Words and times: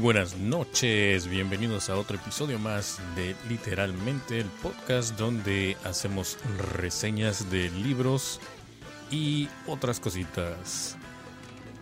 Buenas 0.00 0.36
noches, 0.36 1.26
bienvenidos 1.26 1.90
a 1.90 1.96
otro 1.96 2.16
episodio 2.16 2.60
más 2.60 3.00
de 3.16 3.34
Literalmente 3.48 4.38
el 4.38 4.46
podcast 4.46 5.18
donde 5.18 5.76
hacemos 5.82 6.38
reseñas 6.74 7.50
de 7.50 7.68
libros 7.70 8.40
y 9.10 9.48
otras 9.66 9.98
cositas. 9.98 10.96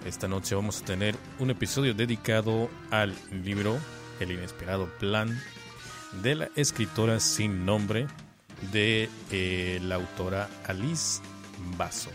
Esta 0.06 0.28
noche 0.28 0.54
vamos 0.54 0.80
a 0.80 0.84
tener 0.86 1.14
un 1.38 1.50
episodio 1.50 1.92
dedicado 1.92 2.70
al 2.90 3.14
libro 3.44 3.78
El 4.18 4.32
inesperado 4.32 4.86
plan 4.98 5.38
de 6.22 6.36
la 6.36 6.48
escritora 6.56 7.20
sin 7.20 7.66
nombre 7.66 8.06
de 8.72 9.10
eh, 9.30 9.78
la 9.82 9.96
autora 9.96 10.48
Alice 10.66 11.20
Basso. 11.76 12.10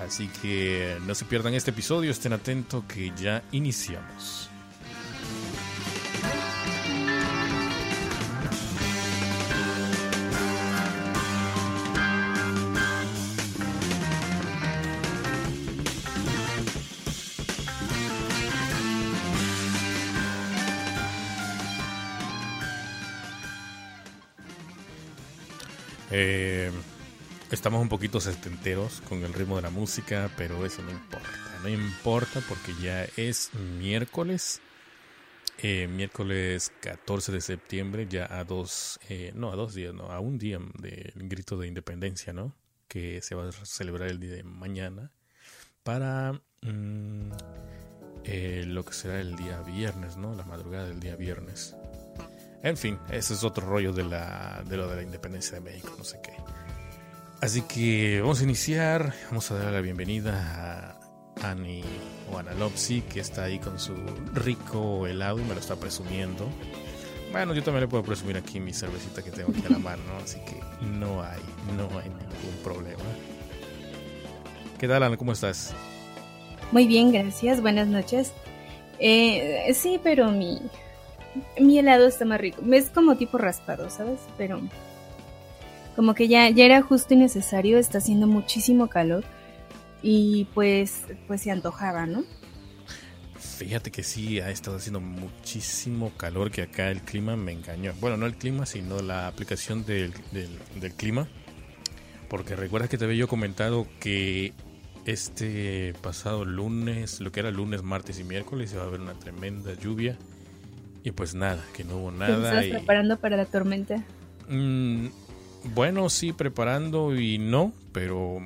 Así 0.00 0.28
que 0.40 0.96
no 1.06 1.14
se 1.14 1.26
pierdan 1.26 1.52
este 1.52 1.70
episodio, 1.70 2.10
estén 2.10 2.32
atentos 2.32 2.82
que 2.84 3.12
ya 3.14 3.42
iniciamos. 3.52 4.49
Eh, 26.22 26.70
estamos 27.50 27.80
un 27.80 27.88
poquito 27.88 28.20
setenteros 28.20 29.00
con 29.08 29.24
el 29.24 29.32
ritmo 29.32 29.56
de 29.56 29.62
la 29.62 29.70
música, 29.70 30.30
pero 30.36 30.66
eso 30.66 30.82
no 30.82 30.90
importa. 30.90 31.30
No 31.62 31.70
importa 31.70 32.42
porque 32.46 32.74
ya 32.82 33.04
es 33.16 33.54
miércoles. 33.54 34.60
Eh, 35.62 35.88
miércoles 35.88 36.72
14 36.80 37.32
de 37.32 37.40
septiembre, 37.40 38.06
ya 38.06 38.26
a 38.38 38.44
dos, 38.44 39.00
eh, 39.08 39.32
no 39.34 39.50
a 39.50 39.56
dos 39.56 39.72
días, 39.72 39.94
no, 39.94 40.10
a 40.12 40.20
un 40.20 40.36
día 40.36 40.58
del 40.78 41.26
grito 41.26 41.56
de 41.56 41.68
independencia, 41.68 42.34
¿no? 42.34 42.54
Que 42.86 43.22
se 43.22 43.34
va 43.34 43.48
a 43.48 43.52
celebrar 43.52 44.10
el 44.10 44.20
día 44.20 44.32
de 44.32 44.42
mañana 44.42 45.12
para 45.82 46.38
mm, 46.60 47.30
lo 48.66 48.84
que 48.84 48.92
será 48.92 49.22
el 49.22 49.36
día 49.36 49.62
viernes, 49.62 50.18
¿no? 50.18 50.34
La 50.34 50.44
madrugada 50.44 50.86
del 50.86 51.00
día 51.00 51.16
viernes. 51.16 51.74
En 52.62 52.76
fin, 52.76 52.98
ese 53.10 53.34
es 53.34 53.42
otro 53.42 53.66
rollo 53.66 53.92
de, 53.92 54.04
la, 54.04 54.62
de 54.66 54.76
lo 54.76 54.86
de 54.88 54.96
la 54.96 55.02
independencia 55.02 55.54
de 55.54 55.60
México, 55.62 55.94
no 55.96 56.04
sé 56.04 56.20
qué. 56.22 56.34
Así 57.40 57.62
que 57.62 58.20
vamos 58.20 58.40
a 58.40 58.44
iniciar, 58.44 59.14
vamos 59.28 59.50
a 59.50 59.54
dar 59.54 59.72
la 59.72 59.80
bienvenida 59.80 60.98
a 61.42 61.50
Annie 61.50 61.82
o 62.30 62.36
Analopsy, 62.36 63.00
que 63.00 63.20
está 63.20 63.44
ahí 63.44 63.58
con 63.58 63.78
su 63.78 63.94
rico 64.34 65.06
helado 65.06 65.38
y 65.38 65.44
me 65.44 65.54
lo 65.54 65.60
está 65.60 65.76
presumiendo. 65.76 66.46
Bueno, 67.32 67.54
yo 67.54 67.62
también 67.62 67.82
le 67.82 67.88
puedo 67.88 68.02
presumir 68.02 68.36
aquí 68.36 68.60
mi 68.60 68.74
cervecita 68.74 69.22
que 69.22 69.30
tengo 69.30 69.52
aquí 69.52 69.64
a 69.66 69.70
la 69.70 69.78
mano, 69.78 70.02
así 70.22 70.38
que 70.40 70.60
no 70.84 71.22
hay, 71.22 71.40
no 71.76 71.84
hay 71.98 72.08
ningún 72.10 72.62
problema. 72.62 73.04
¿Qué 74.78 74.86
tal, 74.86 75.02
Ana? 75.02 75.16
¿Cómo 75.16 75.32
estás? 75.32 75.72
Muy 76.72 76.86
bien, 76.86 77.10
gracias. 77.10 77.62
Buenas 77.62 77.88
noches. 77.88 78.32
Eh, 78.98 79.72
sí, 79.74 79.98
pero 80.02 80.30
mi, 80.30 80.60
mi 81.58 81.78
helado 81.78 82.06
está 82.06 82.24
más 82.24 82.40
rico. 82.40 82.62
Es 82.72 82.90
como 82.90 83.16
tipo 83.16 83.38
raspado, 83.38 83.90
¿sabes? 83.90 84.20
Pero 84.36 84.60
como 85.96 86.14
que 86.14 86.28
ya, 86.28 86.48
ya 86.50 86.64
era 86.64 86.82
justo 86.82 87.14
y 87.14 87.16
necesario, 87.16 87.78
está 87.78 87.98
haciendo 87.98 88.26
muchísimo 88.26 88.88
calor 88.88 89.24
y 90.02 90.46
pues, 90.54 91.02
pues 91.26 91.42
se 91.42 91.50
antojaba, 91.50 92.06
¿no? 92.06 92.24
Fíjate 93.38 93.90
que 93.90 94.02
sí, 94.02 94.40
ha 94.40 94.50
estado 94.50 94.78
haciendo 94.78 95.00
muchísimo 95.00 96.12
calor, 96.16 96.50
que 96.50 96.62
acá 96.62 96.90
el 96.90 97.02
clima 97.02 97.36
me 97.36 97.52
engañó. 97.52 97.92
Bueno, 98.00 98.16
no 98.16 98.26
el 98.26 98.34
clima, 98.34 98.64
sino 98.64 99.00
la 99.00 99.26
aplicación 99.26 99.84
del, 99.84 100.14
del, 100.32 100.92
clima. 100.94 101.28
Porque 102.28 102.56
recuerdas 102.56 102.88
que 102.88 102.96
te 102.96 103.04
había 103.04 103.18
yo 103.18 103.28
comentado 103.28 103.86
que 103.98 104.54
este 105.04 105.92
pasado 106.00 106.46
lunes, 106.46 107.20
lo 107.20 107.32
que 107.32 107.40
era 107.40 107.50
lunes, 107.50 107.82
martes 107.82 108.18
y 108.18 108.24
miércoles, 108.24 108.72
iba 108.72 108.82
a 108.82 108.86
haber 108.86 109.00
una 109.00 109.18
tremenda 109.18 109.74
lluvia 109.74 110.16
y 111.02 111.12
pues 111.12 111.34
nada, 111.34 111.64
que 111.74 111.84
no 111.84 111.96
hubo 111.96 112.10
nada. 112.10 112.36
¿Te 112.36 112.66
estás 112.66 112.78
preparando 112.78 113.16
para 113.18 113.36
la 113.36 113.46
tormenta? 113.46 114.02
Mm, 114.48 115.06
bueno, 115.74 116.08
sí, 116.08 116.32
preparando 116.32 117.14
y 117.14 117.38
no, 117.38 117.72
pero 117.92 118.40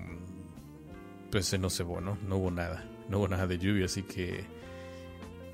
pues 1.30 1.58
no 1.58 1.70
se 1.70 1.84
¿no? 1.84 2.16
No 2.28 2.36
hubo 2.36 2.50
nada. 2.50 2.84
No 3.08 3.18
hubo 3.18 3.28
nada 3.28 3.46
de 3.46 3.58
lluvia, 3.58 3.86
así 3.86 4.02
que 4.02 4.44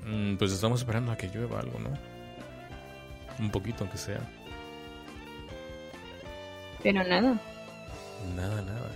mm, 0.05 0.35
pues 0.35 0.51
estamos 0.51 0.81
esperando 0.81 1.11
a 1.11 1.17
que 1.17 1.27
llueva 1.27 1.59
algo, 1.59 1.79
¿no? 1.79 1.89
Un 3.39 3.49
poquito, 3.49 3.83
aunque 3.83 3.97
sea. 3.97 4.19
Pero 6.83 7.03
nada. 7.03 7.39
Nada, 8.35 8.61
nada. 8.61 8.91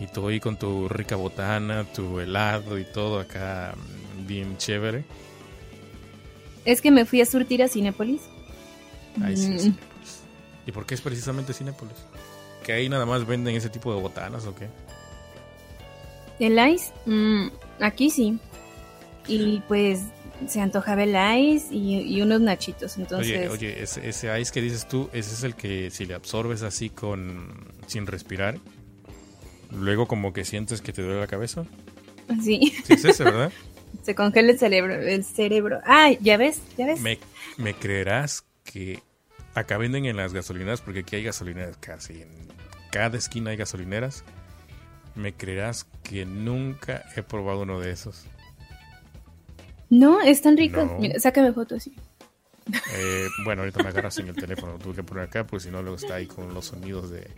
Y 0.00 0.06
tú 0.06 0.26
ahí 0.28 0.40
con 0.40 0.56
tu 0.56 0.88
rica 0.88 1.16
botana, 1.16 1.84
tu 1.84 2.18
helado 2.18 2.78
y 2.78 2.84
todo 2.84 3.20
acá 3.20 3.74
mm, 3.76 4.26
bien 4.26 4.56
chévere. 4.56 5.04
Es 6.64 6.80
que 6.80 6.90
me 6.90 7.04
fui 7.04 7.20
a 7.20 7.26
surtir 7.26 7.62
a 7.62 7.68
Cinépolis. 7.68 8.22
Ahí 9.22 9.36
sí, 9.36 9.48
mm. 9.48 9.58
Cinépolis. 9.58 10.22
¿Y 10.66 10.72
por 10.72 10.86
qué 10.86 10.94
es 10.94 11.00
precisamente 11.00 11.52
Cinépolis? 11.52 11.96
¿Que 12.64 12.72
ahí 12.72 12.88
nada 12.88 13.04
más 13.04 13.26
venden 13.26 13.54
ese 13.54 13.68
tipo 13.68 13.94
de 13.94 14.00
botanas 14.00 14.46
o 14.46 14.54
qué? 14.54 14.68
¿El 16.38 16.58
ice? 16.72 16.92
Mm, 17.06 17.48
aquí 17.80 18.10
sí. 18.10 18.38
Y 19.28 19.60
pues 19.68 20.00
se 20.48 20.60
antojaba 20.60 21.04
el 21.04 21.54
ice 21.54 21.74
y, 21.74 22.20
unos 22.20 22.40
nachitos. 22.40 22.96
Entonces... 22.96 23.38
Oye, 23.38 23.48
oye 23.48 23.82
ese, 23.82 24.08
ese, 24.08 24.40
ice 24.40 24.52
que 24.52 24.60
dices 24.60 24.88
tú, 24.88 25.08
ese 25.12 25.34
es 25.34 25.44
el 25.44 25.54
que 25.54 25.90
si 25.90 26.06
le 26.06 26.14
absorbes 26.14 26.62
así 26.62 26.90
con 26.90 27.72
sin 27.86 28.06
respirar, 28.06 28.58
luego 29.70 30.06
como 30.06 30.32
que 30.32 30.44
sientes 30.44 30.80
que 30.80 30.92
te 30.92 31.02
duele 31.02 31.20
la 31.20 31.26
cabeza. 31.26 31.64
Sí. 32.42 32.74
Sí, 32.84 32.94
es 32.94 33.04
ese, 33.04 33.24
¿verdad? 33.24 33.52
Se 34.04 34.14
congela 34.14 34.52
el 34.52 34.58
cerebro. 34.58 34.94
El 34.94 35.24
cerebro. 35.24 35.80
Ah, 35.84 36.10
ya 36.20 36.36
ves, 36.36 36.60
ya 36.76 36.86
ves. 36.86 37.00
Me, 37.00 37.18
me 37.56 37.74
creerás 37.74 38.44
que 38.62 39.02
acá 39.54 39.78
venden 39.78 40.04
en 40.04 40.16
las 40.16 40.32
gasolineras, 40.32 40.80
porque 40.80 41.00
aquí 41.00 41.16
hay 41.16 41.24
gasolineras 41.24 41.76
casi. 41.78 42.22
En 42.22 42.28
cada 42.92 43.16
esquina 43.16 43.50
hay 43.50 43.56
gasolineras. 43.56 44.24
Me 45.14 45.32
creerás 45.32 45.86
que 46.02 46.26
nunca 46.26 47.04
he 47.16 47.22
probado 47.22 47.62
uno 47.62 47.80
de 47.80 47.92
esos. 47.92 48.26
No, 49.90 50.20
es 50.20 50.42
tan 50.42 50.56
rico. 50.56 50.96
Mira, 51.00 51.18
sácame 51.18 51.52
foto 51.52 51.76
así. 51.76 51.94
Eh, 52.96 53.28
bueno, 53.44 53.62
ahorita 53.62 53.82
me 53.82 53.90
agarras 53.90 54.18
en 54.18 54.28
el 54.28 54.34
teléfono. 54.34 54.78
Tuve 54.78 54.96
que 54.96 55.02
poner 55.02 55.24
acá, 55.24 55.46
porque 55.46 55.64
si 55.64 55.70
no, 55.70 55.82
luego 55.82 55.96
está 55.96 56.16
ahí 56.16 56.26
con 56.26 56.52
los 56.52 56.66
sonidos 56.66 57.10
de 57.10 57.30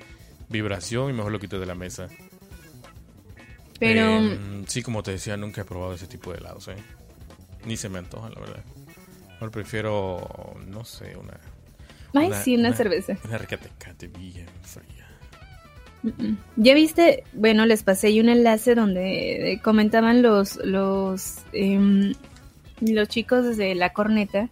vibración 0.49 1.11
y 1.11 1.12
mejor 1.12 1.33
lo 1.33 1.39
quito 1.39 1.61
de 1.61 1.67
la 1.67 1.75
mesa. 1.75 2.09
Pero. 3.78 4.19
Em, 4.19 4.64
sí, 4.67 4.82
como 4.82 5.02
te 5.02 5.12
decía, 5.12 5.37
nunca 5.37 5.62
he 5.62 5.64
probado 5.64 5.94
ese 5.94 6.06
tipo 6.06 6.32
de 6.32 6.38
helados, 6.38 6.69
¿eh? 6.69 6.76
Ni 7.64 7.76
se 7.76 7.88
me 7.88 7.99
antoja, 7.99 8.31
la 8.31 8.40
verdad. 8.40 8.64
Ahora 9.40 9.50
prefiero, 9.50 10.56
no 10.67 10.84
sé, 10.84 11.17
una. 11.17 11.38
Ay, 12.14 12.31
sí, 12.43 12.56
una, 12.56 12.73
cerveza. 12.73 13.19
Una 13.25 13.38
rica 13.38 13.56
tecate 13.58 14.06
bien 14.08 14.46
fría. 14.62 15.06
Ya 16.56 16.75
viste, 16.75 17.25
bueno, 17.32 17.67
les 17.67 17.82
pasé 17.82 18.06
ahí 18.06 18.20
un 18.20 18.28
enlace 18.28 18.75
donde 18.75 19.52
eh, 19.52 19.61
comentaban 19.61 20.23
los 20.23 20.56
los 20.64 21.38
em, 21.52 22.14
los 22.81 23.08
chicos 23.08 23.56
de 23.56 23.75
La 23.75 23.93
Corneta, 23.93 24.49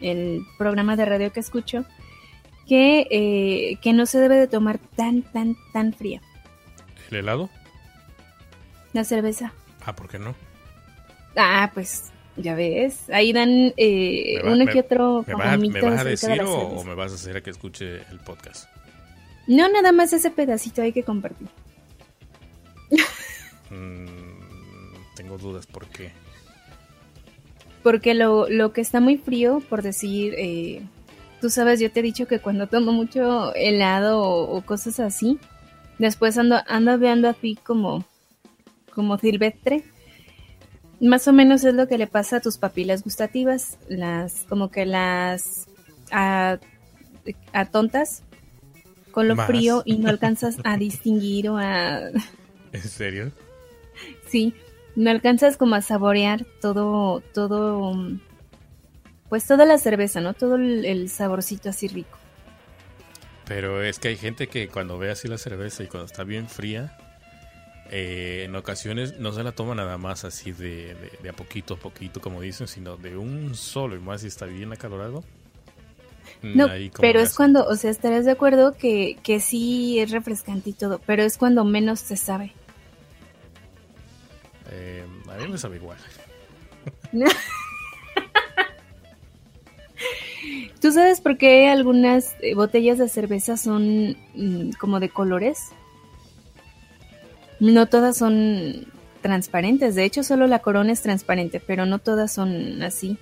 el 0.00 0.42
programa 0.58 0.96
de 0.96 1.04
radio 1.04 1.32
que 1.32 1.40
escucho, 1.40 1.84
que, 2.66 3.06
eh, 3.10 3.78
que 3.80 3.92
no 3.92 4.06
se 4.06 4.18
debe 4.18 4.36
de 4.36 4.48
tomar 4.48 4.78
tan, 4.78 5.22
tan, 5.22 5.56
tan 5.72 5.92
fría. 5.92 6.20
¿El 7.10 7.18
helado? 7.18 7.50
La 8.96 9.04
cerveza. 9.04 9.52
Ah, 9.84 9.94
¿por 9.94 10.08
qué 10.08 10.18
no? 10.18 10.34
Ah, 11.36 11.70
pues 11.74 12.04
ya 12.34 12.54
ves. 12.54 13.10
Ahí 13.10 13.30
dan 13.30 13.74
eh, 13.76 14.40
uno 14.42 14.64
que 14.64 14.80
otro. 14.80 15.22
¿Me, 15.26 15.34
vas, 15.34 15.58
¿me 15.58 15.82
vas 15.82 16.00
a 16.00 16.04
decir 16.04 16.40
o, 16.40 16.82
me 16.82 16.94
vas 16.94 17.12
a 17.12 17.16
hacer 17.16 17.36
a 17.36 17.42
que 17.42 17.50
escuche 17.50 17.96
el 18.10 18.20
podcast? 18.20 18.70
No, 19.46 19.68
nada 19.68 19.92
más 19.92 20.14
ese 20.14 20.30
pedacito 20.30 20.80
hay 20.80 20.92
que 20.92 21.02
compartir. 21.02 21.48
Mm, 23.68 24.94
tengo 25.16 25.38
dudas, 25.38 25.66
¿por 25.66 25.86
qué? 25.88 26.12
Porque 27.82 28.14
lo, 28.14 28.48
lo 28.48 28.72
que 28.72 28.80
está 28.80 29.00
muy 29.00 29.18
frío, 29.18 29.60
por 29.68 29.82
decir, 29.82 30.34
eh, 30.38 30.82
tú 31.40 31.50
sabes, 31.50 31.80
yo 31.80 31.90
te 31.90 31.98
he 31.98 32.02
dicho 32.04 32.28
que 32.28 32.38
cuando 32.38 32.68
tomo 32.68 32.92
mucho 32.92 33.52
helado 33.56 34.22
o, 34.22 34.62
cosas 34.62 35.00
así, 35.00 35.40
después 35.98 36.38
ando, 36.38 36.60
ando 36.68 36.96
veando 36.96 37.28
así 37.28 37.58
como 37.64 38.04
como 38.96 39.18
silvestre. 39.18 39.84
Más 41.00 41.28
o 41.28 41.32
menos 41.34 41.62
es 41.64 41.74
lo 41.74 41.86
que 41.86 41.98
le 41.98 42.06
pasa 42.06 42.38
a 42.38 42.40
tus 42.40 42.56
papilas 42.56 43.04
gustativas, 43.04 43.78
las 43.88 44.46
como 44.48 44.70
que 44.70 44.86
las 44.86 45.66
a, 46.10 46.58
tontas 47.70 48.22
con 49.10 49.28
lo 49.28 49.36
frío 49.36 49.82
y 49.84 49.98
no 49.98 50.08
alcanzas 50.08 50.56
a 50.64 50.76
distinguir 50.78 51.50
o 51.50 51.58
a 51.58 52.08
¿En 52.72 52.82
serio? 52.82 53.32
Sí, 54.26 54.54
no 54.94 55.10
alcanzas 55.10 55.58
como 55.58 55.74
a 55.74 55.82
saborear 55.82 56.46
todo 56.62 57.20
todo 57.34 57.92
pues 59.28 59.46
toda 59.46 59.66
la 59.66 59.76
cerveza, 59.76 60.20
¿no? 60.22 60.32
Todo 60.32 60.56
el, 60.56 61.08
saborcito 61.10 61.68
así 61.68 61.88
rico. 61.88 62.16
Pero 63.44 63.82
es 63.82 63.98
que 63.98 64.08
hay 64.08 64.16
gente 64.16 64.46
que 64.46 64.68
cuando 64.68 64.98
ve 64.98 65.10
así 65.10 65.28
la 65.28 65.36
cerveza 65.36 65.82
y 65.82 65.88
cuando 65.88 66.06
está 66.06 66.24
bien 66.24 66.48
fría, 66.48 66.96
eh, 67.90 68.44
en 68.44 68.54
ocasiones 68.56 69.18
no 69.18 69.32
se 69.32 69.42
la 69.42 69.52
toma 69.52 69.74
nada 69.74 69.98
más 69.98 70.24
así 70.24 70.52
de, 70.52 70.96
a 71.28 71.32
poquito 71.32 71.74
a 71.74 71.76
poquito, 71.76 72.20
como 72.20 72.40
dicen, 72.40 72.68
sino 72.68 72.96
de 72.96 73.16
un 73.16 73.54
solo, 73.54 73.96
y 73.96 74.00
más 74.00 74.22
si 74.22 74.28
está 74.28 74.46
bien 74.46 74.72
acalorado. 74.72 75.22
No, 76.42 76.68
pero 77.00 77.20
es 77.20 77.34
cuando, 77.34 77.66
o 77.66 77.76
sea, 77.76 77.90
estarás 77.90 78.24
de 78.24 78.32
acuerdo 78.32 78.76
que, 78.76 79.16
que 79.22 79.40
sí 79.40 79.98
es 79.98 80.10
refrescante 80.10 80.70
y 80.70 80.72
todo, 80.74 81.00
pero 81.06 81.22
es 81.22 81.38
cuando 81.38 81.64
menos 81.64 82.00
se 82.00 82.16
sabe. 82.16 82.52
Eh, 84.70 85.04
a 85.30 85.36
mí 85.36 85.48
me 85.48 85.58
sabe 85.58 85.76
igual. 85.76 85.98
¿Tú 90.80 90.92
sabes 90.92 91.20
por 91.20 91.36
qué 91.38 91.68
algunas 91.68 92.36
eh, 92.40 92.54
botellas 92.54 92.98
de 92.98 93.08
cerveza 93.08 93.56
son 93.56 94.16
mm, 94.34 94.72
como 94.78 95.00
de 95.00 95.08
colores? 95.08 95.70
No 97.60 97.86
todas 97.86 98.16
son 98.16 98.86
transparentes, 99.22 99.94
de 99.94 100.04
hecho 100.04 100.22
solo 100.22 100.46
la 100.46 100.60
corona 100.60 100.92
es 100.92 101.02
transparente, 101.02 101.60
pero 101.64 101.86
no 101.86 101.98
todas 101.98 102.32
son 102.32 102.82
así. 102.82 103.18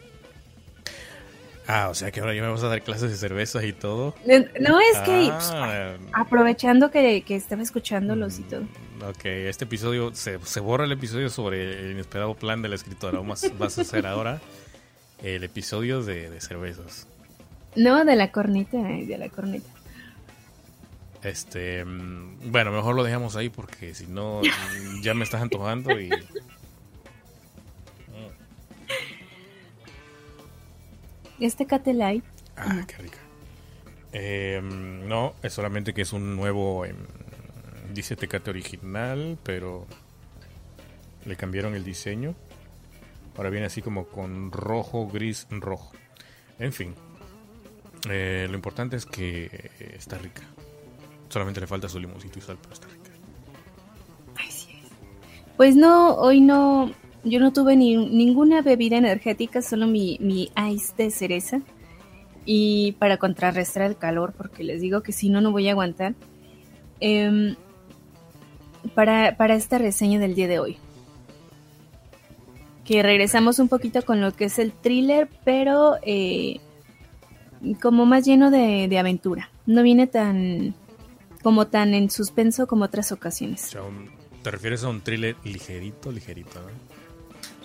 Ah, 1.67 1.89
o 1.89 1.95
sea 1.95 2.11
que 2.11 2.21
ahora 2.21 2.35
ya 2.35 2.43
me 2.43 2.49
vas 2.49 2.63
a 2.63 2.69
dar 2.69 2.83
clases 2.83 3.11
de 3.11 3.17
cerveza 3.17 3.65
y 3.65 3.73
todo. 3.73 4.15
No, 4.61 4.81
es 4.81 4.99
que 4.99 5.31
ah. 5.33 5.97
aprovechando 6.13 6.91
que, 6.91 7.23
que, 7.23 7.37
estaba 7.37 7.63
escuchándolos 7.63 8.39
y 8.39 8.43
mm, 8.43 8.49
todo. 8.49 8.63
Ok, 9.09 9.25
este 9.25 9.65
episodio, 9.65 10.15
se, 10.15 10.39
se, 10.45 10.61
borra 10.61 10.85
el 10.85 10.93
episodio 10.93 11.31
sobre 11.31 11.81
el 11.81 11.93
inesperado 11.93 12.35
plan 12.35 12.61
de 12.61 12.69
la 12.69 12.75
escritora. 12.75 13.21
Vas, 13.21 13.51
vas 13.59 13.79
a 13.79 13.81
hacer 13.81 14.07
ahora 14.07 14.41
el 15.23 15.43
episodio 15.43 16.03
de, 16.03 16.29
de 16.29 16.41
cervezas. 16.43 17.09
No, 17.77 18.05
de 18.05 18.15
la 18.15 18.31
cornita, 18.31 18.77
eh, 18.77 19.07
de 19.07 19.17
la 19.17 19.31
cornita. 19.31 19.71
Este, 21.25 21.83
mm, 21.85 22.53
bueno, 22.53 22.71
mejor 22.71 22.95
lo 22.95 23.03
dejamos 23.03 23.35
ahí 23.35 23.49
porque 23.49 23.95
si 23.95 24.07
no 24.07 24.43
ya 25.03 25.15
me 25.15 25.25
estás 25.25 25.41
antojando 25.41 25.99
y 25.99 26.11
Este 31.41 31.67
Catelay. 31.67 32.23
Ah, 32.57 32.85
qué 32.87 32.97
rica. 33.03 33.19
Em, 34.13 35.09
no, 35.09 35.35
es 35.43 35.53
solamente 35.53 35.93
que 35.93 36.03
es 36.03 36.13
un 36.13 36.37
nuevo. 36.37 36.85
Em, 36.85 36.97
dice 37.93 38.15
Tecate 38.17 38.51
original, 38.51 39.37
pero 39.43 39.87
le 41.25 41.37
cambiaron 41.37 41.75
el 41.75 41.85
diseño. 41.85 42.35
Ahora 43.37 43.51
viene 43.51 43.67
así 43.67 43.83
como 43.83 44.07
con 44.07 44.53
rojo, 44.53 45.09
gris, 45.09 45.49
rojo. 45.51 45.93
En 46.61 46.73
fin, 46.73 46.95
eh, 48.09 48.47
lo 48.49 48.55
importante 48.55 48.97
es 48.97 49.05
que 49.05 49.71
está 49.97 50.19
rica. 50.19 50.43
Solamente 51.35 51.61
le 51.61 51.67
falta 51.67 51.89
su 51.89 51.99
limoncito 51.99 52.39
y 52.39 52.43
sal, 52.43 52.57
pero 52.63 52.75
está 52.75 52.87
rica. 52.87 53.11
Pues 55.57 55.75
no, 55.75 56.15
hoy 56.15 56.41
no, 56.41 56.93
yo 57.25 57.41
no 57.41 57.53
tuve 57.53 57.75
ni, 57.75 57.97
ninguna 57.97 58.63
bebida 58.63 58.99
energética, 58.99 59.61
solo 59.61 59.89
mi, 59.89 60.17
mi 60.21 60.53
ice 60.71 60.95
de 60.97 61.11
cereza. 61.11 61.61
Y 62.45 62.93
para 63.01 63.17
contrarrestar 63.17 63.83
el 63.83 63.97
calor, 63.97 64.33
porque 64.37 64.63
les 64.63 64.81
digo 64.81 65.03
que 65.03 65.11
si 65.11 65.29
no, 65.29 65.41
no 65.41 65.51
voy 65.51 65.67
a 65.67 65.73
aguantar. 65.73 66.15
Em, 67.01 67.57
para, 68.95 69.37
para 69.37 69.57
esta 69.57 69.79
reseña 69.79 70.21
del 70.21 70.37
día 70.37 70.47
de 70.47 70.61
hoy. 70.61 70.77
Que 72.85 73.03
regresamos 73.03 73.59
un 73.59 73.67
poquito 73.67 74.03
con 74.03 74.21
lo 74.21 74.31
que 74.37 74.45
es 74.45 74.61
el 74.61 74.71
thriller, 74.71 75.29
pero 75.45 75.97
eh, 76.03 76.61
como 77.83 78.07
más 78.07 78.25
lleno 78.25 78.53
de, 78.53 78.87
de, 78.87 78.99
aventura. 79.01 79.51
No 79.67 79.83
viene 79.83 80.07
tan 80.07 80.77
como 81.45 81.69
tan 81.69 81.95
en 81.95 82.11
suspenso 82.11 82.67
como 82.67 82.87
otras 82.87 83.13
ocasiones. 83.13 83.77
¿Te 84.43 84.51
refieres 84.51 84.83
a 84.83 84.89
un 84.89 85.01
thriller 85.01 85.37
ligerito, 85.45 86.11
ligerito? 86.11 86.61
¿no? 86.61 86.95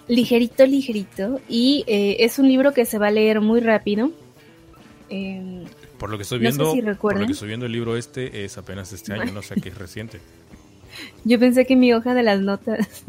ligerito, 0.10 0.66
ligerito. 0.66 1.40
Y 1.48 1.86
eh, 1.88 2.18
es 2.20 2.40
un 2.40 2.50
libro 2.50 2.74
que 2.74 2.86
se 2.86 2.98
va 2.98 3.08
a 3.08 3.12
leer 3.12 3.40
muy 3.40 3.62
rápido. 3.62 4.12
Em, 5.08 5.64
por 5.98 6.10
lo 6.10 6.18
que 6.18 6.24
estoy 6.24 6.40
viendo, 6.40 6.76
por 7.00 7.18
lo 7.18 7.26
que 7.26 7.32
estoy 7.32 7.48
viendo 7.48 7.66
el 7.66 7.72
libro 7.72 7.96
este 7.96 8.44
es 8.44 8.58
apenas 8.58 8.92
este 8.92 9.14
año, 9.14 9.32
no 9.32 9.42
sé 9.42 9.56
qué 9.62 9.70
es 9.70 9.78
reciente. 9.80 10.20
Yo 11.24 11.40
pensé 11.40 11.66
que 11.66 11.76
mi 11.76 11.94
hoja 11.94 12.14
de 12.14 12.24
las 12.24 12.42
notas. 12.42 13.04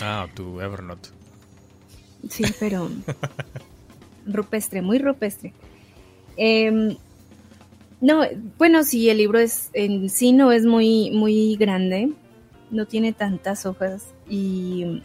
Ah, 0.00 0.26
tu 0.34 0.60
Evernote. 0.60 1.10
Sí, 2.30 2.44
pero 2.58 2.90
rupestre, 4.26 4.80
muy 4.82 4.98
rupestre. 4.98 5.52
Em, 6.36 6.96
no, 8.04 8.22
bueno, 8.58 8.84
sí, 8.84 9.08
el 9.08 9.16
libro 9.16 9.38
es 9.38 9.70
en 9.72 10.10
sí 10.10 10.32
no 10.32 10.52
es 10.52 10.66
muy 10.66 11.10
muy 11.10 11.56
grande, 11.56 12.10
no 12.70 12.84
tiene 12.84 13.14
tantas 13.14 13.64
hojas 13.64 14.12
y 14.28 15.00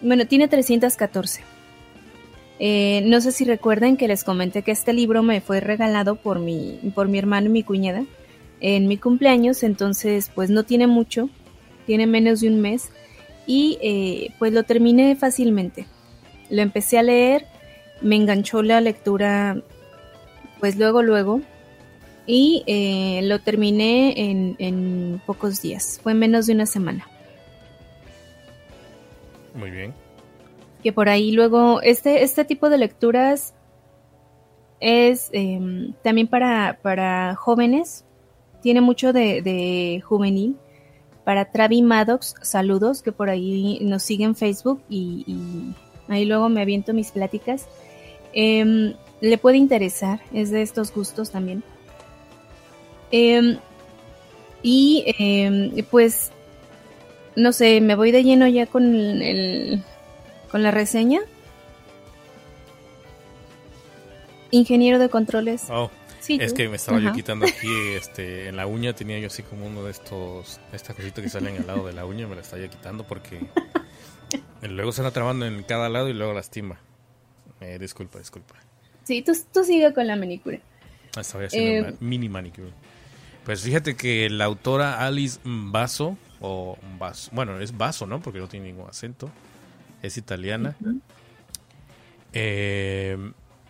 bueno, 0.00 0.26
tiene 0.26 0.48
314. 0.48 1.42
Eh, 2.58 3.02
no 3.06 3.20
sé 3.20 3.30
si 3.30 3.44
recuerden 3.44 3.96
que 3.96 4.08
les 4.08 4.24
comenté 4.24 4.62
que 4.62 4.72
este 4.72 4.92
libro 4.92 5.22
me 5.22 5.40
fue 5.40 5.60
regalado 5.60 6.16
por 6.16 6.40
mi, 6.40 6.80
por 6.92 7.06
mi 7.06 7.18
hermano 7.18 7.46
y 7.46 7.50
mi 7.50 7.62
cuñada 7.62 8.04
en 8.58 8.88
mi 8.88 8.96
cumpleaños, 8.96 9.62
entonces 9.62 10.32
pues 10.34 10.50
no 10.50 10.64
tiene 10.64 10.88
mucho, 10.88 11.30
tiene 11.86 12.08
menos 12.08 12.40
de 12.40 12.48
un 12.48 12.60
mes 12.60 12.90
y 13.46 13.78
eh, 13.80 14.32
pues 14.40 14.52
lo 14.52 14.64
terminé 14.64 15.14
fácilmente. 15.14 15.86
Lo 16.50 16.62
empecé 16.62 16.98
a 16.98 17.04
leer, 17.04 17.46
me 18.00 18.16
enganchó 18.16 18.62
la 18.62 18.80
lectura 18.80 19.62
pues 20.60 20.76
luego 20.76 21.02
luego 21.02 21.40
y 22.26 22.64
eh, 22.66 23.20
lo 23.22 23.38
terminé 23.40 24.30
en, 24.30 24.56
en 24.58 25.20
pocos 25.26 25.62
días, 25.62 26.00
fue 26.02 26.14
menos 26.14 26.46
de 26.46 26.54
una 26.54 26.66
semana. 26.66 27.06
Muy 29.54 29.70
bien. 29.70 29.94
Que 30.82 30.92
por 30.92 31.08
ahí 31.08 31.32
luego, 31.32 31.80
este, 31.82 32.22
este 32.22 32.44
tipo 32.44 32.68
de 32.68 32.78
lecturas 32.78 33.54
es 34.80 35.30
em, 35.32 35.94
también 36.02 36.28
para, 36.28 36.78
para 36.82 37.34
jóvenes, 37.34 38.04
tiene 38.62 38.80
mucho 38.80 39.12
de, 39.12 40.02
juvenil. 40.04 40.56
Para 41.24 41.50
Travi 41.50 41.82
Maddox, 41.82 42.34
saludos, 42.42 43.02
que 43.02 43.10
por 43.10 43.30
ahí 43.30 43.80
nos 43.82 44.04
sigue 44.04 44.24
en 44.24 44.36
Facebook 44.36 44.80
y, 44.88 45.74
ahí 46.08 46.24
luego 46.24 46.48
me 46.48 46.62
aviento 46.62 46.94
mis 46.94 47.10
pláticas. 47.10 47.66
Em, 48.32 48.94
le 49.20 49.38
puede 49.38 49.56
interesar, 49.56 50.20
es 50.32 50.50
de 50.50 50.62
estos 50.62 50.92
gustos 50.92 51.30
también. 51.30 51.62
Em, 53.10 53.58
y 54.62 55.82
pues 55.90 56.32
no 57.36 57.52
sé, 57.52 57.80
me 57.80 57.94
voy 57.94 58.10
de 58.10 58.24
lleno 58.24 58.48
ya 58.48 58.66
con 58.66 58.94
el, 58.94 59.82
con 60.50 60.62
la 60.62 60.70
reseña. 60.70 61.20
Ingeniero 64.50 64.98
de 64.98 65.10
controles. 65.10 65.64
Oh, 65.68 65.90
sí, 66.18 66.38
es 66.40 66.54
que 66.54 66.68
me 66.68 66.76
estaba 66.76 66.98
yo 66.98 67.12
quitando 67.12 67.44
aquí, 67.46 67.92
este, 67.94 68.48
en 68.48 68.56
la 68.56 68.66
uña 68.66 68.94
tenía 68.94 69.18
yo 69.18 69.26
así 69.26 69.42
como 69.42 69.66
uno 69.66 69.84
de 69.84 69.90
estos, 69.90 70.60
esta 70.72 70.94
cosita 70.94 71.20
que 71.20 71.28
salen 71.28 71.58
al 71.58 71.66
lado 71.66 71.86
de 71.86 71.92
la 71.92 72.06
uña, 72.06 72.26
me 72.26 72.36
la 72.36 72.40
estaba 72.40 72.62
yo 72.62 72.70
quitando 72.70 73.04
porque 73.04 73.46
luego 74.62 74.92
se 74.92 75.02
va 75.02 75.10
trabando 75.10 75.46
en 75.46 75.62
cada 75.62 75.88
lado 75.90 76.08
y 76.08 76.14
luego 76.14 76.32
lastima. 76.32 76.80
Eh, 77.60 77.78
disculpa, 77.78 78.18
disculpa. 78.18 78.54
Sí, 79.06 79.22
tú, 79.22 79.32
tú 79.52 79.62
sigue 79.62 79.94
con 79.94 80.06
la 80.06 80.16
manicura. 80.16 80.58
Ah, 81.16 81.20
estaba 81.20 81.44
haciendo 81.44 81.90
eh, 81.90 81.94
mini 82.00 82.28
manicura. 82.28 82.72
Pues 83.44 83.62
fíjate 83.62 83.94
que 83.94 84.28
la 84.28 84.46
autora 84.46 85.06
Alice 85.06 85.38
Basso 85.44 86.18
o 86.40 86.76
vaso. 86.98 87.30
Bueno, 87.32 87.60
es 87.60 87.76
vaso, 87.76 88.06
¿no? 88.06 88.20
Porque 88.20 88.40
no 88.40 88.48
tiene 88.48 88.66
ningún 88.66 88.88
acento. 88.88 89.30
Es 90.02 90.16
italiana. 90.16 90.76
Eh, 92.32 93.16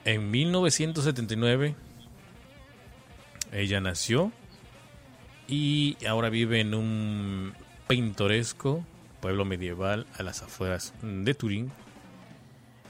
en 0.06 0.30
1979 0.30 1.74
ella 3.52 3.80
nació 3.80 4.32
y 5.46 5.98
ahora 6.06 6.30
vive 6.30 6.60
en 6.60 6.74
un 6.74 7.52
pintoresco 7.88 8.84
pueblo 9.20 9.44
medieval 9.44 10.06
a 10.16 10.22
las 10.22 10.42
afueras 10.42 10.94
de 11.02 11.34
Turín. 11.34 11.70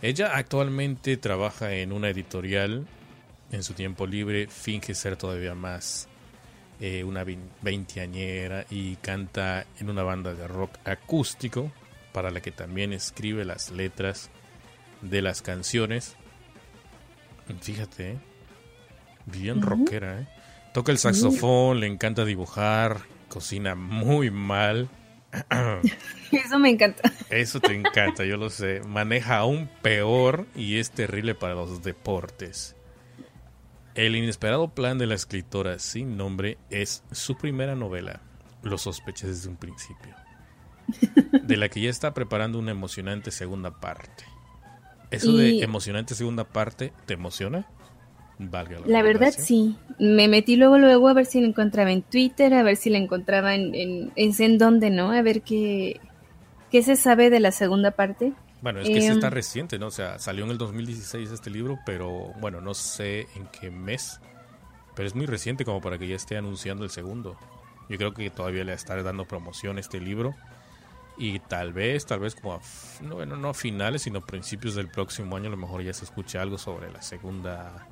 Ella 0.06 0.36
actualmente 0.36 1.16
trabaja 1.16 1.72
en 1.72 1.90
una 1.90 2.08
editorial. 2.08 2.86
En 3.50 3.64
su 3.64 3.74
tiempo 3.74 4.06
libre 4.06 4.46
finge 4.46 4.94
ser 4.94 5.16
todavía 5.16 5.56
más 5.56 6.06
eh, 6.78 7.02
una 7.02 7.24
veinteañera 7.60 8.66
y 8.70 8.94
canta 8.96 9.66
en 9.80 9.90
una 9.90 10.04
banda 10.04 10.32
de 10.32 10.46
rock 10.46 10.78
acústico 10.84 11.72
para 12.12 12.30
la 12.30 12.40
que 12.40 12.52
también 12.52 12.92
escribe 12.92 13.44
las 13.44 13.72
letras 13.72 14.30
de 15.02 15.22
las 15.22 15.42
canciones. 15.42 16.14
Fíjate, 17.60 18.12
¿eh? 18.12 18.18
bien 19.24 19.60
rockera. 19.60 20.20
¿eh? 20.20 20.28
Toca 20.72 20.92
el 20.92 20.98
saxofón, 20.98 21.80
le 21.80 21.88
encanta 21.88 22.24
dibujar, 22.24 23.00
cocina 23.28 23.74
muy 23.74 24.30
mal. 24.30 24.88
Eso 26.32 26.58
me 26.58 26.70
encanta. 26.70 27.12
Eso 27.30 27.60
te 27.60 27.74
encanta, 27.74 28.24
yo 28.24 28.36
lo 28.36 28.50
sé. 28.50 28.80
Maneja 28.86 29.38
aún 29.38 29.68
peor 29.82 30.46
y 30.54 30.78
es 30.78 30.90
terrible 30.90 31.34
para 31.34 31.54
los 31.54 31.82
deportes. 31.82 32.76
El 33.94 34.14
inesperado 34.14 34.68
plan 34.74 34.98
de 34.98 35.06
la 35.06 35.14
escritora 35.14 35.78
sin 35.78 36.16
nombre 36.16 36.58
es 36.68 37.02
su 37.12 37.36
primera 37.38 37.74
novela, 37.74 38.20
Lo 38.62 38.76
sospeché 38.76 39.26
desde 39.26 39.48
un 39.48 39.56
principio, 39.56 40.14
de 41.42 41.56
la 41.56 41.70
que 41.70 41.80
ya 41.80 41.88
está 41.88 42.12
preparando 42.12 42.58
una 42.58 42.72
emocionante 42.72 43.30
segunda 43.30 43.80
parte. 43.80 44.24
¿Eso 45.10 45.32
de 45.32 45.62
emocionante 45.62 46.14
segunda 46.14 46.44
parte 46.44 46.92
te 47.06 47.14
emociona? 47.14 47.66
La, 48.38 49.02
verdad 49.02 49.32
sí. 49.36 49.76
Me 49.98 50.28
metí 50.28 50.56
luego 50.56 50.78
luego 50.78 51.08
a 51.08 51.14
ver 51.14 51.26
si 51.26 51.40
la 51.40 51.46
encontraba 51.46 51.90
en 51.90 52.02
Twitter, 52.02 52.52
a 52.52 52.62
ver 52.62 52.76
si 52.76 52.90
la 52.90 52.98
encontraba 52.98 53.54
en, 53.54 53.74
en, 53.74 54.12
en, 54.14 54.58
dónde, 54.58 54.90
¿no? 54.90 55.10
A 55.10 55.22
ver 55.22 55.42
qué, 55.42 56.00
qué 56.70 56.82
se 56.82 56.96
sabe 56.96 57.30
de 57.30 57.40
la 57.40 57.50
segunda 57.50 57.92
parte. 57.92 58.34
Bueno, 58.60 58.80
es 58.80 58.88
que 58.88 59.00
sí 59.00 59.08
está 59.08 59.30
reciente, 59.30 59.78
¿no? 59.78 59.86
O 59.86 59.90
sea, 59.90 60.18
salió 60.18 60.44
en 60.44 60.50
el 60.50 60.58
2016 60.58 61.30
este 61.30 61.50
libro, 61.50 61.78
pero 61.86 62.32
bueno, 62.40 62.60
no 62.60 62.74
sé 62.74 63.26
en 63.36 63.46
qué 63.58 63.70
mes. 63.70 64.20
Pero 64.94 65.06
es 65.06 65.14
muy 65.14 65.26
reciente 65.26 65.64
como 65.64 65.80
para 65.80 65.98
que 65.98 66.08
ya 66.08 66.16
esté 66.16 66.36
anunciando 66.36 66.84
el 66.84 66.90
segundo. 66.90 67.36
Yo 67.88 67.96
creo 67.96 68.12
que 68.12 68.28
todavía 68.30 68.64
le 68.64 68.72
está 68.72 69.00
dando 69.02 69.26
promoción 69.26 69.76
a 69.76 69.80
este 69.80 70.00
libro. 70.00 70.34
Y 71.18 71.38
tal 71.38 71.72
vez, 71.72 72.04
tal 72.04 72.20
vez 72.20 72.34
como 72.34 72.54
a, 72.54 72.60
no, 73.00 73.14
bueno, 73.14 73.36
no 73.36 73.50
a 73.50 73.54
finales, 73.54 74.02
sino 74.02 74.18
a 74.18 74.26
principios 74.26 74.74
del 74.74 74.88
próximo 74.88 75.36
año, 75.36 75.46
a 75.46 75.50
lo 75.50 75.56
mejor 75.56 75.82
ya 75.82 75.94
se 75.94 76.04
escuche 76.04 76.38
algo 76.38 76.58
sobre 76.58 76.90
la 76.90 77.00
segunda 77.00 77.86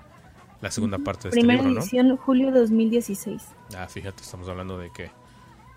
la 0.64 0.70
segunda 0.70 0.96
parte 0.96 1.24
de 1.24 1.28
este 1.28 1.40
Primera 1.40 1.62
libro, 1.62 1.78
edición, 1.82 2.16
julio 2.16 2.50
2016. 2.50 3.42
Ah, 3.76 3.86
fíjate, 3.86 4.22
estamos 4.22 4.48
hablando 4.48 4.78
de 4.78 4.90
que 4.90 5.10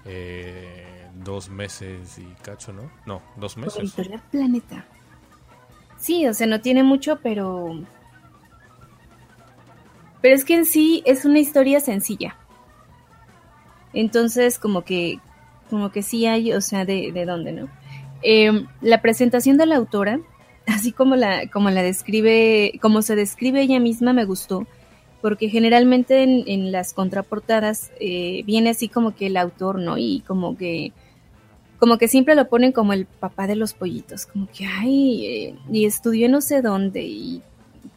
eh, 0.05 1.09
dos 1.25 1.49
meses 1.49 2.17
y 2.17 2.23
cacho, 2.41 2.71
¿no? 2.71 2.89
No, 3.05 3.21
dos 3.35 3.57
meses. 3.57 3.79
Editorial 3.79 4.23
Planeta. 4.31 4.85
Sí, 5.97 6.25
o 6.25 6.33
sea, 6.33 6.47
no 6.47 6.61
tiene 6.61 6.83
mucho, 6.83 7.19
pero... 7.21 7.81
Pero 10.21 10.33
es 10.33 10.45
que 10.45 10.55
en 10.55 10.63
sí 10.63 11.03
es 11.05 11.25
una 11.25 11.39
historia 11.39 11.81
sencilla. 11.81 12.37
Entonces, 13.91 14.57
como 14.57 14.83
que, 14.85 15.19
como 15.69 15.91
que 15.91 16.01
sí 16.01 16.27
hay, 16.27 16.53
o 16.53 16.61
sea, 16.61 16.85
de, 16.85 17.11
de 17.11 17.25
dónde, 17.25 17.51
¿no? 17.51 17.67
Eh, 18.21 18.65
la 18.79 19.01
presentación 19.01 19.57
de 19.57 19.65
la 19.65 19.75
autora, 19.75 20.21
así 20.65 20.93
como 20.93 21.17
la, 21.17 21.49
como 21.49 21.69
la 21.71 21.83
describe, 21.83 22.79
como 22.81 23.01
se 23.01 23.17
describe 23.17 23.59
ella 23.59 23.81
misma, 23.81 24.13
me 24.13 24.23
gustó, 24.23 24.65
porque 25.21 25.49
generalmente 25.49 26.23
en, 26.23 26.71
las 26.71 26.93
contraportadas 26.93 27.91
eh, 27.99 28.43
viene 28.45 28.69
así 28.69 28.87
como 28.87 29.15
que 29.15 29.27
el 29.27 29.37
autor, 29.37 29.79
¿no? 29.79 29.97
Y 29.97 30.23
como 30.27 30.57
que 30.57 30.93
como 31.79 31.99
que 31.99 32.07
siempre 32.07 32.33
lo 32.33 32.49
ponen 32.49 32.71
como 32.71 32.93
el 32.93 33.05
papá 33.05 33.45
de 33.45 33.55
los 33.55 33.73
pollitos, 33.73 34.25
como 34.25 34.47
que, 34.47 34.65
ay, 34.65 35.25
eh, 35.25 35.55
y 35.71 35.85
estudió 35.85 36.27
no 36.27 36.41
sé 36.41 36.63
dónde 36.63 37.03
y 37.03 37.43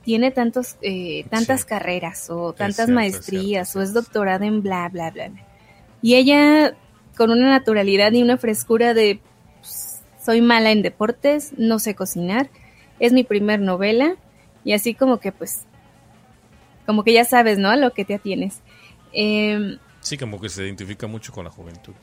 tiene 0.05 0.31
tantos, 0.31 0.77
eh, 0.83 1.25
tantas 1.31 1.65
carreras 1.65 2.29
o 2.31 2.53
tantas 2.53 2.89
maestrías 2.89 3.75
o 3.77 3.81
es 3.81 3.95
doctorada 3.95 4.45
en 4.45 4.63
bla, 4.63 4.89
bla, 4.89 5.11
bla. 5.11 5.31
Y 6.03 6.17
ella 6.17 6.75
con 7.17 7.31
una 7.31 7.49
naturalidad 7.51 8.13
y 8.13 8.23
una 8.23 8.37
frescura 8.37 8.95
de, 8.95 9.21
pues, 9.61 10.01
soy 10.23 10.41
mala 10.41 10.71
en 10.71 10.83
deportes, 10.83 11.53
no 11.57 11.79
sé 11.79 11.95
cocinar, 11.95 12.51
es 12.99 13.13
mi 13.13 13.25
primer 13.25 13.61
novela 13.61 14.17
y 14.65 14.73
así 14.73 14.95
como 14.95 15.19
que 15.21 15.33
pues 15.33 15.65
como 16.91 17.05
que 17.05 17.13
ya 17.13 17.25
sabes, 17.25 17.57
¿no? 17.57 17.71
A 17.71 17.77
lo 17.77 17.93
que 17.93 18.05
te 18.05 18.15
atienes. 18.15 18.63
Em, 19.13 19.79
sí, 20.01 20.19
como 20.19 20.41
que 20.41 20.49
se 20.49 20.65
identifica 20.65 21.07
mucho 21.07 21.33
con 21.33 21.45
la 21.45 21.51
juventud. 21.53 21.95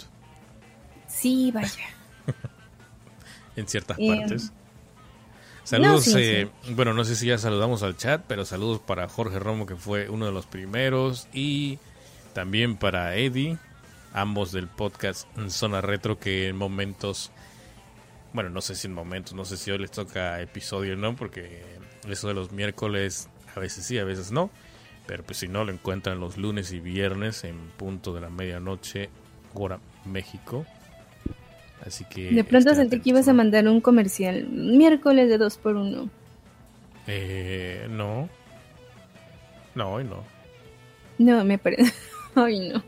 Sí, 1.09 1.51
vaya. 1.53 1.89
en 3.57 3.67
ciertas 3.67 3.99
em, 3.99 4.17
partes. 4.17 4.53
Saludos, 5.65 6.07
eh, 6.15 6.49
bueno, 6.69 6.93
no 6.93 7.03
sé 7.03 7.17
si 7.17 7.25
ya 7.25 7.37
saludamos 7.37 7.83
al 7.83 7.97
chat, 7.97 8.23
pero 8.29 8.45
saludos 8.45 8.79
para 8.79 9.09
Jorge 9.09 9.39
Romo, 9.39 9.65
que 9.65 9.75
fue 9.75 10.07
uno 10.07 10.25
de 10.25 10.31
los 10.31 10.45
primeros, 10.45 11.27
y 11.33 11.79
también 12.31 12.77
para 12.77 13.13
Eddie, 13.17 13.57
ambos 14.13 14.53
del 14.53 14.69
podcast 14.69 15.27
Zona 15.49 15.81
Retro, 15.81 16.17
que 16.17 16.47
en 16.47 16.55
momentos, 16.55 17.29
bueno, 18.31 18.49
no 18.51 18.61
sé 18.61 18.73
si 18.73 18.87
en 18.87 18.93
momentos, 18.93 19.33
no 19.33 19.43
sé 19.43 19.57
si 19.57 19.69
hoy 19.69 19.79
les 19.79 19.91
toca 19.91 20.39
episodio 20.39 20.93
o 20.93 20.95
no, 20.95 21.13
porque 21.17 21.61
eso 22.07 22.29
de 22.29 22.35
los 22.35 22.53
miércoles 22.53 23.27
a 23.53 23.59
veces 23.59 23.85
sí, 23.85 23.97
a 23.97 24.05
veces 24.05 24.31
no. 24.31 24.49
Pero 25.07 25.23
pues 25.23 25.39
si 25.39 25.47
no, 25.47 25.63
lo 25.63 25.71
encuentran 25.71 26.19
los 26.19 26.37
lunes 26.37 26.71
y 26.73 26.79
viernes 26.79 27.45
en 27.45 27.55
punto 27.77 28.13
de 28.13 28.21
la 28.21 28.29
medianoche, 28.29 29.09
hora 29.53 29.79
México. 30.05 30.65
Así 31.85 32.03
que... 32.05 32.31
De 32.31 32.43
pronto 32.43 32.75
sentí 32.75 32.99
que 32.99 33.09
ibas 33.09 33.27
a 33.27 33.33
mandar 33.33 33.67
un 33.67 33.79
comercial. 33.79 34.47
Miércoles 34.49 35.29
de 35.29 35.37
2 35.37 35.57
por 35.57 35.75
1 35.77 36.09
Eh, 37.07 37.87
no. 37.89 38.27
No, 39.75 39.93
hoy 39.93 40.03
no. 40.03 40.23
No, 41.17 41.43
me 41.45 41.57
parece... 41.57 41.93
hoy 42.35 42.69
no. 42.69 42.83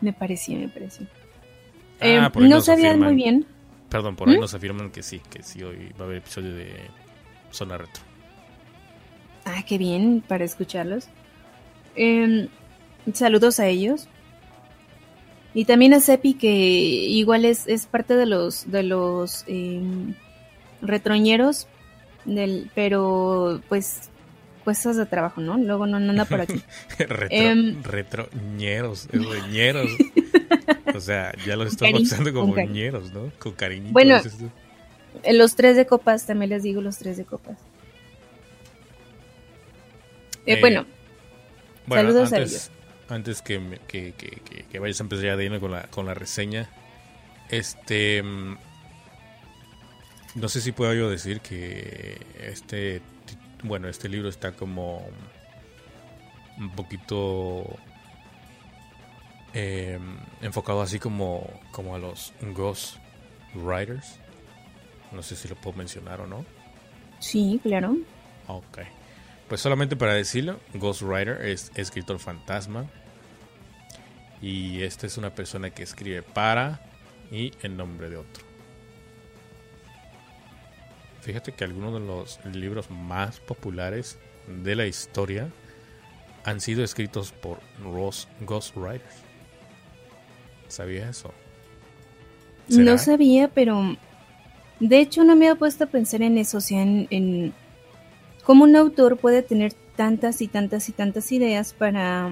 Me 0.00 0.12
parecía, 0.12 0.56
me 0.56 0.68
parecía. 0.68 1.06
Ah, 2.00 2.30
eh, 2.34 2.48
no 2.48 2.60
sabía 2.60 2.96
muy 2.96 3.14
bien. 3.14 3.44
Perdón, 3.88 4.14
por 4.14 4.28
ahí 4.28 4.36
¿Mm? 4.36 4.40
nos 4.40 4.54
afirman 4.54 4.90
que 4.90 5.02
sí, 5.02 5.20
que 5.28 5.42
sí, 5.42 5.62
hoy 5.62 5.92
va 5.98 6.04
a 6.04 6.06
haber 6.06 6.18
episodio 6.18 6.54
de 6.54 6.70
Zona 7.50 7.76
Retro. 7.76 8.02
Ah, 9.44 9.62
qué 9.66 9.78
bien, 9.78 10.22
para 10.26 10.44
escucharlos. 10.44 11.08
Saludos 13.12 13.60
a 13.60 13.66
ellos. 13.66 14.08
Y 15.52 15.64
también 15.64 15.94
a 15.94 16.00
Sepi, 16.00 16.34
que 16.34 16.48
igual 16.48 17.44
es, 17.44 17.66
es 17.66 17.86
parte 17.86 18.14
de 18.14 18.26
los, 18.26 18.70
de 18.70 18.84
los 18.84 19.44
em, 19.48 20.14
retroñeros, 20.80 21.66
del, 22.24 22.70
pero 22.74 23.60
pues 23.68 24.10
cuestas 24.62 24.96
de 24.96 25.06
trabajo, 25.06 25.40
¿no? 25.40 25.58
Luego 25.58 25.86
no, 25.86 25.96
anda 25.96 26.24
por 26.24 26.40
aquí. 26.40 26.62
Retro, 26.98 27.26
em, 27.30 27.82
retroñeros, 27.82 29.08
ñeros. 29.50 29.90
o 30.94 31.00
sea, 31.00 31.32
ya 31.44 31.56
los 31.56 31.72
estoy 31.72 31.92
bautizando 31.92 32.32
como 32.32 32.54
ñeros, 32.54 33.12
¿no? 33.12 33.32
Con 33.40 33.52
cariño. 33.52 33.90
Bueno, 33.90 34.20
los 35.32 35.56
tres 35.56 35.76
de 35.76 35.86
copas, 35.86 36.26
también 36.26 36.50
les 36.50 36.62
digo 36.62 36.80
los 36.80 36.98
tres 36.98 37.16
de 37.16 37.24
copas. 37.24 37.58
Eh, 40.46 40.60
eh, 40.62 40.84
bueno, 41.86 42.08
Saludos 42.10 42.32
antes, 42.32 42.70
Antes 43.08 43.42
que, 43.42 43.80
que, 43.88 44.78
vayas 44.78 45.00
a 45.00 45.02
empezar 45.02 45.24
ya 45.24 45.36
de 45.36 45.60
con 45.60 45.70
la, 45.70 45.82
con 45.84 46.06
la 46.06 46.14
reseña, 46.14 46.68
este. 47.48 48.22
Mm, 48.22 48.56
no 50.36 50.48
sé 50.48 50.60
si 50.60 50.72
puedo 50.72 50.94
yo 50.94 51.10
decir 51.10 51.40
que 51.40 52.20
este. 52.38 53.02
Bueno, 53.62 53.88
este 53.88 54.08
libro 54.08 54.28
está 54.28 54.52
como. 54.52 55.06
Un 56.58 56.70
poquito. 56.70 57.64
Em, 59.52 60.18
enfocado 60.42 60.80
así 60.80 61.00
como, 61.00 61.50
como 61.72 61.96
a 61.96 61.98
los 61.98 62.32
Ghost 62.54 62.96
Writers. 63.54 64.20
No 65.10 65.22
sé 65.24 65.34
si 65.34 65.48
lo 65.48 65.56
puedo 65.56 65.76
mencionar 65.76 66.20
o 66.20 66.26
no. 66.26 66.44
Sí, 67.18 67.60
claro. 67.62 67.96
Ok. 68.46 68.78
Pues 69.50 69.62
solamente 69.62 69.96
para 69.96 70.14
decirlo, 70.14 70.60
Ghost 70.74 71.02
Writer 71.02 71.44
es 71.44 71.72
escritor 71.74 72.20
fantasma. 72.20 72.86
Y 74.40 74.82
esta 74.82 75.08
es 75.08 75.18
una 75.18 75.34
persona 75.34 75.70
que 75.70 75.82
escribe 75.82 76.22
para 76.22 76.80
y 77.32 77.52
en 77.60 77.76
nombre 77.76 78.08
de 78.08 78.16
otro. 78.16 78.44
Fíjate 81.20 81.50
que 81.50 81.64
algunos 81.64 81.94
de 81.94 81.98
los 81.98 82.38
libros 82.54 82.92
más 82.92 83.40
populares 83.40 84.20
de 84.46 84.76
la 84.76 84.86
historia 84.86 85.48
han 86.44 86.60
sido 86.60 86.84
escritos 86.84 87.32
por 87.32 87.58
Ghost 87.82 88.76
Writers. 88.76 89.16
¿Sabía 90.68 91.10
eso? 91.10 91.34
No 92.68 92.98
sabía, 92.98 93.48
pero 93.48 93.96
de 94.78 95.00
hecho 95.00 95.24
no 95.24 95.34
me 95.34 95.48
había 95.48 95.58
puesto 95.58 95.82
a 95.82 95.86
pensar 95.88 96.22
en 96.22 96.38
eso, 96.38 96.58
o 96.58 96.60
sea, 96.60 96.82
en 96.82 97.52
cómo 98.44 98.64
un 98.64 98.76
autor 98.76 99.16
puede 99.18 99.42
tener 99.42 99.72
tantas 99.96 100.40
y 100.40 100.48
tantas 100.48 100.88
y 100.88 100.92
tantas 100.92 101.30
ideas 101.32 101.72
para, 101.72 102.30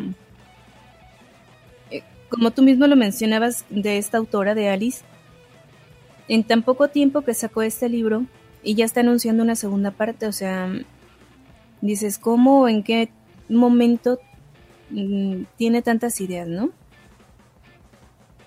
eh, 1.90 2.02
como 2.28 2.50
tú 2.50 2.62
mismo 2.62 2.86
lo 2.86 2.96
mencionabas 2.96 3.64
de 3.68 3.98
esta 3.98 4.18
autora 4.18 4.54
de 4.54 4.68
Alice, 4.68 5.04
en 6.28 6.44
tan 6.44 6.62
poco 6.62 6.88
tiempo 6.88 7.22
que 7.22 7.34
sacó 7.34 7.62
este 7.62 7.88
libro 7.88 8.24
y 8.62 8.74
ya 8.74 8.84
está 8.84 9.00
anunciando 9.00 9.42
una 9.42 9.54
segunda 9.54 9.90
parte, 9.90 10.26
o 10.26 10.32
sea, 10.32 10.70
dices, 11.80 12.18
¿cómo 12.18 12.62
o 12.62 12.68
en 12.68 12.82
qué 12.82 13.10
momento 13.48 14.20
mm, 14.90 15.42
tiene 15.56 15.82
tantas 15.82 16.20
ideas, 16.20 16.48
no? 16.48 16.70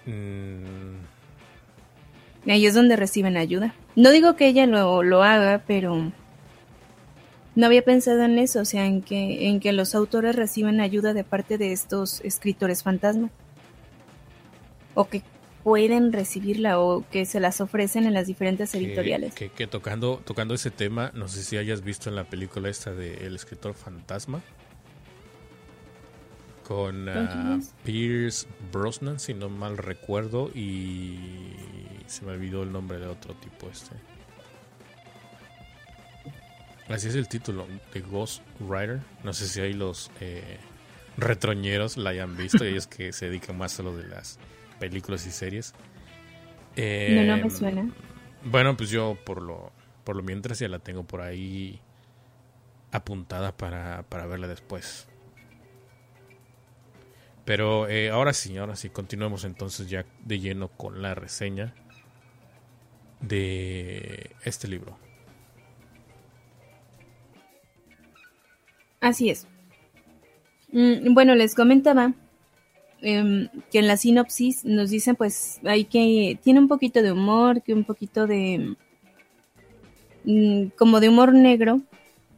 Mm. 0.06 1.02
Ahí 2.50 2.66
es 2.66 2.74
donde 2.74 2.96
reciben 2.96 3.38
ayuda. 3.38 3.76
No 3.96 4.10
digo 4.10 4.36
que 4.36 4.48
ella 4.48 4.66
lo, 4.66 5.04
lo 5.04 5.24
haga, 5.24 5.64
pero 5.68 6.12
no 7.56 7.66
había 7.66 7.82
pensado 7.82 8.24
en 8.24 8.40
eso, 8.40 8.62
o 8.62 8.66
sea, 8.66 8.86
en 8.86 9.02
que, 9.02 9.50
en 9.50 9.60
que 9.60 9.74
los 9.74 9.94
autores 9.94 10.36
reciben 10.36 10.80
ayuda 10.80 11.14
de 11.14 11.24
parte 11.24 11.58
de 11.58 11.74
estos 11.74 12.22
escritores 12.22 12.84
fantasma. 12.84 13.30
O 14.94 15.08
que 15.08 15.24
pueden 15.64 16.12
recibirla 16.12 16.80
o 16.80 17.06
que 17.10 17.26
se 17.26 17.40
las 17.40 17.62
ofrecen 17.62 18.06
en 18.06 18.14
las 18.14 18.28
diferentes 18.28 18.74
editoriales. 18.74 19.36
Que, 19.36 19.50
que, 19.50 19.68
tocando, 19.68 20.22
tocando 20.24 20.54
ese 20.54 20.72
tema, 20.72 21.12
no 21.14 21.28
sé 21.28 21.44
si 21.44 21.58
hayas 21.58 21.84
visto 21.84 22.10
en 22.10 22.16
la 22.16 22.24
película 22.24 22.70
esta 22.70 22.94
de 22.94 23.26
El 23.26 23.36
escritor 23.36 23.74
fantasma. 23.74 24.42
Con 26.68 27.10
uh, 27.10 27.62
Pierce 27.84 28.48
Brosnan, 28.72 29.20
si 29.20 29.34
no 29.34 29.50
mal 29.50 29.78
recuerdo, 29.78 30.50
y 30.56 31.18
se 32.08 32.24
me 32.24 32.32
olvidó 32.32 32.64
el 32.64 32.72
nombre 32.72 32.98
de 32.98 33.08
otro 33.08 33.34
tipo 33.36 33.70
este. 33.70 33.96
Así 36.90 37.08
es 37.08 37.16
el 37.16 37.28
título, 37.28 37.68
de 37.94 38.02
Ghost 38.02 38.42
Rider. 38.60 39.00
No 39.24 39.34
sé 39.34 39.48
si 39.48 39.62
hay 39.62 39.74
los 39.74 40.12
eh, 40.20 40.58
retroñeros 41.18 41.98
la 41.98 42.12
hayan 42.12 42.36
visto, 42.36 42.64
ellos 42.64 42.88
que 42.88 43.14
se 43.14 43.28
dedican 43.28 43.58
más 43.58 43.80
a 43.80 43.84
lo 43.84 43.96
de 43.96 44.08
las 44.08 44.40
películas 44.80 45.26
y 45.26 45.32
series. 45.32 45.74
no, 46.76 47.24
no 47.24 47.38
me 47.38 47.42
em, 47.44 47.50
suena. 47.50 47.90
Bueno, 48.44 48.76
pues 48.76 48.90
yo 48.90 49.18
por 49.26 49.42
lo, 49.42 49.72
por 50.04 50.16
lo 50.16 50.24
mientras 50.24 50.60
ya 50.60 50.68
la 50.68 50.80
tengo 50.80 51.04
por 51.04 51.22
ahí 51.22 51.80
apuntada 52.92 53.56
para, 53.56 54.04
para 54.04 54.26
verla 54.26 54.48
después. 54.48 55.08
Pero 57.46 57.90
eh, 57.90 58.10
ahora 58.10 58.34
sí, 58.34 58.58
ahora 58.58 58.76
sí, 58.76 58.90
continuemos 58.90 59.44
entonces 59.46 59.90
ya 59.90 60.06
de 60.24 60.40
lleno 60.40 60.70
con 60.70 61.02
la 61.02 61.16
reseña 61.16 61.74
de 63.20 64.36
este 64.44 64.68
libro. 64.68 64.98
Así 69.02 69.30
es. 69.32 69.48
Mm, 70.72 71.14
bueno, 71.14 71.36
les 71.36 71.56
comentaba 71.56 72.14
em, 73.02 73.50
que 73.72 73.80
en 73.80 73.88
la 73.88 73.98
sinopsis 73.98 74.64
nos 74.64 74.92
dicen 74.92 75.16
pues 75.16 75.60
hay 75.66 75.86
que 75.86 76.40
tiene 76.44 76.60
un 76.60 76.68
poquito 76.68 77.02
de 77.02 77.12
humor, 77.12 77.62
que 77.64 77.74
un 77.74 77.84
poquito 77.84 78.28
de 78.28 78.76
mm, 80.24 80.68
como 80.78 81.00
de 81.00 81.10
humor 81.10 81.34
negro, 81.34 81.82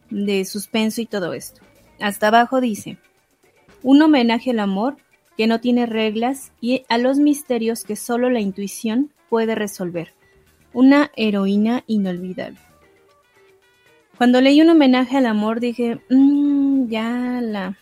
de 0.10 0.46
suspenso 0.46 1.02
y 1.02 1.06
todo 1.06 1.34
esto. 1.34 1.62
Hasta 2.00 2.30
abajo 2.30 2.62
dice, 2.62 2.98
un 3.84 4.02
homenaje 4.02 4.52
al 4.52 4.60
amor 4.60 4.98
que 5.38 5.48
no 5.48 5.60
tiene 5.60 5.86
reglas 5.86 6.54
y 6.62 6.86
a 6.90 6.98
los 6.98 7.18
misterios 7.18 7.84
que 7.84 7.96
solo 7.96 8.30
la 8.30 8.40
intuición 8.40 9.12
puede 9.30 9.56
resolver. 9.56 10.14
Una 10.74 11.12
heroína 11.16 11.84
inolvidable. 11.88 12.60
Cuando 14.18 14.42
leí 14.42 14.62
un 14.62 14.70
homenaje 14.70 15.18
al 15.18 15.26
amor 15.26 15.60
dije, 15.60 16.00
mmm, 16.10 16.88
ya 16.88 17.40
la... 17.42 17.78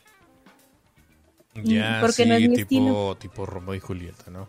Ya, 1.63 1.97
mm, 1.97 2.01
Porque 2.01 2.25
no 2.25 2.35
es 2.35 2.67
tipo, 2.67 3.17
tipo 3.19 3.45
Romeo 3.45 3.75
y 3.75 3.79
Julieta, 3.79 4.31
¿no? 4.31 4.47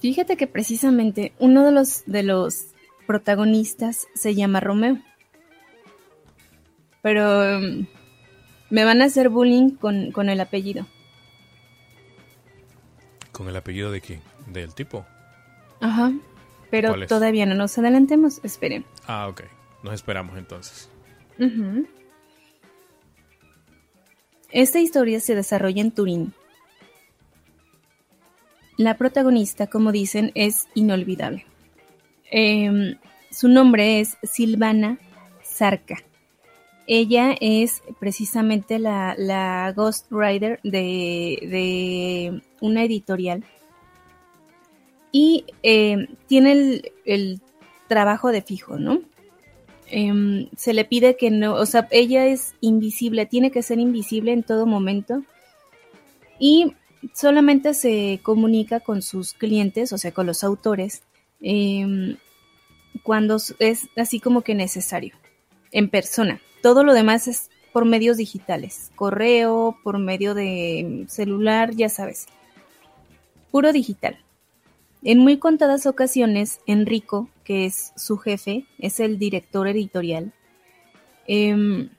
Fíjate 0.00 0.36
que 0.36 0.46
precisamente 0.46 1.32
uno 1.38 1.64
de 1.64 1.70
los, 1.70 2.02
de 2.06 2.22
los 2.22 2.68
protagonistas 3.06 4.08
se 4.14 4.34
llama 4.34 4.58
Romeo. 4.60 4.98
Pero 7.02 7.60
mm, 7.60 7.86
me 8.70 8.84
van 8.84 9.02
a 9.02 9.04
hacer 9.04 9.28
bullying 9.28 9.70
con, 9.70 10.12
con 10.12 10.30
el 10.30 10.40
apellido. 10.40 10.86
¿Con 13.32 13.48
el 13.48 13.56
apellido 13.56 13.92
de 13.92 14.00
quién? 14.00 14.20
¿Del 14.46 14.74
tipo? 14.74 15.04
Ajá. 15.80 16.12
Pero 16.72 17.06
todavía 17.06 17.44
no 17.44 17.54
nos 17.54 17.76
adelantemos, 17.76 18.40
esperen. 18.42 18.86
Ah, 19.06 19.28
ok. 19.28 19.42
Nos 19.82 19.92
esperamos 19.92 20.38
entonces. 20.38 20.88
Esta 24.50 24.80
historia 24.80 25.20
se 25.20 25.34
desarrolla 25.34 25.82
en 25.82 25.90
Turín. 25.90 26.32
La 28.78 28.96
protagonista, 28.96 29.66
como 29.66 29.92
dicen, 29.92 30.32
es 30.34 30.66
inolvidable. 30.74 31.44
Em, 32.30 32.96
su 33.30 33.48
nombre 33.48 34.00
es 34.00 34.16
Silvana 34.22 34.98
Zarca. 35.44 35.98
Ella 36.86 37.36
es 37.38 37.82
precisamente 38.00 38.78
la, 38.78 39.14
la 39.18 39.74
Ghost 39.76 40.06
Rider 40.10 40.58
de, 40.62 41.38
de 41.42 42.42
una 42.62 42.82
editorial 42.82 43.44
y 45.12 45.44
eh, 45.62 46.08
tiene 46.26 46.82
el, 47.04 47.40
trabajo 47.86 48.32
de 48.32 48.40
fijo, 48.40 48.78
¿no? 48.78 49.02
Em, 49.88 50.48
se 50.56 50.72
le 50.72 50.86
pide 50.86 51.16
que 51.18 51.30
no, 51.30 51.52
o 51.52 51.66
sea, 51.66 51.86
ella 51.90 52.26
es 52.26 52.54
invisible, 52.62 53.26
tiene 53.26 53.50
que 53.50 53.62
ser 53.62 53.78
invisible 53.78 54.32
en 54.32 54.42
todo 54.42 54.64
momento 54.64 55.22
y 56.38 56.74
solamente 57.12 57.74
se 57.74 58.20
comunica 58.22 58.80
con 58.80 59.02
sus 59.02 59.34
clientes, 59.34 59.92
o 59.92 59.98
sea, 59.98 60.12
con 60.12 60.26
los 60.26 60.42
autores, 60.42 61.02
em, 61.42 62.16
cuando 63.02 63.36
es 63.58 63.88
así 63.96 64.20
como 64.20 64.40
que 64.40 64.54
necesario, 64.54 65.14
en 65.70 65.90
persona. 65.90 66.40
Todo 66.62 66.84
lo 66.84 66.94
demás 66.94 67.28
es 67.28 67.50
por 67.74 67.84
medios 67.84 68.16
digitales, 68.16 68.90
correo, 68.94 69.76
por 69.82 69.98
medio 69.98 70.32
de 70.32 71.04
celular, 71.08 71.74
ya 71.74 71.90
sabes, 71.90 72.26
puro 73.50 73.72
digital. 73.72 74.21
En 75.04 75.18
muy 75.18 75.38
contadas 75.38 75.86
ocasiones, 75.86 76.60
Enrico, 76.66 77.28
que 77.42 77.66
es 77.66 77.92
su 77.96 78.18
jefe, 78.18 78.66
es 78.78 79.00
el 79.00 79.18
director 79.18 79.66
editorial, 79.66 80.32
em, 81.26 81.90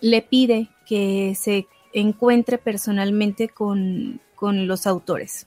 le 0.00 0.22
pide 0.22 0.68
que 0.84 1.34
se 1.36 1.66
encuentre 1.92 2.58
personalmente 2.58 3.48
con, 3.48 4.20
los 4.40 4.86
autores. 4.86 5.46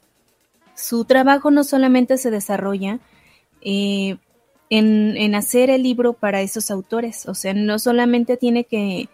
Su 0.76 1.06
trabajo 1.06 1.52
no 1.52 1.64
solamente 1.64 2.18
se 2.18 2.32
desarrolla 2.32 3.00
eh, 3.62 4.18
en, 4.70 5.16
en, 5.16 5.36
hacer 5.36 5.70
el 5.70 5.84
libro 5.84 6.14
para 6.14 6.42
esos 6.42 6.72
autores, 6.72 7.28
o 7.28 7.36
sea, 7.36 7.54
no 7.54 7.80
solamente 7.80 8.36
tiene 8.36 8.64
que 8.64 9.08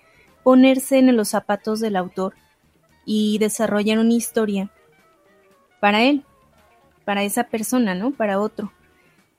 ponerse 0.43 0.97
en 0.97 1.15
los 1.15 1.29
zapatos 1.29 1.79
del 1.81 1.97
autor 1.97 2.33
y 3.05 3.37
desarrollar 3.37 3.99
una 3.99 4.13
historia 4.13 4.71
para 5.79 6.03
él, 6.03 6.23
para 7.05 7.23
esa 7.23 7.45
persona, 7.45 7.95
¿no? 7.95 8.11
Para 8.11 8.39
otro. 8.39 8.71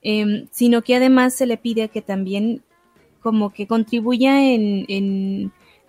Em, 0.01 0.47
sino 0.51 0.81
que 0.83 0.95
además 0.95 1.33
se 1.33 1.45
le 1.45 1.57
pide 1.57 1.89
que 1.89 2.01
también 2.01 2.63
como 3.19 3.51
que 3.51 3.67
contribuya 3.67 4.41
en, 4.41 4.85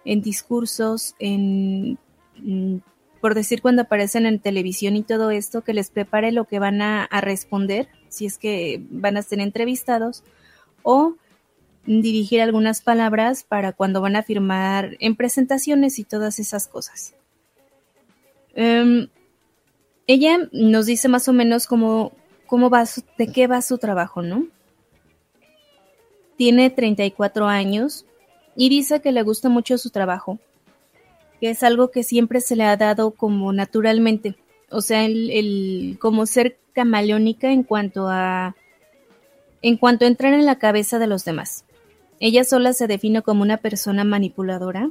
en, 0.05 0.21
discursos, 0.23 1.15
en, 1.19 1.99
mm, 2.37 2.79
por 3.21 3.35
decir 3.35 3.63
cuando 3.63 3.83
aparecen 3.83 4.27
en 4.27 4.41
televisión 4.41 4.97
y 4.97 5.03
todo 5.03 5.31
esto, 5.31 5.63
que 5.63 5.75
les 5.75 5.91
prepare 5.91 6.33
lo 6.33 6.47
que 6.47 6.59
van 6.59 6.83
a, 6.83 7.07
responder, 7.21 7.89
si 8.09 8.27
es 8.27 8.39
que 8.39 8.83
van 8.91 9.17
a 9.17 9.23
ser 9.23 9.41
entrevistados, 9.41 10.25
o 10.83 11.15
dirigir 11.87 12.41
algunas 12.41 12.81
palabras 12.81 13.45
para 13.45 13.73
cuando 13.73 14.01
van 14.01 14.17
a 14.17 14.23
firmar 14.23 14.97
en 15.01 15.15
presentaciones 15.15 15.99
y 15.99 16.05
todas 16.05 16.39
esas 16.39 16.67
cosas. 16.67 17.15
Em, 18.55 19.09
ella 20.09 20.49
nos 20.53 20.87
dice 20.87 21.07
más 21.07 21.29
o 21.29 21.33
menos 21.35 21.67
cómo, 21.67 22.13
cómo 22.47 22.71
va 22.71 22.85
de 23.19 23.27
qué 23.29 23.47
va 23.47 23.61
su 23.63 23.77
trabajo, 23.77 24.23
¿no? 24.23 24.49
Tiene 26.37 26.71
34 26.71 27.47
años 27.47 28.07
y 28.57 28.71
dice 28.71 29.01
que 29.03 29.13
le 29.13 29.23
gusta 29.23 29.51
mucho 29.51 29.77
su 29.77 29.91
trabajo, 29.91 30.39
que 31.41 31.51
es 31.51 31.63
algo 31.63 31.91
que 31.91 32.03
siempre 32.03 32.41
se 32.41 32.57
le 32.57 32.65
ha 32.65 32.77
dado 32.77 33.11
como 33.11 33.53
naturalmente, 33.53 34.35
o 34.71 34.81
sea, 34.81 35.05
el, 35.05 35.99
como 36.01 36.25
ser 36.25 36.59
camaleónica 36.73 37.53
en 37.53 37.63
cuanto 37.63 38.09
a 38.09 38.57
en 39.61 39.77
cuanto 39.77 40.05
a 40.05 40.09
entrar 40.09 40.33
en 40.33 40.47
la 40.47 40.59
cabeza 40.59 40.99
de 40.99 41.09
los 41.09 41.25
demás. 41.25 41.65
Ella 42.21 42.45
sola 42.45 42.73
se 42.73 42.87
define 42.87 43.23
como 43.23 43.43
una 43.43 43.59
persona 43.59 44.05
manipuladora, 44.05 44.91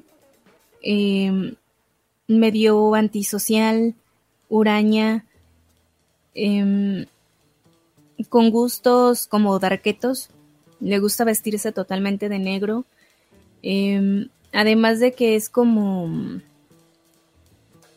em, 0.81 1.55
medio 2.27 2.93
antisocial, 2.93 3.95
Uraña, 4.49 5.25
em, 6.33 7.05
con 8.29 8.49
gustos 8.49 9.27
como 9.27 9.59
darquetos, 9.59 10.29
le 10.79 10.99
gusta 10.99 11.23
vestirse 11.23 11.71
totalmente 11.71 12.29
de 12.29 12.39
negro, 12.39 12.85
em, 13.61 14.29
además 14.53 14.99
de 14.99 15.13
que 15.13 15.35
es 15.35 15.49
como, 15.49 16.39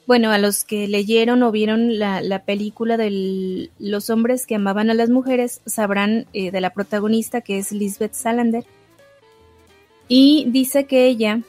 bueno, 0.07 0.31
a 0.31 0.39
los 0.39 0.65
que 0.65 0.89
leyeron 0.89 1.43
o 1.43 1.53
vieron 1.53 1.99
la, 1.99 2.45
película 2.45 2.97
de 2.97 3.71
los 3.79 4.11
hombres 4.11 4.47
que 4.47 4.57
amaban 4.57 4.91
a 4.91 4.95
las 4.95 5.11
mujeres, 5.11 5.61
sabrán 5.67 6.27
eh, 6.33 6.51
de 6.51 6.61
la 6.61 6.71
protagonista 6.71 7.41
que 7.41 7.59
es 7.59 7.73
Lisbeth 7.73 8.15
Salander, 8.15 8.65
y 10.09 10.47
dice 10.49 10.87
que 10.87 11.07
ella 11.07 11.43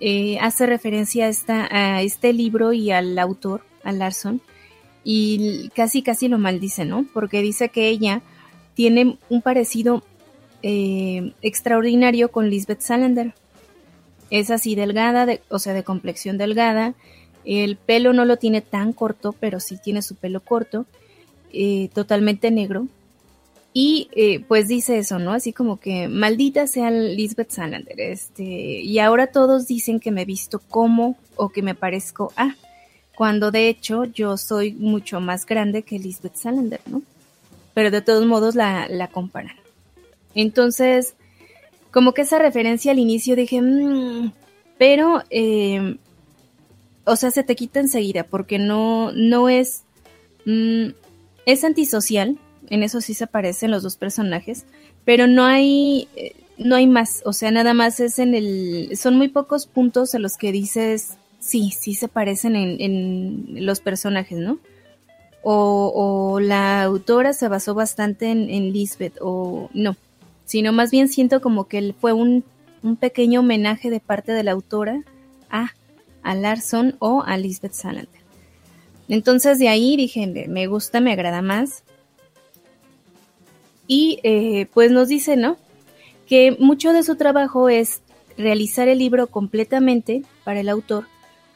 eh, 0.00 0.38
hace 0.40 0.66
referencia 0.66 1.28
esta, 1.28 1.68
a 1.70 2.02
este 2.02 2.32
libro 2.34 2.72
y 2.74 2.90
al 2.90 3.18
autor 3.18 3.62
a 3.84 3.92
Larson 3.92 4.40
y 5.04 5.68
casi 5.74 6.02
casi 6.02 6.28
lo 6.28 6.38
maldice, 6.38 6.84
¿no? 6.84 7.06
Porque 7.12 7.42
dice 7.42 7.68
que 7.68 7.88
ella 7.88 8.22
tiene 8.74 9.18
un 9.28 9.42
parecido 9.42 10.02
eh, 10.62 11.32
extraordinario 11.42 12.32
con 12.32 12.48
Lisbeth 12.48 12.80
Salander. 12.80 13.34
Es 14.30 14.50
así 14.50 14.74
delgada, 14.74 15.26
o 15.50 15.58
sea, 15.58 15.74
de 15.74 15.84
complexión 15.84 16.38
delgada, 16.38 16.94
El 17.44 17.76
pelo 17.76 18.14
no 18.14 18.24
lo 18.24 18.38
tiene 18.38 18.62
tan 18.62 18.94
corto, 18.94 19.34
pero 19.38 19.60
sí 19.60 19.76
tiene 19.76 20.00
su 20.00 20.14
pelo 20.14 20.40
corto, 20.40 20.86
eh, 21.52 21.90
totalmente 21.92 22.50
negro. 22.50 22.88
Y 23.74 24.08
eh, 24.16 24.40
pues 24.48 24.68
dice 24.68 24.98
eso, 24.98 25.18
¿no? 25.18 25.32
Así 25.32 25.52
como 25.52 25.78
que 25.78 26.08
maldita 26.08 26.66
sea 26.66 26.90
Lisbeth 26.90 27.50
Salander. 27.50 28.00
Este, 28.00 28.44
y 28.44 28.98
ahora 29.00 29.26
todos 29.26 29.66
dicen 29.66 30.00
que 30.00 30.12
me 30.12 30.24
visto 30.24 30.60
como 30.60 31.18
o 31.36 31.50
que 31.50 31.60
me 31.60 31.74
parezco 31.74 32.32
a, 32.36 32.54
cuando 33.14 33.50
de 33.50 33.68
hecho 33.68 34.04
yo 34.04 34.36
soy 34.36 34.72
mucho 34.72 35.20
más 35.20 35.46
grande 35.46 35.82
que 35.82 35.98
Lisbeth 35.98 36.36
Salander, 36.36 36.80
¿no? 36.86 37.02
Pero 37.74 37.90
de 37.90 38.00
todos 38.00 38.26
modos 38.26 38.54
la, 38.54 38.88
la 38.88 39.08
comparan. 39.08 39.56
Entonces, 40.34 41.14
como 41.90 42.12
que 42.12 42.22
esa 42.22 42.38
referencia 42.38 42.92
al 42.92 42.98
inicio 42.98 43.36
dije, 43.36 43.62
mmm, 43.62 44.32
pero, 44.78 45.22
eh, 45.30 45.96
o 47.04 47.16
sea, 47.16 47.30
se 47.30 47.44
te 47.44 47.54
quita 47.54 47.80
enseguida 47.80 48.24
porque 48.24 48.58
no, 48.58 49.12
no 49.12 49.48
es, 49.48 49.84
mm, 50.44 50.88
es 51.46 51.64
antisocial, 51.64 52.38
en 52.68 52.82
eso 52.82 53.00
sí 53.00 53.14
se 53.14 53.26
parecen 53.26 53.70
los 53.70 53.82
dos 53.82 53.96
personajes, 53.96 54.64
pero 55.04 55.26
no 55.26 55.44
hay, 55.44 56.08
eh, 56.16 56.34
no 56.58 56.76
hay 56.76 56.86
más, 56.86 57.22
o 57.24 57.32
sea, 57.32 57.50
nada 57.50 57.74
más 57.74 58.00
es 58.00 58.18
en 58.18 58.34
el, 58.34 58.96
son 58.96 59.16
muy 59.16 59.28
pocos 59.28 59.66
puntos 59.66 60.14
en 60.14 60.22
los 60.22 60.36
que 60.36 60.50
dices, 60.50 61.16
sí, 61.44 61.70
sí 61.70 61.94
se 61.94 62.08
parecen 62.08 62.56
en, 62.56 62.80
en 62.80 63.66
los 63.66 63.80
personajes, 63.80 64.38
¿no? 64.38 64.58
O, 65.42 65.92
o, 65.94 66.40
la 66.40 66.82
autora 66.82 67.34
se 67.34 67.48
basó 67.48 67.74
bastante 67.74 68.30
en, 68.30 68.72
Lisbeth, 68.72 69.18
o 69.20 69.68
no, 69.74 69.94
sino 70.46 70.72
más 70.72 70.90
bien 70.90 71.08
siento 71.08 71.42
como 71.42 71.68
que 71.68 71.94
fue 72.00 72.14
un, 72.14 72.44
un 72.82 72.96
pequeño 72.96 73.40
homenaje 73.40 73.90
de 73.90 74.00
parte 74.00 74.32
de 74.32 74.42
la 74.42 74.52
autora 74.52 75.02
a, 75.50 75.72
a 76.22 76.34
Larson 76.34 76.96
o 76.98 77.22
a 77.26 77.36
Lisbeth 77.36 77.74
Salander. 77.74 78.22
Entonces 79.10 79.58
de 79.58 79.68
ahí 79.68 79.98
dije, 79.98 80.26
me 80.48 80.66
gusta, 80.66 81.00
me 81.00 81.12
agrada 81.12 81.42
más. 81.42 81.84
Y 83.86 84.18
eh, 84.22 84.66
pues 84.72 84.90
nos 84.90 85.08
dice, 85.08 85.36
¿no? 85.36 85.58
Que 86.26 86.56
mucho 86.58 86.94
de 86.94 87.02
su 87.02 87.16
trabajo 87.16 87.68
es 87.68 88.00
realizar 88.38 88.88
el 88.88 88.98
libro 88.98 89.26
completamente 89.26 90.22
para 90.42 90.60
el 90.60 90.70
autor 90.70 91.04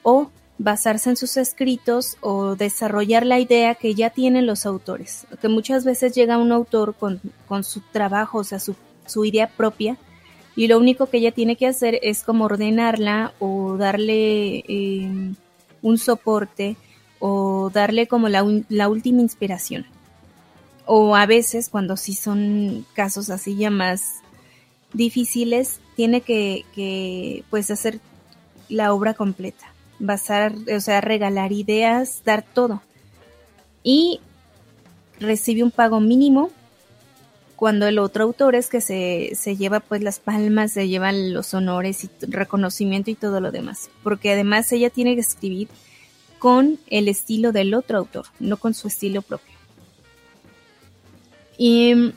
o 0.09 0.31
basarse 0.57 1.11
en 1.11 1.16
sus 1.16 1.37
escritos 1.37 2.16
o 2.23 2.57
desarrollar 2.57 3.27
la 3.27 3.38
idea 3.38 3.75
que 3.75 3.94
ya 3.94 4.09
tienen 4.09 4.47
los 4.47 4.64
autores. 4.64 5.27
Que 5.42 5.49
muchas 5.49 5.85
veces 5.85 6.14
llega 6.14 6.38
un 6.38 6.51
autor 6.51 6.94
con, 6.94 7.21
con 7.47 7.62
su 7.62 7.83
trabajo, 7.92 8.38
o 8.38 8.44
sea, 8.44 8.59
su, 8.59 8.75
su, 9.05 9.27
idea 9.27 9.49
propia, 9.49 9.99
y 10.57 10.66
lo 10.66 10.79
único 10.79 11.11
que 11.11 11.18
ella 11.18 11.33
tiene 11.33 11.57
que 11.57 11.66
hacer 11.66 12.01
es 12.03 12.23
como 12.23 12.47
ordenarla 12.47 13.35
o 13.38 13.77
darle 13.77 14.64
eh, 14.66 15.33
un 15.83 15.99
soporte 15.99 16.77
o 17.21 17.68
darle 17.68 18.07
como 18.07 18.31
la, 18.31 18.44
la, 18.71 18.88
última 18.88 19.21
inspiración. 19.21 19.85
O 20.87 21.16
a 21.16 21.27
veces, 21.27 21.68
cuando 21.68 21.99
sí 21.99 22.14
son 22.14 22.87
casos 22.94 23.29
así 23.29 23.57
ya 23.57 23.71
más 23.71 24.23
difíciles, 24.94 25.81
tiene 25.97 26.23
que, 26.23 26.64
que 26.75 27.44
pues 27.51 27.71
hacer 27.71 28.01
la 28.71 28.94
obra 28.94 29.12
completa 29.12 29.75
basar, 29.98 30.54
o 30.74 30.80
sea, 30.80 31.00
regalar 31.00 31.52
ideas, 31.52 32.22
dar 32.24 32.42
todo. 32.42 32.82
Y 33.82 34.20
recibe 35.20 35.62
un 35.62 35.70
pago 35.70 36.00
mínimo 36.00 36.50
cuando 37.56 37.88
el 37.88 37.98
otro 37.98 38.24
autor 38.24 38.54
es 38.54 38.68
que 38.68 38.80
se, 38.80 39.32
se 39.34 39.56
lleva 39.56 39.80
pues 39.80 40.02
las 40.02 40.20
palmas, 40.20 40.72
se 40.72 40.88
llevan 40.88 41.32
los 41.32 41.54
honores 41.54 42.04
y 42.04 42.11
reconocimiento 42.26 43.11
y 43.11 43.16
todo 43.16 43.40
lo 43.40 43.50
demás. 43.50 43.90
Porque 44.02 44.32
además 44.32 44.70
ella 44.72 44.90
tiene 44.90 45.14
que 45.14 45.20
escribir 45.20 45.68
con 46.38 46.78
el 46.88 47.08
estilo 47.08 47.50
del 47.50 47.74
otro 47.74 47.98
autor, 47.98 48.26
no 48.38 48.58
con 48.58 48.74
su 48.74 48.87
estilo 48.87 49.22
propio. 49.22 49.54
Y 51.56 52.12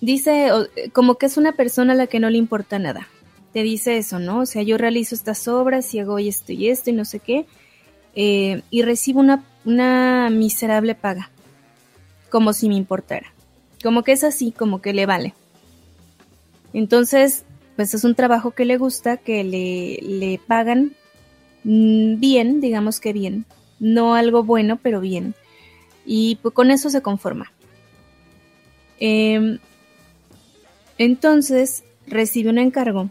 dice 0.00 0.50
como 0.92 1.14
que 1.16 1.26
es 1.26 1.36
una 1.36 1.52
persona 1.52 1.92
a 1.92 1.96
la 1.96 2.08
que 2.08 2.18
no 2.18 2.30
le 2.30 2.38
importa 2.38 2.80
nada 2.80 3.06
te 3.52 3.62
dice 3.62 3.96
eso, 3.98 4.18
¿no? 4.18 4.40
O 4.40 4.46
sea, 4.46 4.62
yo 4.62 4.78
realizo 4.78 5.14
estas 5.14 5.48
obras 5.48 5.92
y 5.94 5.98
hago 5.98 6.18
esto 6.18 6.52
y 6.52 6.68
esto 6.68 6.90
y 6.90 6.92
no 6.92 7.04
sé 7.04 7.18
qué, 7.18 7.46
eh, 8.14 8.62
y 8.70 8.82
recibo 8.82 9.20
una, 9.20 9.44
una 9.64 10.30
miserable 10.30 10.94
paga, 10.94 11.30
como 12.30 12.52
si 12.52 12.68
me 12.68 12.76
importara. 12.76 13.32
Como 13.82 14.02
que 14.02 14.12
es 14.12 14.24
así, 14.24 14.52
como 14.52 14.80
que 14.82 14.92
le 14.92 15.06
vale. 15.06 15.34
Entonces, 16.72 17.44
pues 17.76 17.94
es 17.94 18.04
un 18.04 18.14
trabajo 18.14 18.52
que 18.52 18.64
le 18.64 18.76
gusta, 18.76 19.16
que 19.16 19.42
le, 19.42 19.98
le 20.02 20.40
pagan 20.46 20.92
mm, 21.64 22.20
bien, 22.20 22.60
digamos 22.60 23.00
que 23.00 23.12
bien. 23.12 23.46
No 23.78 24.14
algo 24.14 24.44
bueno, 24.44 24.78
pero 24.80 25.00
bien. 25.00 25.34
Y 26.04 26.36
pues 26.42 26.54
con 26.54 26.70
eso 26.70 26.90
se 26.90 27.02
conforma. 27.02 27.52
Eh, 29.00 29.58
entonces, 30.98 31.84
recibe 32.06 32.50
un 32.50 32.58
encargo 32.58 33.08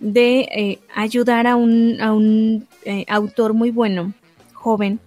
de 0.00 0.40
eh, 0.40 0.78
ayudar 0.94 1.46
a 1.46 1.56
un, 1.56 2.00
a 2.00 2.12
un 2.12 2.66
eh, 2.84 3.04
autor 3.08 3.54
muy 3.54 3.70
bueno, 3.70 4.12
joven, 4.52 5.00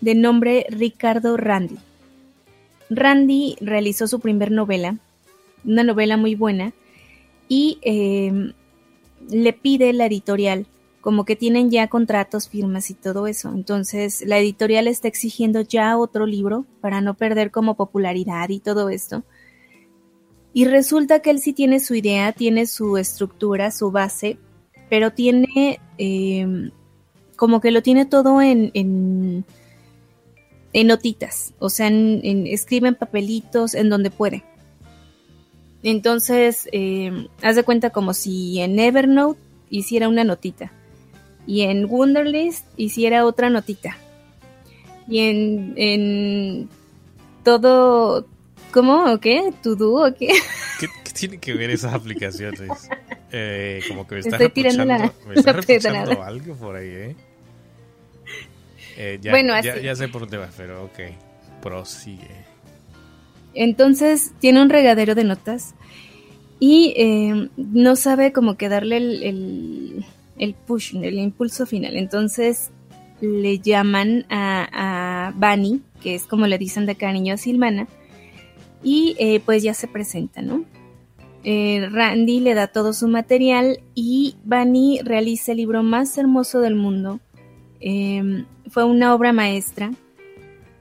de 0.00 0.14
nombre 0.14 0.66
Ricardo 0.70 1.36
Randy. 1.36 1.76
Randy 2.88 3.56
realizó 3.60 4.08
su 4.08 4.20
primer 4.20 4.50
novela, 4.50 4.96
una 5.64 5.84
novela 5.84 6.16
muy 6.16 6.34
buena, 6.34 6.72
y 7.48 7.78
eh, 7.82 8.52
le 9.28 9.52
pide 9.52 9.92
la 9.92 10.06
editorial, 10.06 10.66
como 11.00 11.24
que 11.24 11.36
tienen 11.36 11.70
ya 11.70 11.88
contratos, 11.88 12.48
firmas 12.48 12.90
y 12.90 12.94
todo 12.94 13.26
eso. 13.26 13.50
Entonces 13.54 14.22
la 14.26 14.38
editorial 14.38 14.86
está 14.86 15.08
exigiendo 15.08 15.60
ya 15.62 15.96
otro 15.96 16.26
libro 16.26 16.64
para 16.80 17.00
no 17.00 17.14
perder 17.14 17.50
como 17.50 17.74
popularidad 17.74 18.48
y 18.48 18.60
todo 18.60 18.90
esto. 18.90 19.22
Y 20.52 20.64
resulta 20.64 21.20
que 21.20 21.30
él 21.30 21.40
sí 21.40 21.52
tiene 21.52 21.80
su 21.80 21.94
idea, 21.94 22.32
tiene 22.32 22.66
su 22.66 22.96
estructura, 22.96 23.70
su 23.70 23.90
base, 23.90 24.38
pero 24.88 25.12
tiene 25.12 25.80
eh, 25.98 26.70
como 27.36 27.60
que 27.60 27.70
lo 27.70 27.82
tiene 27.82 28.04
todo 28.04 28.42
en, 28.42 28.70
en, 28.74 29.44
en 30.72 30.86
notitas, 30.86 31.54
o 31.58 31.70
sea, 31.70 31.86
en, 31.86 32.46
escribe 32.46 32.88
en 32.88 32.94
papelitos, 32.96 33.74
en 33.74 33.88
donde 33.88 34.10
puede. 34.10 34.44
Entonces, 35.82 36.68
eh, 36.72 37.28
haz 37.42 37.56
de 37.56 37.62
cuenta 37.62 37.90
como 37.90 38.12
si 38.12 38.60
en 38.60 38.78
Evernote 38.78 39.40
hiciera 39.70 40.08
una 40.08 40.24
notita 40.24 40.72
y 41.46 41.62
en 41.62 41.86
Wunderlist 41.86 42.66
hiciera 42.76 43.24
otra 43.24 43.48
notita 43.48 43.96
y 45.08 45.20
en, 45.20 45.74
en 45.76 46.68
todo 47.42 48.26
¿Cómo 48.72 49.12
o 49.12 49.18
qué? 49.18 49.52
¿Tudú 49.62 50.04
o 50.04 50.14
qué? 50.14 50.28
qué? 50.78 50.86
¿Qué 51.04 51.10
tiene 51.12 51.38
que 51.38 51.54
ver 51.54 51.70
esas 51.70 51.94
aplicaciones? 51.94 52.88
Eh, 53.32 53.82
como 53.88 54.06
que 54.06 54.16
me 54.16 54.20
está 54.20 54.36
Estoy 54.36 54.50
tirando 54.50 54.84
la, 54.84 55.12
me 55.26 55.34
está 55.34 55.52
la 55.92 56.26
algo 56.26 56.54
por 56.56 56.76
ahí, 56.76 56.88
¿eh? 56.88 57.16
eh 58.96 59.18
ya, 59.20 59.30
bueno, 59.30 59.54
así. 59.54 59.68
Ya, 59.68 59.80
ya, 59.80 59.94
sé 59.94 60.08
por 60.08 60.22
dónde 60.22 60.36
vas, 60.36 60.52
pero 60.56 60.84
ok, 60.84 60.98
prosigue. 61.62 62.28
Entonces 63.54 64.32
tiene 64.40 64.62
un 64.62 64.70
regadero 64.70 65.14
de 65.14 65.24
notas 65.24 65.74
y 66.58 66.92
eh, 66.96 67.48
no 67.56 67.96
sabe 67.96 68.32
cómo 68.32 68.56
que 68.56 68.68
darle 68.68 68.96
el, 68.96 69.22
el, 69.22 70.04
el, 70.38 70.54
push, 70.54 70.96
el 70.96 71.18
impulso 71.18 71.66
final. 71.66 71.96
Entonces 71.96 72.70
le 73.20 73.58
llaman 73.58 74.26
a, 74.28 75.28
a 75.28 75.32
Bunny, 75.32 75.82
que 76.02 76.14
es 76.14 76.24
como 76.24 76.46
le 76.46 76.58
dicen 76.58 76.86
de 76.86 76.96
cariño 76.96 77.34
a 77.34 77.36
Silvana, 77.36 77.88
y 78.82 79.16
eh, 79.18 79.40
pues 79.44 79.62
ya 79.62 79.74
se 79.74 79.88
presenta, 79.88 80.42
¿no? 80.42 80.64
Eh, 81.42 81.88
Randy 81.90 82.40
le 82.40 82.54
da 82.54 82.66
todo 82.66 82.92
su 82.92 83.08
material 83.08 83.80
y 83.94 84.36
Bunny 84.44 85.00
realiza 85.02 85.52
el 85.52 85.58
libro 85.58 85.82
más 85.82 86.16
hermoso 86.18 86.60
del 86.60 86.74
mundo. 86.74 87.20
Eh, 87.80 88.44
fue 88.68 88.84
una 88.84 89.14
obra 89.14 89.32
maestra 89.32 89.90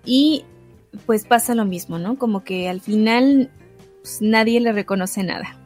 y 0.06 0.44
pues 1.06 1.26
pasa 1.26 1.56
lo 1.56 1.66
mismo, 1.66 1.98
¿no? 1.98 2.18
Como 2.18 2.44
que 2.44 2.68
al 2.68 2.82
final 2.82 3.50
pues, 4.02 4.22
nadie 4.22 4.60
le 4.60 4.72
reconoce 4.72 5.24
nada. 5.24 5.58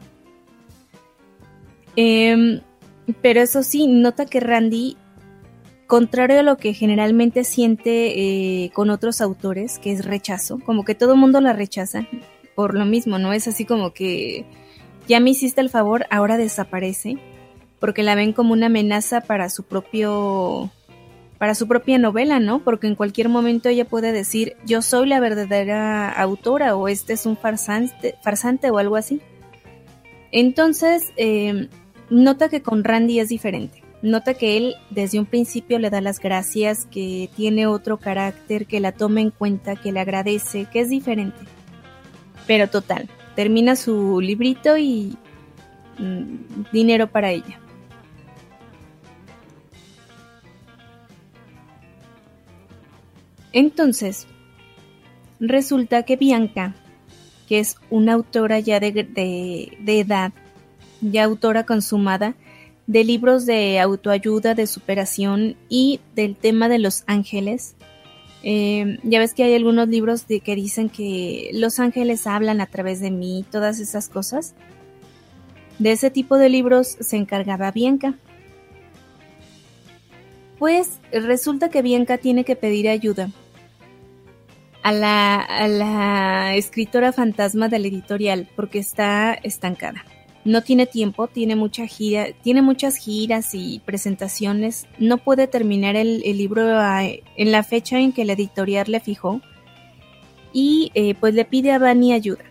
Em, 1.95 2.61
pero 3.21 3.41
eso 3.41 3.63
sí, 3.63 3.87
nota 3.87 4.25
que 4.25 4.39
Randy 4.39 4.97
contrario 5.87 6.39
a 6.39 6.43
lo 6.43 6.57
que 6.57 6.73
generalmente 6.73 7.43
siente 7.43 8.19
eh, 8.65 8.71
con 8.73 8.89
otros 8.89 9.21
autores, 9.21 9.79
que 9.79 9.91
es 9.91 10.05
rechazo, 10.05 10.59
como 10.65 10.83
que 10.83 10.95
todo 10.95 11.13
el 11.13 11.19
mundo 11.19 11.41
la 11.41 11.53
rechaza 11.53 12.07
por 12.55 12.75
lo 12.75 12.85
mismo, 12.85 13.19
¿no? 13.19 13.33
Es 13.33 13.47
así 13.47 13.65
como 13.65 13.93
que 13.93 14.45
ya 15.07 15.19
me 15.19 15.31
hiciste 15.31 15.61
el 15.61 15.69
favor, 15.69 16.05
ahora 16.09 16.37
desaparece, 16.37 17.17
porque 17.79 18.03
la 18.03 18.15
ven 18.15 18.33
como 18.33 18.53
una 18.53 18.67
amenaza 18.67 19.21
para 19.21 19.49
su 19.49 19.63
propio 19.63 20.71
para 21.37 21.55
su 21.55 21.67
propia 21.67 21.97
novela, 21.97 22.39
¿no? 22.39 22.63
Porque 22.63 22.87
en 22.87 22.95
cualquier 22.95 23.27
momento 23.27 23.67
ella 23.67 23.83
puede 23.83 24.13
decir, 24.13 24.55
yo 24.65 24.81
soy 24.81 25.09
la 25.09 25.19
verdadera 25.19 26.09
autora 26.09 26.77
o 26.77 26.87
este 26.87 27.11
es 27.11 27.25
un 27.25 27.35
farsante, 27.35 28.15
farsante 28.21 28.71
o 28.71 28.77
algo 28.77 28.95
así. 28.95 29.19
Entonces, 30.31 31.11
eh, 31.17 31.67
nota 32.09 32.47
que 32.47 32.61
con 32.61 32.85
Randy 32.85 33.19
es 33.19 33.27
diferente 33.27 33.82
Nota 34.03 34.33
que 34.33 34.57
él 34.57 34.75
desde 34.89 35.17
un 35.17 35.25
principio 35.25 35.79
le 35.79 35.89
da 35.89 36.01
las 36.01 36.19
gracias, 36.19 36.85
que 36.85 37.29
tiene 37.37 37.67
otro 37.67 37.97
carácter, 37.97 38.65
que 38.65 38.81
la 38.81 38.91
toma 38.91 39.21
en 39.21 39.31
cuenta, 39.31 39.77
que 39.77 39.93
le 39.93 40.01
agradece, 40.01 40.65
que 40.65 40.81
es 40.81 40.89
diferente. 40.89 41.39
Pero 42.45 42.69
total, 42.69 43.07
termina 43.33 43.77
su 43.77 44.19
librito 44.19 44.77
y 44.77 45.17
mm, 45.99 46.65
dinero 46.73 47.07
para 47.07 47.31
ella. 47.31 47.61
Entonces, 53.53 54.27
resulta 55.39 56.03
que 56.03 56.17
Bianca, 56.17 56.75
que 57.47 57.59
es 57.59 57.77
una 57.89 58.13
autora 58.15 58.59
ya 58.59 58.81
de, 58.81 58.91
de 58.91 59.99
edad, 59.99 60.33
ya 60.99 61.23
autora 61.23 61.65
consumada, 61.65 62.35
de 62.87 63.03
libros 63.03 63.45
de 63.45 63.79
autoayuda, 63.79 64.55
de 64.55 64.67
superación 64.67 65.55
y 65.69 66.01
del 66.15 66.35
tema 66.35 66.69
de 66.69 66.79
los 66.79 67.03
ángeles. 67.07 67.75
Eh, 68.43 68.99
ya 69.03 69.19
ves 69.19 69.33
que 69.33 69.43
hay 69.43 69.55
algunos 69.55 69.87
libros 69.87 70.27
de 70.27 70.41
que 70.41 70.55
dicen 70.55 70.89
que 70.89 71.49
los 71.53 71.79
ángeles 71.79 72.27
hablan 72.27 72.59
a 72.59 72.65
través 72.65 72.99
de 72.99 73.09
mí, 73.09 73.45
todas 73.49 73.79
esas 73.79 74.09
cosas. 74.09 74.53
De 75.79 75.91
ese 75.91 76.11
tipo 76.11 76.37
de 76.37 76.49
libros 76.49 76.97
se 76.99 77.15
encargaba 77.15 77.71
Bianca. 77.71 78.15
Pues 80.59 80.99
resulta 81.11 81.69
que 81.69 81.81
Bianca 81.81 82.17
tiene 82.17 82.43
que 82.43 82.55
pedir 82.55 82.89
ayuda 82.89 83.31
a 84.81 84.91
la, 84.91 85.35
a 85.39 85.67
la 85.67 86.55
escritora 86.55 87.13
fantasma 87.13 87.69
de 87.69 87.79
la 87.79 87.87
editorial 87.87 88.49
porque 88.55 88.79
está 88.79 89.33
estancada 89.33 90.03
no 90.45 90.61
tiene 90.61 90.85
tiempo, 90.85 91.27
tiene 91.27 91.57
gira, 91.87 92.27
tiene 92.41 92.61
muchas 92.61 92.97
giras 92.97 93.53
y 93.53 93.81
presentaciones, 93.85 94.87
no 94.99 95.17
puede 95.17 95.47
terminar 95.47 95.95
el, 95.95 96.19
libro 96.21 96.61
en 96.61 97.51
la 97.51 97.63
fecha 97.63 97.99
en 97.99 98.11
que 98.11 98.25
la 98.25 98.33
editorial 98.33 98.91
le 98.91 98.99
fijó 98.99 99.41
y 100.51 100.91
eh, 100.93 101.15
pues 101.15 101.33
le 101.33 101.45
pide 101.45 101.71
a 101.71 101.79
Bani 101.79 102.13
ayuda. 102.13 102.43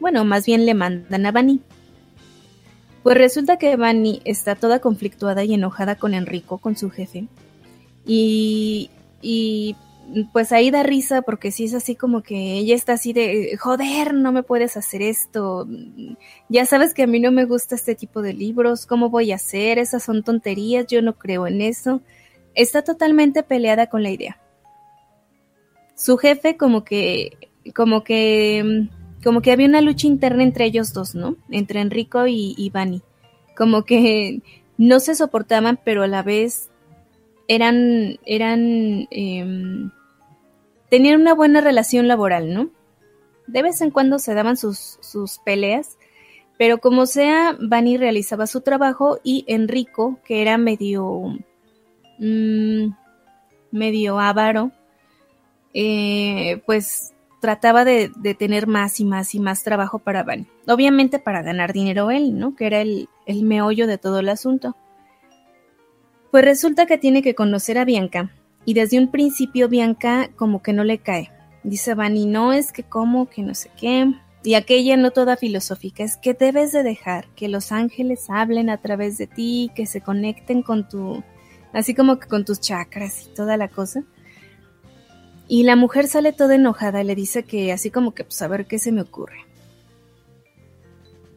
Bueno, 0.00 0.24
más 0.24 0.44
bien 0.46 0.66
le 0.66 0.74
mandan 0.74 1.26
a 1.26 1.32
Bani. 1.32 1.60
Pues 3.02 3.16
resulta 3.16 3.58
que 3.58 3.76
Bani 3.76 4.20
está 4.24 4.54
toda 4.54 4.80
conflictuada 4.80 5.44
y 5.44 5.54
enojada 5.54 5.96
con 5.96 6.14
Enrico, 6.14 6.58
con 6.58 6.76
su 6.76 6.90
jefe, 6.90 7.26
y, 8.06 8.90
y 9.20 9.76
pues 10.32 10.52
ahí 10.52 10.70
da 10.70 10.82
risa 10.82 11.22
porque 11.22 11.50
sí 11.50 11.64
es 11.64 11.74
así 11.74 11.96
como 11.96 12.22
que 12.22 12.58
ella 12.58 12.74
está 12.74 12.94
así 12.94 13.12
de, 13.12 13.56
joder, 13.58 14.14
no 14.14 14.32
me 14.32 14.42
puedes 14.42 14.76
hacer 14.76 15.02
esto, 15.02 15.66
ya 16.48 16.66
sabes 16.66 16.94
que 16.94 17.02
a 17.02 17.06
mí 17.06 17.20
no 17.20 17.32
me 17.32 17.44
gusta 17.44 17.74
este 17.74 17.94
tipo 17.94 18.22
de 18.22 18.32
libros, 18.32 18.86
¿cómo 18.86 19.10
voy 19.10 19.32
a 19.32 19.36
hacer? 19.36 19.78
Esas 19.78 20.02
son 20.02 20.22
tonterías, 20.22 20.86
yo 20.86 21.02
no 21.02 21.14
creo 21.14 21.46
en 21.46 21.60
eso. 21.60 22.00
Está 22.54 22.82
totalmente 22.82 23.42
peleada 23.42 23.88
con 23.88 24.02
la 24.02 24.10
idea. 24.10 24.40
Su 25.96 26.16
jefe 26.16 26.56
como 26.56 26.84
que, 26.84 27.50
como 27.74 28.04
que, 28.04 28.88
como 29.22 29.40
que 29.42 29.52
había 29.52 29.66
una 29.66 29.80
lucha 29.80 30.06
interna 30.06 30.42
entre 30.42 30.66
ellos 30.66 30.92
dos, 30.92 31.14
¿no? 31.14 31.36
Entre 31.50 31.80
Enrico 31.80 32.26
y, 32.26 32.54
y 32.56 32.72
Como 33.56 33.84
que 33.84 34.42
no 34.76 35.00
se 35.00 35.14
soportaban, 35.14 35.78
pero 35.84 36.02
a 36.02 36.08
la 36.08 36.22
vez 36.22 36.70
eran, 37.48 38.18
eran, 38.24 39.06
em, 39.10 39.90
tenían 40.94 41.20
una 41.20 41.34
buena 41.34 41.60
relación 41.60 42.06
laboral, 42.06 42.54
¿no? 42.54 42.70
De 43.48 43.62
vez 43.62 43.80
en 43.80 43.90
cuando 43.90 44.20
se 44.20 44.32
daban 44.32 44.56
sus, 44.56 44.96
sus 45.00 45.40
peleas, 45.40 45.98
pero 46.56 46.78
como 46.78 47.06
sea, 47.06 47.56
Vani 47.60 47.96
realizaba 47.96 48.46
su 48.46 48.60
trabajo 48.60 49.18
y 49.24 49.44
Enrico, 49.48 50.20
que 50.24 50.40
era 50.40 50.56
medio, 50.56 51.36
mm, 52.20 52.92
medio 53.72 54.20
avaro, 54.20 54.70
eh, 55.72 56.62
pues 56.64 57.12
trataba 57.40 57.84
de, 57.84 58.12
de, 58.14 58.34
tener 58.36 58.68
más 58.68 59.00
y 59.00 59.04
más 59.04 59.34
y 59.34 59.40
más 59.40 59.64
trabajo 59.64 59.98
para 59.98 60.22
Vani. 60.22 60.46
Obviamente 60.68 61.18
para 61.18 61.42
ganar 61.42 61.72
dinero 61.72 62.12
él, 62.12 62.38
¿no? 62.38 62.54
Que 62.54 62.66
era 62.66 62.80
el, 62.80 63.08
el 63.26 63.42
meollo 63.42 63.88
de 63.88 63.98
todo 63.98 64.20
el 64.20 64.28
asunto. 64.28 64.76
Pues 66.30 66.44
resulta 66.44 66.86
que 66.86 66.98
tiene 66.98 67.20
que 67.20 67.34
conocer 67.34 67.78
a 67.78 67.84
Bianca 67.84 68.30
y 68.64 68.74
desde 68.74 68.98
un 68.98 69.08
principio 69.08 69.68
Bianca 69.68 70.30
como 70.36 70.62
que 70.62 70.72
no 70.72 70.84
le 70.84 70.98
cae. 70.98 71.30
Dice 71.62 71.94
Vani, 71.94 72.26
no 72.26 72.52
es 72.52 72.72
que 72.72 72.82
como, 72.82 73.28
que 73.28 73.42
no 73.42 73.54
sé 73.54 73.70
qué. 73.76 74.12
Y 74.42 74.54
aquella 74.54 74.96
no 74.96 75.10
toda 75.10 75.36
filosófica, 75.36 76.04
es 76.04 76.18
que 76.18 76.34
debes 76.34 76.72
de 76.72 76.82
dejar 76.82 77.26
que 77.34 77.48
los 77.48 77.72
ángeles 77.72 78.26
hablen 78.28 78.68
a 78.68 78.76
través 78.76 79.16
de 79.16 79.26
ti, 79.26 79.70
que 79.74 79.86
se 79.86 80.02
conecten 80.02 80.62
con 80.62 80.86
tu, 80.86 81.22
así 81.72 81.94
como 81.94 82.18
que 82.18 82.28
con 82.28 82.44
tus 82.44 82.60
chakras 82.60 83.26
y 83.26 83.34
toda 83.34 83.56
la 83.56 83.68
cosa. 83.68 84.04
Y 85.48 85.62
la 85.62 85.76
mujer 85.76 86.08
sale 86.08 86.32
toda 86.32 86.56
enojada 86.56 87.02
y 87.02 87.06
le 87.06 87.14
dice 87.14 87.44
que 87.44 87.72
así 87.72 87.90
como 87.90 88.14
que 88.14 88.24
pues 88.24 88.40
a 88.42 88.48
ver 88.48 88.66
qué 88.66 88.78
se 88.78 88.92
me 88.92 89.00
ocurre. 89.00 89.38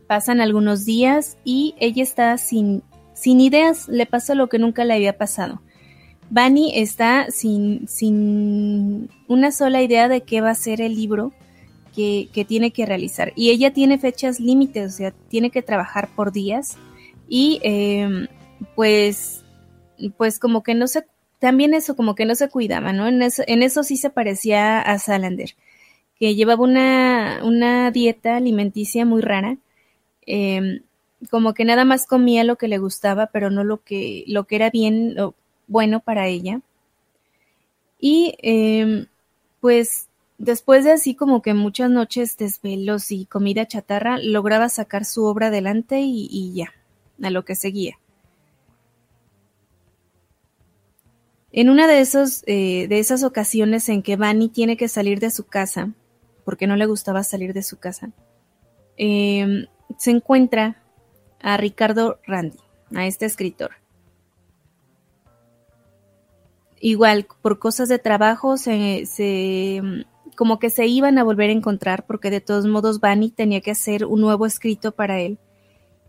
Pasan 0.07 0.41
algunos 0.41 0.85
días 0.85 1.37
y 1.43 1.75
ella 1.79 2.03
está 2.03 2.37
sin 2.37 2.83
sin 3.17 3.41
ideas, 3.41 3.87
le 3.87 4.05
pasa 4.05 4.35
lo 4.35 4.47
que 4.47 4.59
nunca 4.59 4.85
le 4.85 4.93
había 4.93 5.17
pasado. 5.17 5.61
Bunny 6.29 6.73
está 6.75 7.31
sin, 7.31 7.87
sin 7.87 9.09
una 9.27 9.51
sola 9.51 9.81
idea 9.81 10.09
de 10.09 10.21
qué 10.21 10.41
va 10.41 10.51
a 10.51 10.55
ser 10.55 10.81
el 10.81 10.95
libro 10.95 11.33
que, 11.95 12.45
tiene 12.47 12.71
que 12.71 12.85
realizar. 12.85 13.33
Y 13.35 13.49
ella 13.49 13.73
tiene 13.73 13.97
fechas 13.97 14.39
límites, 14.39 14.93
o 14.93 14.97
sea, 14.97 15.11
tiene 15.29 15.49
que 15.49 15.63
trabajar 15.63 16.09
por 16.15 16.31
días. 16.31 16.77
Y 17.27 17.59
em, 17.63 18.27
pues, 18.75 19.43
pues 20.15 20.37
como 20.37 20.61
que 20.61 20.75
no 20.75 20.87
se, 20.87 21.05
también 21.39 21.73
eso 21.73 21.95
como 21.95 22.13
que 22.13 22.25
no 22.25 22.35
se 22.35 22.49
cuidaba, 22.49 22.93
¿no? 22.93 23.07
En 23.07 23.23
eso, 23.23 23.43
en 23.47 23.63
eso 23.63 23.81
sí 23.83 23.97
se 23.97 24.11
parecía 24.11 24.79
a 24.79 24.99
Salander, 24.99 25.55
que 26.19 26.35
llevaba 26.35 26.63
una, 26.63 27.39
una 27.43 27.89
dieta 27.89 28.37
alimenticia 28.37 29.03
muy 29.05 29.21
rara. 29.21 29.57
Em, 30.27 30.81
como 31.31 31.55
que 31.55 31.65
nada 31.65 31.83
más 31.83 32.05
comía 32.05 32.43
lo 32.43 32.57
que 32.57 32.67
le 32.67 32.77
gustaba, 32.77 33.27
pero 33.33 33.49
no 33.49 33.63
lo 33.63 33.83
que, 33.83 34.23
lo 34.27 34.45
que 34.45 34.55
era 34.57 34.69
bien, 34.69 35.15
lo 35.15 35.33
bueno 35.67 35.99
para 35.99 36.27
ella. 36.27 36.61
Y 37.99 38.35
em, 38.41 39.07
pues 39.59 40.07
después 40.37 40.83
de 40.83 40.91
así 40.91 41.15
como 41.15 41.41
que 41.41 41.53
muchas 41.53 41.89
noches 41.89 42.37
desvelos 42.37 43.11
y 43.11 43.25
comida 43.25 43.67
chatarra, 43.67 44.17
lograba 44.19 44.69
sacar 44.69 45.05
su 45.05 45.25
obra 45.25 45.47
adelante 45.47 46.01
y, 46.01 46.53
ya, 46.53 46.73
a 47.21 47.29
lo 47.29 47.43
que 47.43 47.55
seguía. 47.55 47.97
En 51.51 51.69
una 51.69 51.87
de, 51.87 52.01
esos, 52.01 52.43
eh, 52.45 52.87
de 52.87 52.99
esas 52.99 53.23
ocasiones 53.23 53.89
en 53.89 54.03
que 54.03 54.15
Vanny 54.15 54.49
tiene 54.49 54.77
que 54.77 54.87
salir 54.87 55.19
de 55.19 55.31
su 55.31 55.45
casa, 55.45 55.91
porque 56.45 56.67
no 56.67 56.75
le 56.75 56.85
gustaba 56.85 57.23
salir 57.23 57.53
de 57.53 57.63
su 57.63 57.77
casa, 57.77 58.11
em, 58.95 59.65
se 59.97 60.11
encuentra 60.11 60.83
a 61.41 61.57
Ricardo 61.57 62.19
Randi, 62.25 62.59
a 62.93 63.07
este 63.07 63.25
escritor. 63.25 63.71
Igual, 66.79 67.27
por 67.41 67.59
cosas 67.59 67.89
de 67.89 67.99
trabajo, 67.99 68.57
se, 68.57 69.05
como 70.35 70.59
que 70.59 70.69
se 70.69 70.85
iban 70.87 71.17
a 71.17 71.23
volver 71.23 71.49
a 71.49 71.53
encontrar, 71.53 72.05
porque 72.05 72.29
de 72.29 72.41
todos 72.41 72.65
modos 72.65 72.99
Bunny 72.99 73.31
tenía 73.31 73.61
que 73.61 73.71
hacer 73.71 74.05
un 74.05 74.21
nuevo 74.21 74.45
escrito 74.45 74.91
para 74.91 75.19
él. 75.19 75.37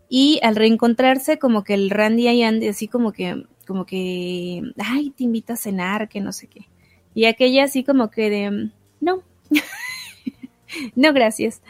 Y 0.09 0.41
al 0.43 0.57
reencontrarse, 0.57 1.39
como 1.39 1.65
que 1.65 1.75
el 1.75 1.91
Randy 1.91 2.29
ahí 2.29 2.43
ande 2.43 2.69
así 2.69 2.89
como 2.89 3.13
que, 3.13 3.45
como 3.67 3.85
que, 3.85 4.63
ay, 4.79 5.11
te 5.11 5.25
invita 5.25 5.55
a 5.55 5.57
cenar, 5.57 6.09
que 6.09 6.21
no 6.21 6.33
sé 6.33 6.47
qué. 6.47 6.69
Y 7.15 7.27
aquella 7.27 7.65
así 7.65 7.85
como 7.85 8.11
que 8.11 8.31
de, 8.31 8.71
no, 9.01 9.23
no, 10.97 11.13
gracias. 11.13 11.63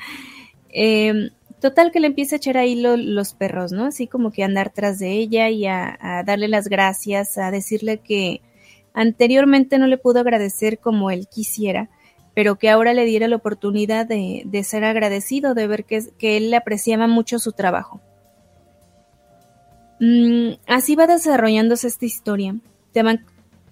Eh, 0.71 1.31
Total 1.61 1.91
que 1.91 1.99
le 1.99 2.07
empieza 2.07 2.37
a 2.37 2.39
echar 2.39 2.57
ahí 2.57 2.81
los 2.81 3.35
perros, 3.35 3.73
¿no? 3.73 3.87
Así 3.87 4.07
como 4.07 4.31
que 4.31 4.45
andar 4.45 4.71
tras 4.71 5.01
de 5.01 5.11
ella 5.13 5.51
y 5.51 5.67
a, 5.67 6.23
darle 6.25 6.47
las 6.47 6.69
gracias, 6.69 7.37
a 7.37 7.51
decirle 7.51 7.99
que 7.99 8.43
anteriormente 8.99 9.79
no 9.79 9.87
le 9.87 9.97
pudo 9.97 10.19
agradecer 10.19 10.79
como 10.81 11.11
él 11.13 11.29
quisiera, 11.29 11.89
pero 12.35 12.57
que 12.57 12.69
ahora 12.69 12.95
le 12.95 13.05
diera 13.05 13.29
la 13.29 13.37
oportunidad 13.37 14.07
de, 14.07 14.63
ser 14.65 14.83
agradecido, 14.85 15.55
de 15.55 15.69
ver 15.69 15.85
que, 15.85 16.37
él 16.37 16.51
le 16.51 16.57
apreciaba 16.57 17.07
mucho 17.07 17.39
su 17.39 17.53
trabajo. 17.53 18.01
Mm, 20.01 20.55
así 20.67 20.97
va 20.97 21.07
desarrollándose 21.07 21.87
esta 21.87 22.07
historia. 22.07 22.57
Te 22.93 23.05
van 23.05 23.25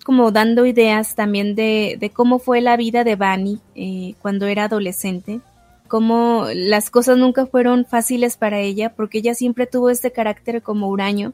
como 0.05 0.31
dando 0.31 0.65
ideas 0.65 1.17
también 1.17 1.57
de, 1.57 2.13
cómo 2.15 2.39
fue 2.39 2.61
la 2.61 2.77
vida 2.77 3.03
de 3.03 3.17
Bunny 3.17 3.59
eh, 3.75 4.15
cuando 4.23 4.47
era 4.47 4.65
adolescente, 4.65 5.41
cómo 5.89 6.47
las 6.55 6.91
cosas 6.91 7.19
nunca 7.19 7.47
fueron 7.47 7.85
fáciles 7.85 8.37
para 8.37 8.61
ella, 8.61 8.95
porque 8.95 9.19
ella 9.19 9.35
siempre 9.35 9.67
tuvo 9.67 9.91
este 9.91 10.13
carácter 10.13 10.63
como 10.63 10.89
huraño 10.89 11.33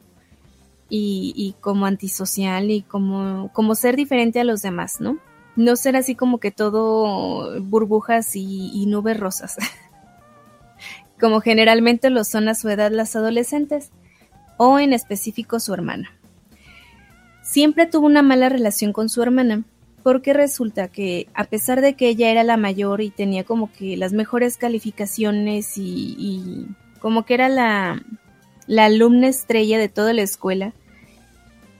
y, 0.95 1.55
como 1.59 1.87
antisocial 1.87 2.69
y 2.69 2.83
como, 2.83 3.51
como 3.51 3.73
ser 3.73 3.95
diferente 3.95 4.39
a 4.39 4.43
los 4.43 4.61
demás, 4.61 5.01
¿no? 5.01 5.17
No 5.55 5.75
ser 5.75 5.95
así 5.95 6.13
como 6.13 6.39
que 6.39 6.51
todo 6.51 7.59
burbujas 7.61 8.35
y, 8.35 8.71
y 8.73 8.85
nubes 8.85 9.19
rosas, 9.19 9.57
como 11.19 11.41
generalmente 11.41 12.11
lo 12.11 12.23
son 12.23 12.47
a 12.47 12.53
su 12.53 12.69
edad 12.69 12.91
las 12.91 13.15
adolescentes, 13.15 13.91
o 14.57 14.77
en 14.77 14.93
específico 14.93 15.59
su 15.59 15.73
hermana. 15.73 16.11
siempre 17.41 17.87
tuvo 17.87 18.05
una 18.05 18.21
mala 18.21 18.49
relación 18.49 18.93
con 18.93 19.09
su 19.09 19.23
hermana, 19.23 19.63
porque 20.03 20.31
resulta 20.33 20.89
que 20.89 21.27
a 21.33 21.45
pesar 21.45 21.81
de 21.81 21.95
que 21.95 22.07
ella 22.07 22.29
era 22.29 22.43
la 22.43 22.57
mayor 22.57 23.01
y 23.01 23.09
tenía 23.09 23.43
como 23.45 23.71
que 23.71 23.97
las 23.97 24.13
mejores 24.13 24.57
calificaciones 24.57 25.73
y, 25.77 26.67
como 26.99 27.25
que 27.25 27.33
era 27.33 27.49
la, 27.49 28.03
la 28.67 28.85
alumna 28.85 29.27
estrella 29.27 29.77
de 29.77 29.89
toda 29.89 30.13
la 30.13 30.21
escuela, 30.21 30.73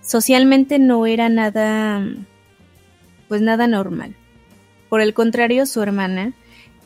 socialmente 0.04 0.78
no 0.78 1.06
era 1.06 1.30
nada, 1.30 2.06
pues 3.28 3.42
nada 3.42 3.68
normal. 3.68 4.16
Por 4.90 5.02
el 5.02 5.14
contrario, 5.14 5.66
su 5.66 5.82
hermana 5.82 6.34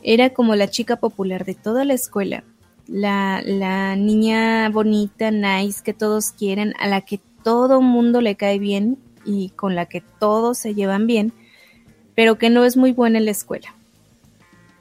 era 0.03 0.30
como 0.30 0.56
la 0.56 0.69
chica 0.69 0.95
popular 0.95 1.43
de 1.43 1.56
toda 1.56 1.84
la 1.84 1.93
escuela, 1.93 2.43
la, 2.88 3.41
la 3.43 3.95
niña 3.97 4.69
bonita, 4.69 5.32
nice, 5.32 5.84
que 5.84 5.93
todos 5.93 6.32
quieren, 6.32 6.73
a 6.80 6.88
la 6.88 7.01
que 7.01 7.19
todo 7.43 7.82
mundo 7.82 8.21
le 8.21 8.36
cae 8.36 8.60
bien 8.60 8.97
y 9.25 9.49
con 9.49 9.75
la 9.75 9.88
que 9.88 10.01
todos 10.19 10.58
se 10.58 10.73
llevan 10.73 11.08
bien, 11.08 11.34
pero 12.15 12.38
que 12.38 12.49
no 12.49 12.63
es 12.63 12.77
muy 12.77 12.93
buena 12.93 13.17
en 13.17 13.25
la 13.25 13.32
escuela. 13.32 13.73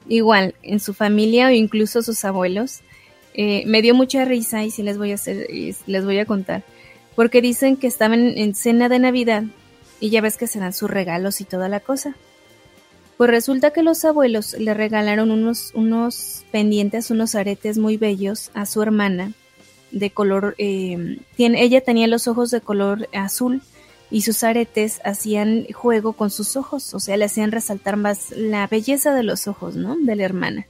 Igual, 0.07 0.55
en 0.63 0.79
su 0.79 0.93
familia 0.93 1.47
o 1.47 1.51
incluso 1.51 2.01
sus 2.01 2.23
abuelos, 2.23 2.79
eh, 3.33 3.63
me 3.67 3.81
dio 3.81 3.93
mucha 3.93 4.23
risa 4.25 4.63
y 4.63 4.71
sí 4.71 4.83
les 4.83 4.97
voy 4.97 5.11
a 5.11 5.15
hacer, 5.15 5.47
les 5.85 6.05
voy 6.05 6.17
a 6.19 6.25
contar, 6.25 6.63
porque 7.17 7.41
dicen 7.41 7.77
que 7.77 7.87
estaban 7.87 8.37
en 8.37 8.53
cena 8.53 8.89
de 8.89 8.99
Navidad 8.99 9.43
y 9.99 10.11
ya 10.11 10.21
ves 10.21 10.37
que 10.37 10.45
se 10.45 10.59
dan 10.59 10.71
sus 10.71 10.87
regalos 10.87 11.41
y 11.41 11.45
toda 11.45 11.67
la 11.67 11.79
cosa. 11.79 12.15
Pues 13.17 13.31
resulta 13.31 13.71
que 13.71 13.81
los 13.81 14.05
abuelos 14.05 14.53
le 14.53 14.75
regalaron 14.75 15.31
unos, 15.31 15.71
unos 15.73 16.45
pendientes, 16.51 17.09
unos 17.09 17.33
aretes 17.33 17.79
muy 17.79 17.97
bellos 17.97 18.51
a 18.53 18.67
su 18.67 18.83
hermana 18.83 19.31
de 19.89 20.11
color, 20.11 20.53
eh, 20.59 21.17
ella 21.39 21.81
tenía 21.81 22.05
los 22.05 22.27
ojos 22.27 22.51
de 22.51 22.61
color 22.61 23.09
azul 23.13 23.63
y 24.11 24.21
sus 24.21 24.43
aretes 24.43 25.01
hacían 25.03 25.65
juego 25.73 26.13
con 26.13 26.29
sus 26.29 26.55
ojos, 26.55 26.93
o 26.93 26.99
sea, 26.99 27.17
le 27.17 27.25
hacían 27.25 27.51
resaltar 27.51 27.97
más 27.97 28.29
la 28.29 28.67
belleza 28.67 29.15
de 29.15 29.23
los 29.23 29.47
ojos, 29.47 29.75
¿no? 29.75 29.97
De 29.97 30.15
la 30.15 30.23
hermana. 30.23 30.67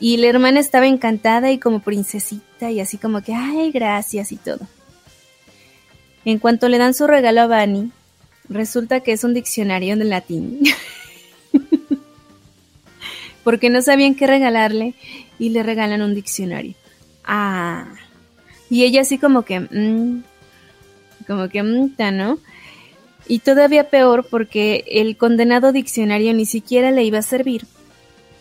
Y 0.00 0.16
la 0.16 0.28
hermana 0.28 0.60
estaba 0.60 0.86
encantada 0.86 1.52
y 1.52 1.58
como 1.58 1.80
princesita 1.80 2.70
y 2.70 2.80
así 2.80 2.96
como 2.96 3.20
que, 3.20 3.34
ay, 3.34 3.70
gracias 3.70 4.32
y 4.32 4.36
todo. 4.38 4.66
En 6.28 6.38
cuanto 6.38 6.68
le 6.68 6.76
dan 6.76 6.92
su 6.92 7.06
regalo 7.06 7.40
a 7.40 7.46
Bunny, 7.46 7.90
resulta 8.50 9.00
que 9.00 9.12
es 9.12 9.24
un 9.24 9.32
diccionario 9.32 9.96
de 9.96 10.04
latín. 10.04 10.60
Porque 13.44 13.70
no 13.70 13.80
sabían 13.80 14.14
qué 14.14 14.26
regalarle 14.26 14.92
y 15.38 15.48
le 15.48 15.62
regalan 15.62 16.02
un 16.02 16.14
diccionario. 16.14 16.74
Ah. 17.24 17.86
Y 18.68 18.84
ella 18.84 19.00
así 19.00 19.16
como 19.16 19.46
que, 19.46 19.60
mm, 19.60 20.22
como 21.26 21.48
que, 21.48 21.62
¿no? 21.62 22.38
Y 23.26 23.38
todavía 23.38 23.88
peor 23.88 24.26
porque 24.28 24.84
el 24.86 25.16
condenado 25.16 25.72
diccionario 25.72 26.34
ni 26.34 26.44
siquiera 26.44 26.90
le 26.90 27.04
iba 27.04 27.20
a 27.20 27.22
servir, 27.22 27.64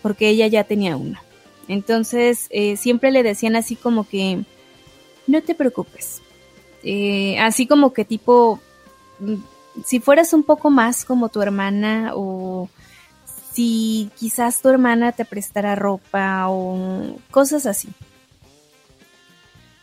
porque 0.01 0.27
ella 0.27 0.47
ya 0.47 0.65
tenía 0.65 0.97
uno. 0.97 1.21
Entonces 1.69 2.47
eh, 2.49 2.75
siempre 2.75 3.11
le 3.11 3.23
decían 3.23 3.55
así 3.55 3.77
como 3.77 4.05
que, 4.05 4.43
no 5.25 5.41
te 5.41 5.55
preocupes. 5.55 6.21
Eh, 6.89 7.37
así 7.39 7.67
como 7.67 7.91
que 7.91 8.05
tipo, 8.05 8.61
mm, 9.19 9.35
si 9.83 9.99
fueras 9.99 10.31
un 10.31 10.43
poco 10.43 10.69
más 10.69 11.03
como 11.03 11.27
tu 11.27 11.41
hermana 11.41 12.11
o 12.15 12.69
si 13.51 14.09
quizás 14.15 14.61
tu 14.61 14.69
hermana 14.69 15.11
te 15.11 15.25
prestara 15.25 15.75
ropa 15.75 16.45
o 16.47 17.19
cosas 17.29 17.65
así. 17.65 17.89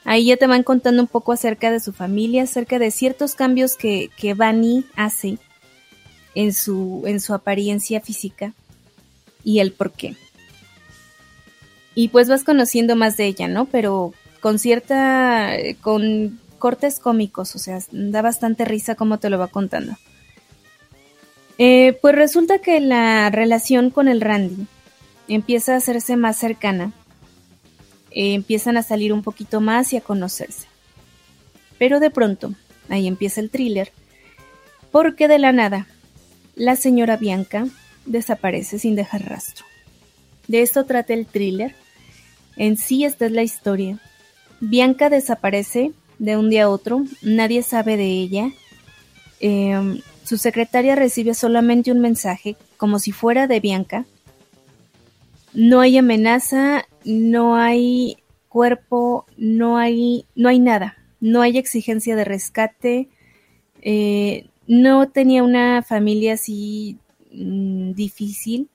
Ahí 0.04 0.24
ya 0.26 0.38
te 0.38 0.46
van 0.46 0.62
contando 0.62 1.02
un 1.02 1.08
poco 1.08 1.32
acerca 1.32 1.70
de 1.70 1.80
su 1.80 1.92
familia, 1.92 2.44
acerca 2.44 2.78
de 2.78 2.90
ciertos 2.90 3.34
cambios 3.34 3.76
que, 3.76 4.08
que 4.16 4.32
Bunny 4.32 4.86
hace 4.96 5.36
en 6.34 6.54
su, 6.54 7.02
en 7.04 7.20
su 7.20 7.34
apariencia 7.34 8.00
física 8.00 8.54
y 9.42 9.58
el 9.58 9.72
por 9.72 9.92
qué. 9.92 10.16
Y 11.94 12.08
pues 12.08 12.30
vas 12.30 12.44
conociendo 12.44 12.96
más 12.96 13.18
de 13.18 13.26
ella, 13.26 13.46
¿no? 13.46 13.66
Pero 13.66 14.14
con 14.40 14.58
cierta, 14.58 15.52
con 15.82 16.40
cortes 16.64 16.98
cómicos, 16.98 17.54
o 17.56 17.58
sea, 17.58 17.78
da 17.90 18.22
bastante 18.22 18.64
risa 18.64 18.94
como 18.94 19.18
te 19.18 19.28
lo 19.28 19.38
va 19.38 19.48
contando. 19.48 19.98
Eh, 21.58 21.98
pues 22.00 22.14
resulta 22.14 22.58
que 22.60 22.80
la 22.80 23.28
relación 23.28 23.90
con 23.90 24.08
el 24.08 24.22
Randy 24.22 24.66
empieza 25.28 25.74
a 25.74 25.76
hacerse 25.76 26.16
más 26.16 26.38
cercana 26.38 26.94
eh, 28.12 28.32
empiezan 28.32 28.78
a 28.78 28.82
salir 28.82 29.12
un 29.12 29.22
poquito 29.22 29.60
más 29.60 29.92
y 29.92 29.98
a 29.98 30.00
conocerse. 30.00 30.66
Pero 31.76 32.00
de 32.00 32.08
pronto, 32.08 32.54
ahí 32.88 33.06
empieza 33.08 33.42
el 33.42 33.50
thriller, 33.50 33.92
porque 34.90 35.28
de 35.28 35.38
la 35.38 35.52
nada, 35.52 35.86
la 36.54 36.76
señora 36.76 37.18
Bianca 37.18 37.66
desaparece 38.06 38.78
sin 38.78 38.94
dejar 38.94 39.28
rastro. 39.28 39.66
De 40.48 40.62
esto 40.62 40.86
trata 40.86 41.12
el 41.12 41.26
thriller. 41.26 41.74
En 42.56 42.78
sí 42.78 43.04
esta 43.04 43.26
es 43.26 43.32
la 43.32 43.42
historia. 43.42 43.98
Bianca 44.60 45.10
desaparece 45.10 45.92
de 46.24 46.36
un 46.36 46.50
día 46.50 46.64
a 46.64 46.70
otro, 46.70 47.04
nadie 47.22 47.62
sabe 47.62 47.96
de 47.96 48.08
ella. 48.08 48.50
Em, 49.40 50.00
su 50.24 50.38
secretaria 50.38 50.94
recibe 50.94 51.34
solamente 51.34 51.92
un 51.92 52.00
mensaje, 52.00 52.56
como 52.76 52.98
si 52.98 53.12
fuera 53.12 53.46
de 53.46 53.60
Bianca. 53.60 54.06
No 55.52 55.80
hay 55.80 55.98
amenaza 55.98 56.86
no 57.04 57.56
hay 57.56 58.16
cuerpo, 58.48 59.26
no 59.36 59.76
hay, 59.78 60.26
no 60.34 60.48
hay 60.48 60.58
nada, 60.58 60.96
no 61.20 61.42
hay 61.42 61.58
exigencia 61.58 62.16
de 62.16 62.24
rescate, 62.24 63.08
eh, 63.82 64.46
no 64.66 65.08
tenía 65.08 65.42
una 65.42 65.82
familia 65.82 66.34
así 66.34 66.98
mm, 67.32 67.92
difícil, 67.92 68.68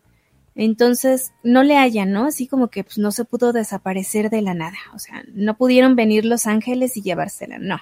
entonces 0.59 1.31
no 1.41 1.63
le 1.63 1.77
hallan, 1.77 2.11
¿no? 2.11 2.25
Así 2.25 2.45
como 2.45 2.67
que 2.67 2.83
pues, 2.83 2.97
no 2.97 3.11
se 3.11 3.23
pudo 3.23 3.53
desaparecer 3.53 4.29
de 4.29 4.41
la 4.41 4.53
nada, 4.53 4.77
o 4.93 4.99
sea, 4.99 5.23
no 5.33 5.55
pudieron 5.55 5.95
venir 5.95 6.25
los 6.25 6.47
ángeles 6.47 6.97
y 6.97 7.01
llevársela, 7.01 7.59
no. 7.59 7.77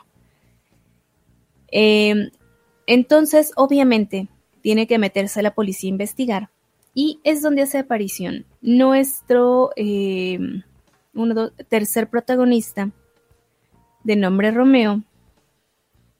Em, 1.69 2.29
entonces, 2.85 3.51
obviamente, 3.55 4.27
tiene 4.61 4.85
que 4.85 4.99
meterse 4.99 5.41
la 5.41 5.55
policía 5.55 5.87
a 5.87 5.91
investigar 5.91 6.49
y 6.93 7.19
es 7.23 7.41
donde 7.41 7.63
hace 7.63 7.79
aparición 7.79 8.45
nuestro 8.61 9.71
eh, 9.75 10.37
tercer 11.69 12.09
protagonista, 12.09 12.91
de 14.03 14.15
nombre 14.15 14.51
Romeo, 14.51 15.01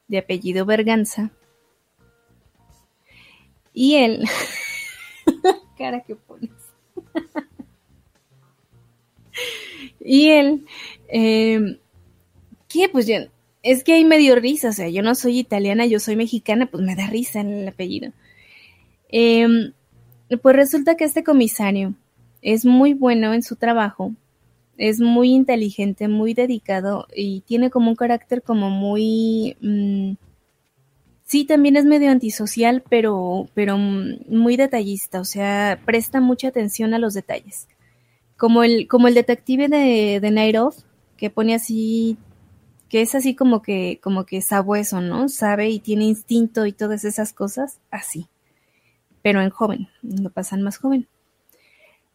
de 0.07 0.17
apellido 0.17 0.65
Berganza. 0.65 1.29
Y 3.73 3.97
él, 3.97 4.23
cara 5.77 6.01
que 6.01 6.15
pones. 6.15 6.51
y 9.99 10.29
él, 10.29 10.65
eh, 11.09 11.79
¿qué? 12.67 12.89
Pues 12.89 13.07
ya, 13.07 13.27
es 13.63 13.83
que 13.83 13.93
ahí 13.93 14.05
me 14.05 14.17
dio 14.17 14.35
risa, 14.35 14.69
o 14.69 14.73
sea, 14.73 14.89
yo 14.89 15.03
no 15.03 15.15
soy 15.15 15.39
italiana, 15.39 15.85
yo 15.85 15.99
soy 15.99 16.15
mexicana, 16.15 16.67
pues 16.67 16.83
me 16.83 16.95
da 16.95 17.07
risa 17.07 17.41
el 17.41 17.67
apellido. 17.67 18.11
Eh, 19.09 19.47
pues 20.41 20.55
resulta 20.55 20.95
que 20.95 21.05
este 21.05 21.23
comisario 21.23 21.93
es 22.41 22.65
muy 22.65 22.93
bueno 22.93 23.33
en 23.33 23.43
su 23.43 23.55
trabajo, 23.55 24.13
es 24.77 24.99
muy 24.99 25.31
inteligente, 25.31 26.07
muy 26.07 26.33
dedicado 26.33 27.07
y 27.15 27.41
tiene 27.41 27.69
como 27.69 27.89
un 27.89 27.95
carácter 27.95 28.41
como 28.41 28.69
muy... 28.69 29.57
Mm, 29.61 30.13
sí, 31.27 31.45
también 31.45 31.75
es 31.75 31.85
medio 31.85 32.09
antisocial, 32.09 32.83
pero, 32.89 33.47
pero 33.53 33.77
muy 33.77 34.57
detallista, 34.57 35.21
o 35.21 35.25
sea, 35.25 35.79
presta 35.85 36.19
mucha 36.19 36.47
atención 36.47 36.95
a 36.95 36.99
los 36.99 37.13
detalles. 37.13 37.67
Como 38.37 38.63
el, 38.63 38.87
como 38.87 39.07
el 39.07 39.13
detective 39.13 39.67
de, 39.67 40.19
de 40.19 40.31
Night 40.31 40.55
Of, 40.57 40.77
que 41.17 41.29
pone 41.29 41.53
así, 41.53 42.17
que 42.89 43.01
es 43.01 43.13
así 43.13 43.35
como 43.35 43.61
que, 43.61 43.99
como 44.01 44.25
que 44.25 44.41
sabueso, 44.41 45.01
¿no? 45.01 45.29
Sabe 45.29 45.69
y 45.69 45.79
tiene 45.79 46.05
instinto 46.05 46.65
y 46.65 46.71
todas 46.71 47.05
esas 47.05 47.33
cosas, 47.33 47.79
así 47.91 48.27
pero 49.27 49.41
en 49.41 49.49
joven, 49.49 49.89
lo 50.03 50.29
pasan 50.29 50.61
más 50.61 50.77
joven. 50.77 51.05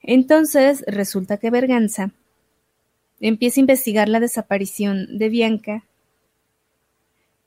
Entonces 0.01 0.83
resulta 0.87 1.37
que 1.37 1.51
Berganza 1.51 2.11
empieza 3.21 3.61
a 3.61 3.65
investigar 3.65 4.09
la 4.09 4.19
desaparición 4.19 5.19
de 5.19 5.29
Bianca 5.29 5.85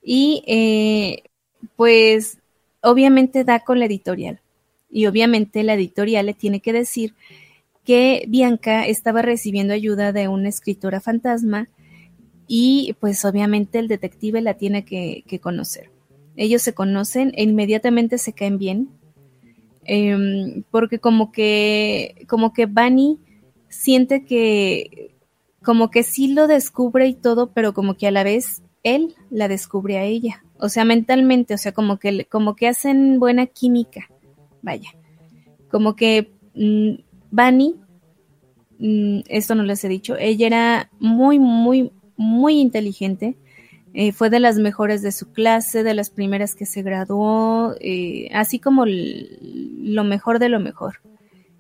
y 0.04 0.44
eh, 0.46 1.24
pues 1.76 2.40
obviamente 2.82 3.44
da 3.44 3.60
con 3.62 3.80
la 3.80 3.86
editorial 3.86 4.40
y 4.90 5.08
obviamente 5.08 5.64
la 5.64 5.74
editorial 5.74 6.28
le 6.28 6.34
tiene 6.34 6.60
que 6.60 6.74
decir 6.74 7.14
que 7.84 8.26
Bianca 8.28 8.86
estaba 8.88 9.22
recibiendo 9.22 9.74
ayuda 9.74 10.12
de 10.12 10.28
una 10.28 10.50
escritora 10.50 11.02
fantasma 11.02 11.68
y 12.48 12.96
pues 13.00 13.26
obviamente 13.26 13.80
el 13.80 13.88
detective 13.88 14.42
la 14.42 14.56
tiene 14.56 14.86
que, 14.86 15.40
conocer. 15.42 15.90
Ellos 16.36 16.62
se 16.62 16.74
conocen 16.74 17.32
e 17.36 17.44
inmediatamente 17.44 18.18
se 18.18 18.34
caen 18.34 18.58
bien 18.58 18.90
Em, 19.86 20.64
porque 20.72 21.00
como 21.00 21.32
que, 21.32 22.26
como 22.28 22.54
que 22.54 22.66
Bunny 22.66 23.20
siente 23.70 24.26
que, 24.26 25.16
como 25.64 25.92
que 25.92 26.04
sí 26.04 26.34
lo 26.34 26.48
descubre 26.48 27.08
y 27.08 27.14
todo, 27.14 27.52
pero 27.54 27.74
como 27.74 27.96
que 27.96 28.08
a 28.08 28.12
la 28.12 28.24
vez 28.24 28.64
él 28.86 29.16
la 29.30 29.50
descubre 29.50 29.98
a 29.98 30.04
ella. 30.06 30.46
O 30.58 30.70
sea, 30.70 30.86
mentalmente, 30.86 31.54
o 31.54 31.58
sea, 31.58 31.74
como 31.74 31.98
que, 31.98 32.26
como 32.26 32.56
que 32.56 32.70
hacen 32.70 33.20
buena 33.20 33.48
química. 33.48 34.10
Vaya. 34.62 34.92
Como 35.70 35.96
que 35.96 36.32
mmm, 36.54 36.94
Bunny, 37.32 37.76
mm, 38.80 39.20
esto 39.28 39.56
no 39.56 39.64
les 39.64 39.84
he 39.84 39.90
dicho, 39.90 40.16
ella 40.18 40.48
era 40.48 40.90
muy, 41.00 41.40
muy, 41.40 41.92
muy 42.16 42.60
inteligente. 42.60 43.36
Eh, 43.94 44.12
fue 44.12 44.30
de 44.30 44.42
las 44.42 44.58
mejores 44.58 45.02
de 45.02 45.12
su 45.12 45.32
clase, 45.32 45.84
de 45.84 45.94
las 45.94 46.10
primeras 46.10 46.54
que 46.54 46.66
se 46.66 46.82
graduó, 46.82 47.76
eh, 47.80 48.30
así 48.34 48.60
como 48.60 48.86
lo 48.86 50.04
mejor 50.04 50.40
de 50.40 50.50
lo 50.50 50.60
mejor. 50.60 51.00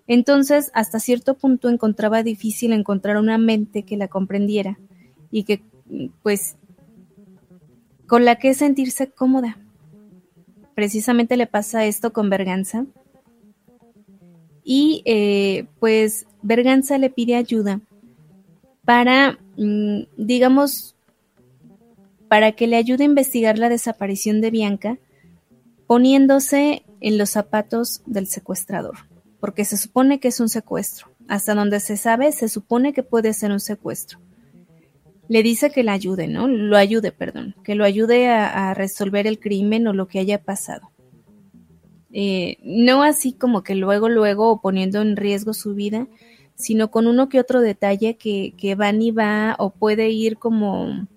Entonces, 0.05 0.69
hasta 0.73 0.99
cierto 0.99 1.35
punto 1.35 1.69
encontraba 1.69 2.23
difícil 2.23 2.73
encontrar 2.73 3.17
una 3.17 3.37
mente 3.37 3.83
que 3.83 3.97
la 3.97 4.09
comprendiera 4.09 4.77
y 5.31 5.43
que, 5.43 5.63
pues, 6.23 6.57
con 8.07 8.25
la 8.25 8.35
que 8.35 8.53
sentirse 8.53 9.09
cómoda. 9.09 9.57
Precisamente 10.73 11.37
le 11.37 11.47
pasa 11.47 11.85
esto 11.85 12.13
con 12.13 12.29
Berganza. 12.29 12.85
Y 14.63 15.03
eh, 15.05 15.67
pues 15.79 16.25
Berganza 16.41 16.97
le 16.97 17.09
pide 17.09 17.35
ayuda 17.35 17.81
para, 18.83 19.37
mm, 19.57 20.01
digamos, 20.17 20.95
para 22.27 22.53
que 22.53 22.67
le 22.67 22.77
ayude 22.77 23.03
a 23.03 23.07
investigar 23.07 23.57
la 23.57 23.69
desaparición 23.69 24.41
de 24.41 24.51
Bianca, 24.51 24.97
poniéndose 25.87 26.83
en 26.99 27.17
los 27.17 27.29
zapatos 27.29 28.01
del 28.05 28.27
secuestrador 28.27 28.95
porque 29.45 29.63
se 29.63 29.77
supone 29.77 30.19
que 30.19 30.29
es 30.29 30.39
un 30.39 30.49
secuestro. 30.49 31.11
Hasta 31.27 31.53
donde 31.53 31.79
se 31.79 31.97
sabe, 31.97 32.31
se 32.31 32.49
supone 32.49 32.93
que 32.93 33.03
puede 33.03 33.31
ser 33.31 33.51
un 33.51 33.59
secuestro. 33.59 34.17
Le 35.27 35.43
dice 35.43 35.71
que 35.71 35.83
la 35.83 35.93
ayude, 35.93 36.27
¿no? 36.27 36.47
Lo 36.47 36.77
ayude, 36.77 37.11
perdón, 37.11 37.55
que 37.63 37.75
lo 37.75 37.83
ayude 37.83 38.27
a, 38.27 38.73
resolver 38.73 39.25
el 39.27 39.39
crimen 39.39 39.87
o 39.87 39.93
lo 39.93 40.07
que 40.07 40.19
haya 40.19 40.43
pasado. 40.43 40.91
Eh, 42.11 42.57
no 42.63 43.03
así 43.03 43.33
como 43.33 43.63
que 43.63 43.75
luego, 43.75 44.07
luego 44.07 44.61
poniendo 44.61 45.01
en 45.01 45.17
riesgo 45.17 45.53
su 45.53 45.73
vida, 45.73 46.07
sino 46.55 46.89
con 46.89 47.07
uno 47.07 47.27
que 47.27 47.39
otro 47.39 47.61
detalle 47.61 48.17
que, 48.17 48.53
que 48.57 48.77
y 48.99 49.11
va 49.11 49.55
o 49.59 49.71
puede 49.71 50.09
ir 50.09 50.37
como, 50.37 51.07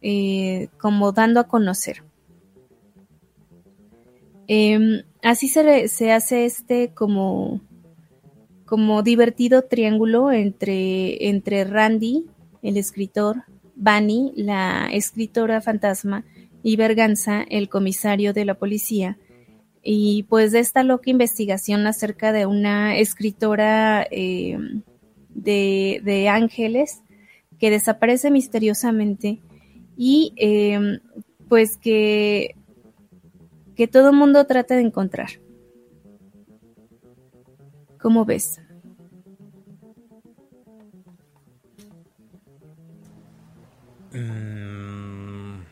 eh, 0.00 0.68
como 0.78 1.12
dando 1.12 1.40
a 1.40 1.48
conocer. 1.48 2.02
Em, 4.46 5.02
así 5.22 5.48
se, 5.48 5.88
se, 5.88 6.12
hace 6.12 6.44
este 6.44 6.92
como, 6.92 7.60
como 8.66 9.02
divertido 9.02 9.62
triángulo 9.62 10.32
entre, 10.32 11.28
entre 11.28 11.64
Randy, 11.64 12.26
el 12.64 12.76
escritor, 12.76 13.44
Bunny, 13.76 14.32
la 14.34 14.88
escritora 14.92 15.60
fantasma, 15.60 16.24
y 16.64 16.74
Berganza, 16.74 17.42
el 17.42 17.68
comisario 17.68 18.32
de 18.32 18.44
la 18.44 18.54
policía. 18.54 19.18
Y 19.82 20.24
pues 20.24 20.50
de 20.50 20.58
esta 20.60 20.82
loca 20.82 21.10
investigación 21.10 21.86
acerca 21.86 22.32
de 22.32 22.46
una 22.46 22.96
escritora 22.96 24.04
em, 24.10 24.82
de, 25.28 26.28
ángeles 26.28 27.02
que 27.60 27.70
desaparece 27.70 28.30
misteriosamente 28.30 29.40
y 29.96 30.32
em, 30.36 30.98
pues 31.48 31.76
que 31.76 32.56
que 33.74 33.88
todo 33.88 34.12
mundo 34.12 34.46
trata 34.46 34.76
de 34.76 34.82
encontrar. 34.82 35.28
¿Cómo 38.00 38.24
ves? 38.24 38.60
Mm, 44.14 45.62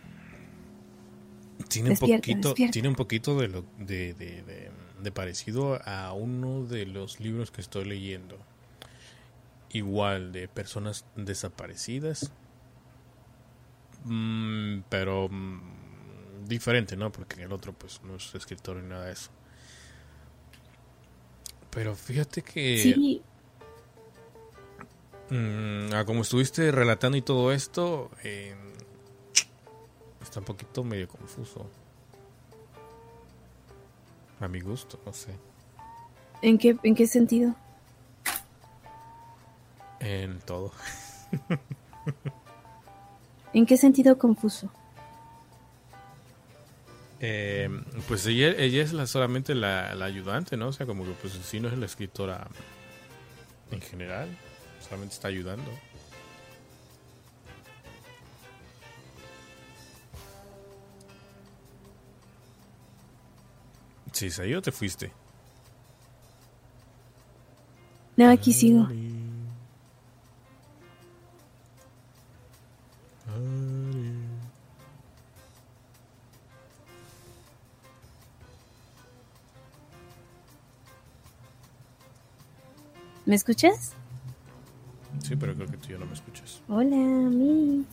tiene, 1.69 1.91
un 1.91 1.97
poquito, 1.97 2.55
tiene 2.55 2.89
un 2.89 2.97
poquito 2.97 3.39
de, 3.39 3.49
lo, 3.49 3.65
de, 3.79 4.15
de, 4.15 5.13
parecido 5.13 5.81
a 5.85 6.13
uno 6.13 6.65
de 6.67 6.87
los 6.87 7.21
libros 7.21 7.51
que 7.51 7.61
estoy 7.61 7.85
leyendo. 7.85 8.39
Igual 9.71 10.33
de 10.33 10.49
personas 10.49 11.07
desaparecidas. 11.17 12.33
Mm, 14.05 14.81
pero 14.89 15.29
mm, 15.31 16.47
diferente, 16.47 16.97
¿no? 16.97 17.13
Porque 17.13 17.37
en 17.37 17.43
el 17.43 17.53
otro 17.53 17.73
pues 17.73 18.03
no 18.03 18.17
es 18.17 18.35
escritor 18.35 18.77
ni 18.77 18.89
nada 18.89 19.07
de 19.07 19.13
eso. 19.13 19.31
Pero 21.71 21.95
fíjate 21.95 22.43
que... 22.43 22.79
Sí. 22.79 23.23
Mm, 25.33 26.05
como 26.05 26.21
estuviste 26.21 26.71
relatando 26.71 27.17
y 27.17 27.23
todo 27.23 27.53
esto, 27.53 28.11
eh, 28.23 28.55
está 30.21 30.41
un 30.41 30.45
poquito 30.45 30.85
medio 30.85 31.09
confuso. 31.09 31.71
A 34.41 34.49
mi 34.49 34.61
gusto, 34.61 35.01
no 35.07 35.13
sé. 35.15 35.31
¿En 36.43 36.59
qué, 36.59 36.77
en 36.83 36.95
qué 36.95 37.07
sentido? 37.07 37.55
En 40.01 40.39
todo. 40.41 40.71
¿En 43.55 43.65
qué 43.65 43.79
sentido 43.79 44.19
confuso? 44.19 44.71
Eh, 47.21 47.71
pues 48.07 48.27
ella, 48.27 48.51
ella 48.59 48.83
es 48.83 48.93
la, 48.93 49.07
solamente 49.07 49.55
la, 49.55 49.93
ayudante, 49.93 50.59
¿no? 50.59 50.69
O 50.69 50.73
sea, 50.75 50.85
como 50.85 51.05
que 51.05 51.13
pues 51.13 51.33
sí 51.33 51.59
no 51.59 51.69
es 51.69 51.79
la 51.79 51.87
escritora 51.87 52.49
en 53.71 53.81
general, 53.81 54.29
solamente 54.93 55.15
está 55.15 55.29
ayudando. 55.29 55.71
Sí, 64.13 64.31
¿se 64.31 64.55
o 64.55 64.61
te 64.61 64.71
fuiste? 64.71 65.11
No, 68.19 68.31
aquí 68.31 68.53
sigo. 68.53 68.87
¿Me 83.25 83.37
escuchas? 83.37 83.95
Sí, 85.21 85.37
pero 85.37 85.55
creo 85.55 85.69
que 85.69 85.77
tú 85.77 85.89
ya 85.91 85.99
no 85.99 86.07
me 86.07 86.15
escuchas. 86.15 86.63
Hola, 86.69 86.97
Miss. 86.97 87.87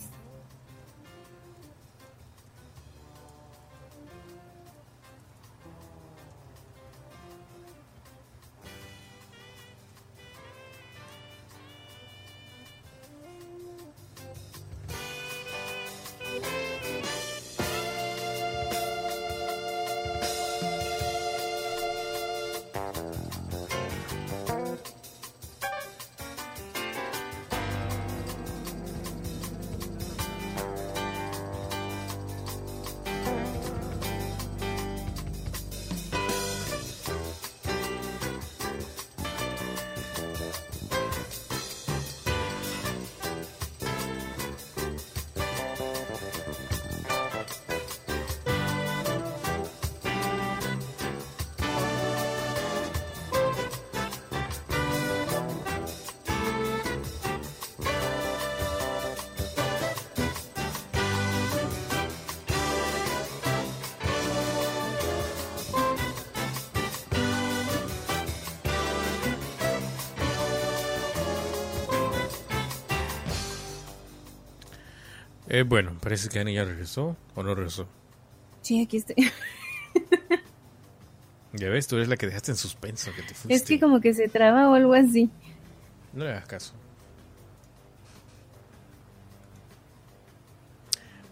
Eh, 75.59 75.63
bueno, 75.63 75.91
parece 75.99 76.29
que 76.29 76.39
Annie 76.39 76.53
ya 76.53 76.63
regresó 76.63 77.17
o 77.35 77.43
no 77.43 77.53
regresó. 77.53 77.85
Sí, 78.61 78.81
aquí 78.81 78.95
estoy. 78.95 79.15
ya 81.51 81.67
ves, 81.67 81.85
tú 81.85 81.97
eres 81.97 82.07
la 82.07 82.15
que 82.15 82.27
dejaste 82.27 82.51
en 82.51 82.57
suspenso. 82.57 83.11
Que 83.13 83.23
te 83.23 83.33
fuiste. 83.33 83.53
Es 83.53 83.63
que 83.63 83.77
como 83.77 83.99
que 83.99 84.13
se 84.13 84.29
traba 84.29 84.69
o 84.69 84.75
algo 84.75 84.93
así. 84.93 85.29
No 86.13 86.23
le 86.23 86.31
hagas 86.31 86.47
caso. 86.47 86.73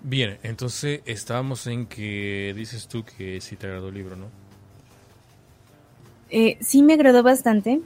Bien, 0.03 0.39
entonces 0.43 1.03
estábamos 1.05 1.65
en 1.67 1.85
que 1.85 2.53
dices 2.53 2.89
tú 2.89 3.05
que 3.05 3.39
sí 3.39 3.55
te 3.55 3.67
agradó 3.67 3.87
el 3.87 3.95
libro, 3.95 4.17
¿no? 4.17 4.29
Eh, 6.29 6.57
sí 6.59 6.83
me 6.83 6.95
agradó 6.95 7.23
bastante. 7.23 7.79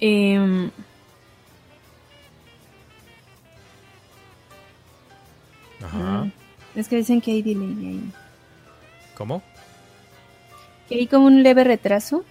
Eh, 0.00 0.70
Ajá. 5.92 6.30
es 6.74 6.88
que 6.88 6.96
dicen 6.96 7.20
que 7.20 7.32
hay 7.32 7.42
delay 7.42 7.86
ahí. 7.86 8.10
¿Cómo? 9.16 9.42
Que 10.88 10.96
hay 10.96 11.06
como 11.06 11.26
un 11.26 11.42
leve 11.42 11.64
retraso. 11.64 12.24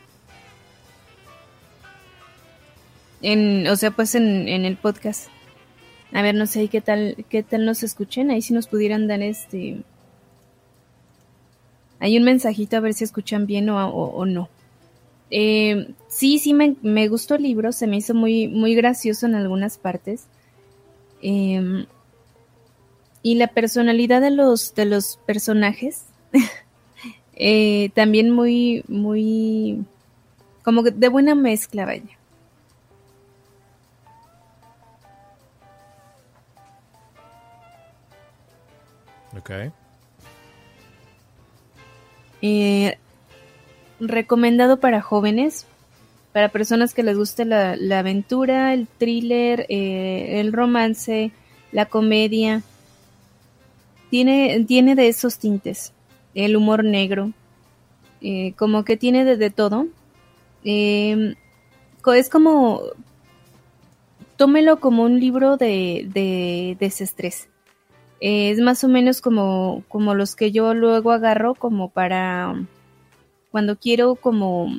En, 3.22 3.68
o 3.68 3.76
sea, 3.76 3.92
pues 3.92 4.16
en, 4.16 4.48
en 4.48 4.66
el 4.66 4.78
podcast. 4.78 5.28
A 6.14 6.22
ver, 6.22 6.36
no 6.36 6.46
sé 6.48 6.68
qué 6.70 6.82
tal, 6.82 7.26
qué 7.30 7.44
tal 7.44 7.66
nos 7.66 7.84
escuchen. 7.84 8.32
Ahí 8.32 8.42
si 8.42 8.54
nos 8.54 8.68
pudieran 8.68 9.08
dar 9.08 9.22
este. 9.22 9.82
Hay 12.00 12.18
un 12.18 12.24
mensajito 12.24 12.78
a 12.78 12.80
ver 12.80 12.94
si 12.94 13.04
escuchan 13.04 13.46
bien 13.46 13.70
o, 13.70 13.88
o- 13.90 14.16
o 14.16 14.26
no. 14.26 14.50
Eh, 15.32 15.94
sí, 16.08 16.40
sí 16.40 16.54
me, 16.54 16.76
me 16.82 17.08
gustó 17.08 17.36
el 17.36 17.44
libro, 17.44 17.72
se 17.72 17.86
me 17.88 17.98
hizo 17.98 18.14
muy, 18.16 18.48
muy 18.48 18.74
gracioso 18.74 19.26
en 19.28 19.36
algunas 19.36 19.78
partes. 19.78 20.26
Em, 21.22 21.86
y 23.22 23.36
la 23.36 23.48
personalidad 23.48 24.22
de 24.22 24.32
los, 24.32 24.74
de 24.76 24.86
los 24.86 25.18
personajes 25.26 26.06
eh, 27.36 27.90
también 27.94 28.32
muy, 28.32 28.84
muy, 28.88 29.84
como 30.64 30.84
que 30.84 30.92
de 30.92 31.08
buena 31.10 31.36
mezcla, 31.36 31.86
vaya. 31.86 32.18
Ok. 39.38 39.52
Eh, 42.42 42.98
recomendado 44.00 44.80
para 44.80 45.02
jóvenes, 45.02 45.66
para 46.32 46.50
personas 46.50 46.94
que 46.94 47.04
les 47.04 47.18
guste 47.18 47.46
la, 47.46 47.76
la 47.76 48.00
aventura, 48.00 48.74
el 48.74 48.88
thriller, 48.88 49.66
eh, 49.70 50.40
el 50.40 50.54
romance, 50.54 51.32
la 51.72 51.86
comedia. 51.86 52.64
Tiene, 54.10 54.64
tiene 54.68 54.96
de 54.96 55.08
esos 55.08 55.38
tintes, 55.38 55.94
el 56.34 56.56
humor 56.56 56.84
negro, 56.84 57.32
eh, 58.22 58.54
como 58.58 58.84
que 58.84 58.98
tiene 58.98 59.24
de, 59.24 59.50
todo. 59.50 59.88
Co- 62.02 62.14
es 62.14 62.30
como, 62.30 62.82
tómelo 64.36 64.80
como 64.80 65.04
un 65.04 65.20
libro 65.20 65.58
de, 65.58 66.08
de 66.14 66.78
desestrés. 66.80 67.48
Eh, 68.22 68.52
es 68.52 68.60
más 68.60 68.84
o 68.84 68.88
menos 68.88 69.22
como, 69.22 69.84
como 69.88 70.14
los 70.14 70.36
que 70.36 70.52
yo 70.52 70.74
luego 70.74 71.12
agarro 71.12 71.56
como 71.56 71.90
para 71.90 72.54
cuando 73.52 73.78
quiero 73.78 74.16
como, 74.16 74.78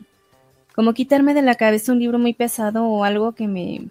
como 0.75 0.93
quitarme 0.93 1.35
de 1.35 1.43
la 1.43 1.55
cabeza 1.55 1.93
un 1.93 2.01
libro 2.01 2.19
muy 2.19 2.35
pesado 2.35 2.85
o 2.85 3.05
algo 3.05 3.33
que 3.33 3.49
me 3.49 3.89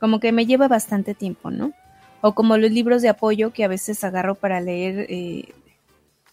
como 0.00 0.18
que 0.20 0.32
me 0.32 0.46
lleva 0.46 0.68
bastante 0.68 1.14
tiempo, 1.14 1.50
¿no? 1.50 1.72
O 2.20 2.34
como 2.34 2.56
los 2.56 2.70
libros 2.70 3.02
de 3.02 3.08
apoyo 3.08 3.52
que 3.52 3.64
a 3.64 3.68
veces 3.68 4.02
agarro 4.04 4.34
para 4.34 4.60
leer 4.60 5.06
eh, 5.08 5.52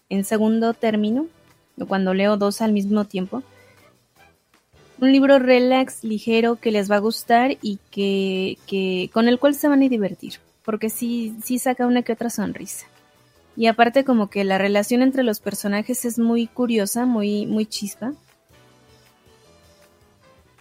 en 0.10 0.24
segundo 0.24 0.74
término, 0.74 1.28
cuando 1.88 2.14
leo 2.14 2.38
dos 2.38 2.62
al 2.62 2.72
mismo 2.72 3.06
tiempo. 3.06 3.44
Un 5.00 5.12
libro 5.12 5.40
relax, 5.40 6.04
ligero, 6.04 6.56
que 6.56 6.72
les 6.72 6.90
va 6.90 6.96
a 6.98 7.00
gustar 7.00 7.58
y 7.62 7.80
que, 7.92 8.58
que 8.68 9.10
con 9.14 9.28
el 9.28 9.40
cual 9.40 9.56
se 9.56 9.68
van 9.68 9.84
a 9.84 9.90
divertir 9.90 10.40
porque 10.64 10.90
sí, 10.90 11.36
sí 11.44 11.60
saca 11.60 11.86
una 11.86 12.02
que 12.02 12.14
otra 12.14 12.30
sonrisa. 12.30 12.88
Y 13.56 13.68
aparte 13.68 14.04
como 14.04 14.30
que 14.30 14.44
la 14.44 14.58
relación 14.58 15.02
entre 15.02 15.24
los 15.24 15.40
personajes 15.40 16.06
es 16.06 16.18
muy 16.18 16.48
curiosa, 16.48 17.06
muy, 17.06 17.46
muy 17.46 17.66
chispa. 17.66 18.14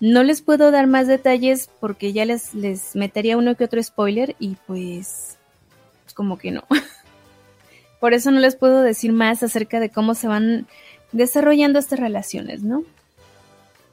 No 0.03 0.25
les 0.25 0.43
puedo 0.43 0.73
dar 0.73 0.89
más 0.89 1.07
detalles 1.07 1.71
porque 1.79 2.13
ya 2.13 2.25
les, 2.25 2.55
les 2.55 2.97
metería 2.97 3.37
uno 3.37 3.55
que 3.55 3.63
otro 3.63 3.81
spoiler 3.81 4.35
y 4.41 4.57
pues, 4.67 5.39
pues 6.03 6.13
como 6.13 6.39
que 6.39 6.51
no. 6.51 6.65
Por 8.01 8.13
eso 8.13 8.33
no 8.33 8.41
les 8.41 8.57
puedo 8.57 8.83
decir 8.83 9.13
más 9.13 9.45
acerca 9.45 9.79
de 9.79 9.91
cómo 9.91 10.17
se 10.17 10.27
van 10.27 10.67
desarrollando 11.13 11.79
estas 11.79 12.01
relaciones, 12.01 12.65
¿no? 12.65 12.83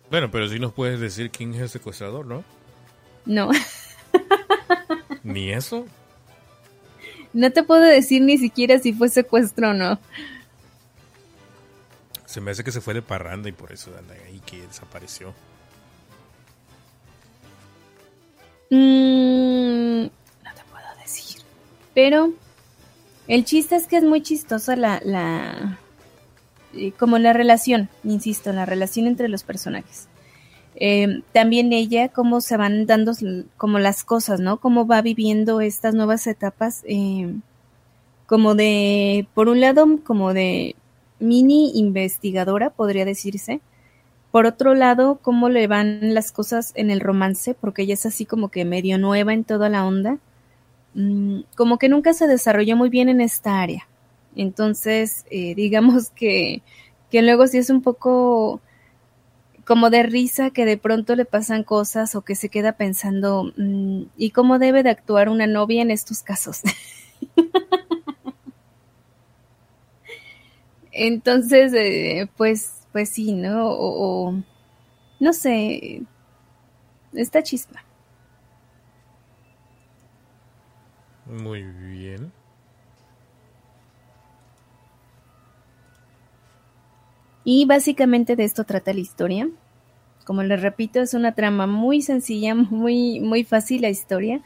Bueno, 0.10 0.32
pero 0.32 0.48
sí 0.48 0.58
nos 0.58 0.74
puedes 0.74 1.00
decir 1.00 1.30
quién 1.30 1.54
es 1.54 1.62
el 1.62 1.70
secuestrador, 1.70 2.26
¿no? 2.26 2.44
No, 3.28 3.52
Ni 5.24 5.52
eso. 5.52 5.86
no 7.34 7.52
te 7.52 7.62
puedo 7.62 7.84
decir 7.84 8.24
ni 8.24 8.40
siquiera 8.40 8.80
si 8.80 8.94
fue 8.94 9.10
secuestro 9.10 9.70
o 9.70 9.74
no. 9.74 10.00
Se 12.26 12.42
me 12.42 12.50
hace 12.50 12.64
que 12.64 12.72
se 12.72 12.82
fue 12.82 12.96
de 12.96 13.04
parranda 13.04 13.48
y 13.48 13.52
por 13.52 13.72
eso 13.72 13.92
anda 13.96 14.16
ahí 14.26 14.42
que 14.44 14.66
desapareció. 14.66 15.36
Mm, 18.70 20.04
no 20.04 20.10
te 20.56 20.64
puedo 20.72 21.02
decir. 21.02 21.42
Pero 21.94 22.34
el 23.28 23.46
chiste 23.46 23.76
es 23.76 23.88
que 23.88 23.98
es 23.98 24.04
muy 24.04 24.22
chistosa 24.22 24.76
la, 24.76 25.02
la 25.04 25.80
eh, 26.74 26.92
como 26.92 27.18
la 27.18 27.34
relación, 27.34 27.90
insisto, 28.04 28.54
la 28.54 28.66
relación 28.66 29.08
entre 29.08 29.28
los 29.28 29.44
personajes. 29.44 30.08
Eh, 30.76 31.22
también 31.34 31.74
ella, 31.74 32.10
cómo 32.10 32.42
se 32.42 32.58
van 32.58 32.86
dando 32.86 33.14
como 33.58 33.80
las 33.80 34.04
cosas, 34.04 34.40
¿no? 34.40 34.60
Cómo 34.60 34.86
va 34.86 35.02
viviendo 35.02 35.62
estas 35.62 35.96
nuevas 35.96 36.28
etapas, 36.28 36.84
eh, 36.88 37.34
como 38.28 38.54
de, 38.54 39.28
por 39.34 39.50
un 39.50 39.60
lado, 39.62 39.88
como 40.06 40.34
de 40.34 40.76
mini 41.20 41.72
investigadora, 41.76 42.70
podría 42.70 43.04
decirse. 43.04 43.62
Por 44.32 44.46
otro 44.46 44.76
lado, 44.76 45.20
cómo 45.22 45.50
le 45.50 45.68
van 45.68 46.14
las 46.14 46.32
cosas 46.32 46.72
en 46.76 46.92
el 46.92 47.00
romance, 47.00 47.56
porque 47.56 47.84
ella 47.84 47.96
es 47.96 48.06
así 48.06 48.26
como 48.26 48.50
que 48.50 48.64
medio 48.66 48.98
nueva 48.98 49.34
en 49.34 49.44
toda 49.44 49.70
la 49.70 49.86
onda. 49.86 50.20
Mm, 50.94 51.42
como 51.56 51.78
que 51.80 51.90
nunca 51.90 52.14
se 52.14 52.28
desarrolló 52.28 52.76
muy 52.78 52.90
bien 52.90 53.10
en 53.10 53.22
esta 53.22 53.62
área. 53.62 53.88
Entonces, 54.36 55.26
eh, 55.32 55.56
digamos 55.56 56.10
que, 56.16 56.62
que 57.12 57.22
luego 57.22 57.48
sí 57.48 57.58
es 57.58 57.70
un 57.70 57.82
poco 57.82 58.62
como 59.66 59.90
de 59.92 60.02
risa 60.04 60.50
que 60.50 60.66
de 60.66 60.78
pronto 60.78 61.16
le 61.16 61.26
pasan 61.26 61.64
cosas 61.64 62.16
o 62.16 62.22
que 62.24 62.34
se 62.36 62.50
queda 62.50 62.72
pensando, 62.74 63.54
mm, 63.56 64.04
¿y 64.18 64.32
cómo 64.32 64.58
debe 64.58 64.82
de 64.84 64.90
actuar 64.90 65.30
una 65.30 65.46
novia 65.48 65.84
en 65.84 65.92
estos 65.92 66.24
casos? 66.24 66.62
Entonces, 70.92 71.74
eh, 71.76 72.28
pues, 72.36 72.79
pues 72.92 73.10
sí, 73.10 73.34
¿no? 73.34 73.70
O, 73.72 74.30
o- 74.30 74.44
no 75.20 75.34
sé, 75.34 76.04
está 77.14 77.44
chispa. 77.44 77.84
Muy 81.26 81.64
bien. 81.64 82.34
Y 87.44 87.66
básicamente 87.66 88.36
de 88.36 88.44
esto 88.44 88.64
trata 88.64 88.94
la 88.94 89.00
historia. 89.00 89.50
Como 90.26 90.44
les 90.44 90.62
repito, 90.62 91.02
es 91.02 91.14
una 91.16 91.36
trama 91.36 91.68
muy 91.68 92.02
sencilla, 92.02 92.56
muy, 92.56 93.20
muy 93.22 93.44
fácil 93.44 93.82
la 93.84 93.90
historia. 93.90 94.42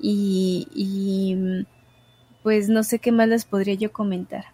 Y, 0.00 0.68
y 0.74 1.66
pues 2.42 2.70
no 2.70 2.84
sé 2.84 3.00
qué 3.00 3.12
más 3.12 3.28
les 3.28 3.46
podría 3.46 3.74
yo 3.74 3.92
comentar. 3.92 4.46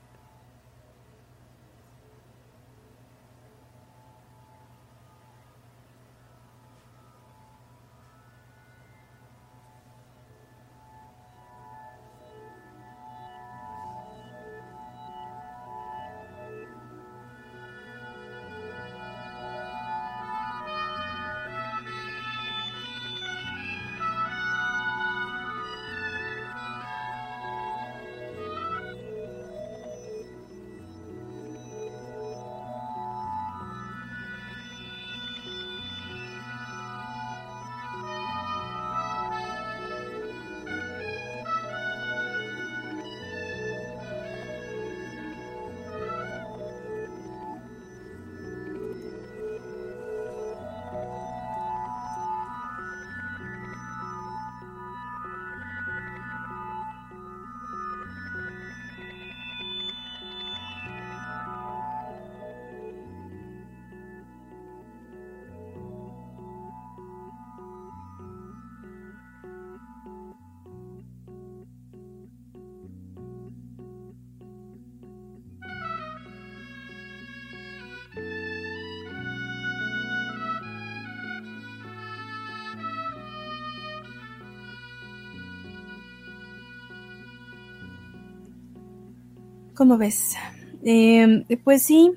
¿Cómo 89.74 89.96
ves? 89.98 90.36
Em, 90.84 91.44
pues 91.64 91.82
sí. 91.82 92.12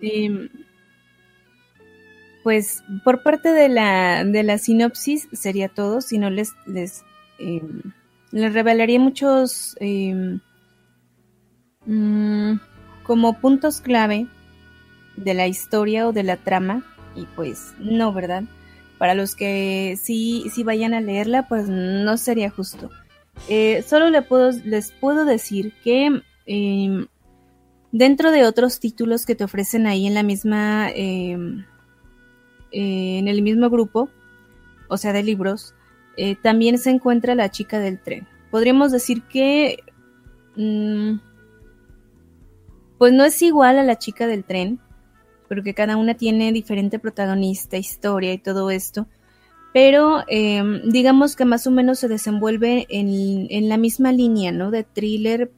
Em, 0.00 0.48
pues 2.42 2.82
por 3.04 3.22
parte 3.22 3.50
de 3.50 3.68
la, 3.68 4.24
de 4.24 4.42
la 4.42 4.58
sinopsis 4.58 5.28
sería 5.32 5.68
todo, 5.68 6.00
si 6.00 6.18
no 6.18 6.30
les, 6.30 6.52
les, 6.66 7.04
em, 7.38 7.80
les 8.32 8.52
revelaría 8.52 9.00
muchos 9.00 9.76
mm, 11.86 12.54
como 13.04 13.40
puntos 13.40 13.80
clave 13.80 14.26
de 15.16 15.34
la 15.34 15.46
historia 15.46 16.08
o 16.08 16.12
de 16.12 16.22
la 16.22 16.36
trama 16.36 16.84
y 17.14 17.26
pues 17.36 17.74
no, 17.78 18.12
¿verdad? 18.12 18.44
Para 18.98 19.14
los 19.14 19.36
que 19.36 19.98
sí, 20.02 20.44
sí 20.52 20.64
vayan 20.64 20.94
a 20.94 21.00
leerla, 21.00 21.48
pues 21.48 21.68
no 21.68 22.16
sería 22.16 22.50
justo. 22.50 22.90
Eh, 23.48 23.84
solo 23.86 24.08
les 24.08 24.92
puedo 24.92 25.24
decir 25.24 25.74
que 25.82 26.22
em, 26.46 27.06
dentro 27.92 28.30
de 28.30 28.44
otros 28.44 28.80
títulos 28.80 29.26
que 29.26 29.34
te 29.34 29.44
ofrecen 29.44 29.86
ahí 29.86 30.06
en 30.06 30.14
la 30.14 30.22
misma, 30.22 30.90
em, 30.90 31.64
eh, 32.72 33.18
en 33.18 33.28
el 33.28 33.42
mismo 33.42 33.68
grupo, 33.68 34.08
o 34.88 34.96
sea, 34.96 35.12
de 35.12 35.22
libros, 35.22 35.74
eh, 36.16 36.36
también 36.36 36.78
se 36.78 36.90
encuentra 36.90 37.34
la 37.34 37.50
chica 37.50 37.80
del 37.80 38.00
tren. 38.00 38.26
Podríamos 38.50 38.92
decir 38.92 39.22
que, 39.24 39.78
mm, 40.56 41.18
pues 42.98 43.12
no 43.12 43.24
es 43.24 43.42
igual 43.42 43.78
a 43.78 43.82
la 43.84 43.98
chica 43.98 44.26
del 44.26 44.44
tren, 44.44 44.80
porque 45.48 45.74
cada 45.74 45.96
una 45.96 46.14
tiene 46.14 46.52
diferente 46.52 46.98
protagonista, 46.98 47.76
historia 47.76 48.32
y 48.32 48.38
todo 48.38 48.70
esto 48.70 49.06
pero 49.74 50.22
em, 50.28 50.82
digamos 50.88 51.34
que 51.34 51.44
más 51.44 51.66
o 51.66 51.72
menos 51.72 51.98
se 51.98 52.06
desenvuelve 52.06 52.86
en, 52.90 53.68
la 53.68 53.76
misma 53.76 54.12
línea, 54.12 54.52
¿no? 54.52 54.70
De 54.70 54.84
thriller, 54.84 55.50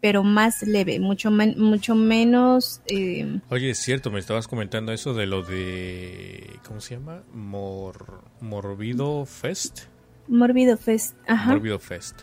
pero 0.00 0.22
más 0.22 0.62
leve, 0.62 1.00
mucho, 1.00 1.32
mucho 1.32 1.96
menos... 1.96 2.82
Em, 2.86 3.40
Oye, 3.48 3.70
es 3.70 3.78
cierto, 3.78 4.12
me 4.12 4.20
estabas 4.20 4.46
comentando 4.46 4.92
eso 4.92 5.12
de 5.12 5.26
lo 5.26 5.42
de... 5.42 6.60
¿Cómo 6.68 6.80
se 6.80 6.94
llama? 6.94 7.24
Mor, 7.32 8.22
Morbido 8.40 9.26
Fest. 9.26 9.86
Morbido 10.28 10.76
Fest, 10.76 11.16
ajá. 11.26 11.50
Morbido 11.50 11.80
Fest. 11.80 12.20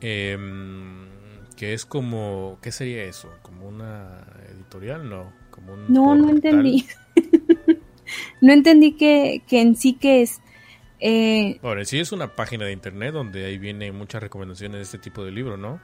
Em, 0.00 1.06
que 1.56 1.74
es 1.74 1.86
como... 1.86 2.58
¿Qué 2.60 2.72
sería 2.72 3.04
eso? 3.04 3.30
¿Como 3.42 3.68
una 3.68 4.26
editorial? 4.52 5.08
No, 5.08 5.32
como 5.52 5.74
un 5.74 5.92
No, 5.92 6.16
no 6.16 6.28
entendí. 6.28 6.86
No 8.40 8.52
entendí 8.52 8.92
que, 8.92 9.42
en 9.50 9.76
sí 9.76 9.94
que 9.94 10.22
es. 10.22 10.40
Eh, 11.00 11.60
sí 11.84 11.98
es 11.98 12.12
una 12.12 12.34
página 12.34 12.66
de 12.66 12.72
internet 12.72 13.12
donde 13.12 13.46
ahí 13.46 13.58
vienen 13.58 13.96
muchas 13.96 14.22
recomendaciones 14.22 14.78
de 14.78 14.82
este 14.82 14.98
tipo 14.98 15.24
de 15.24 15.30
libros, 15.30 15.58
¿no? 15.58 15.80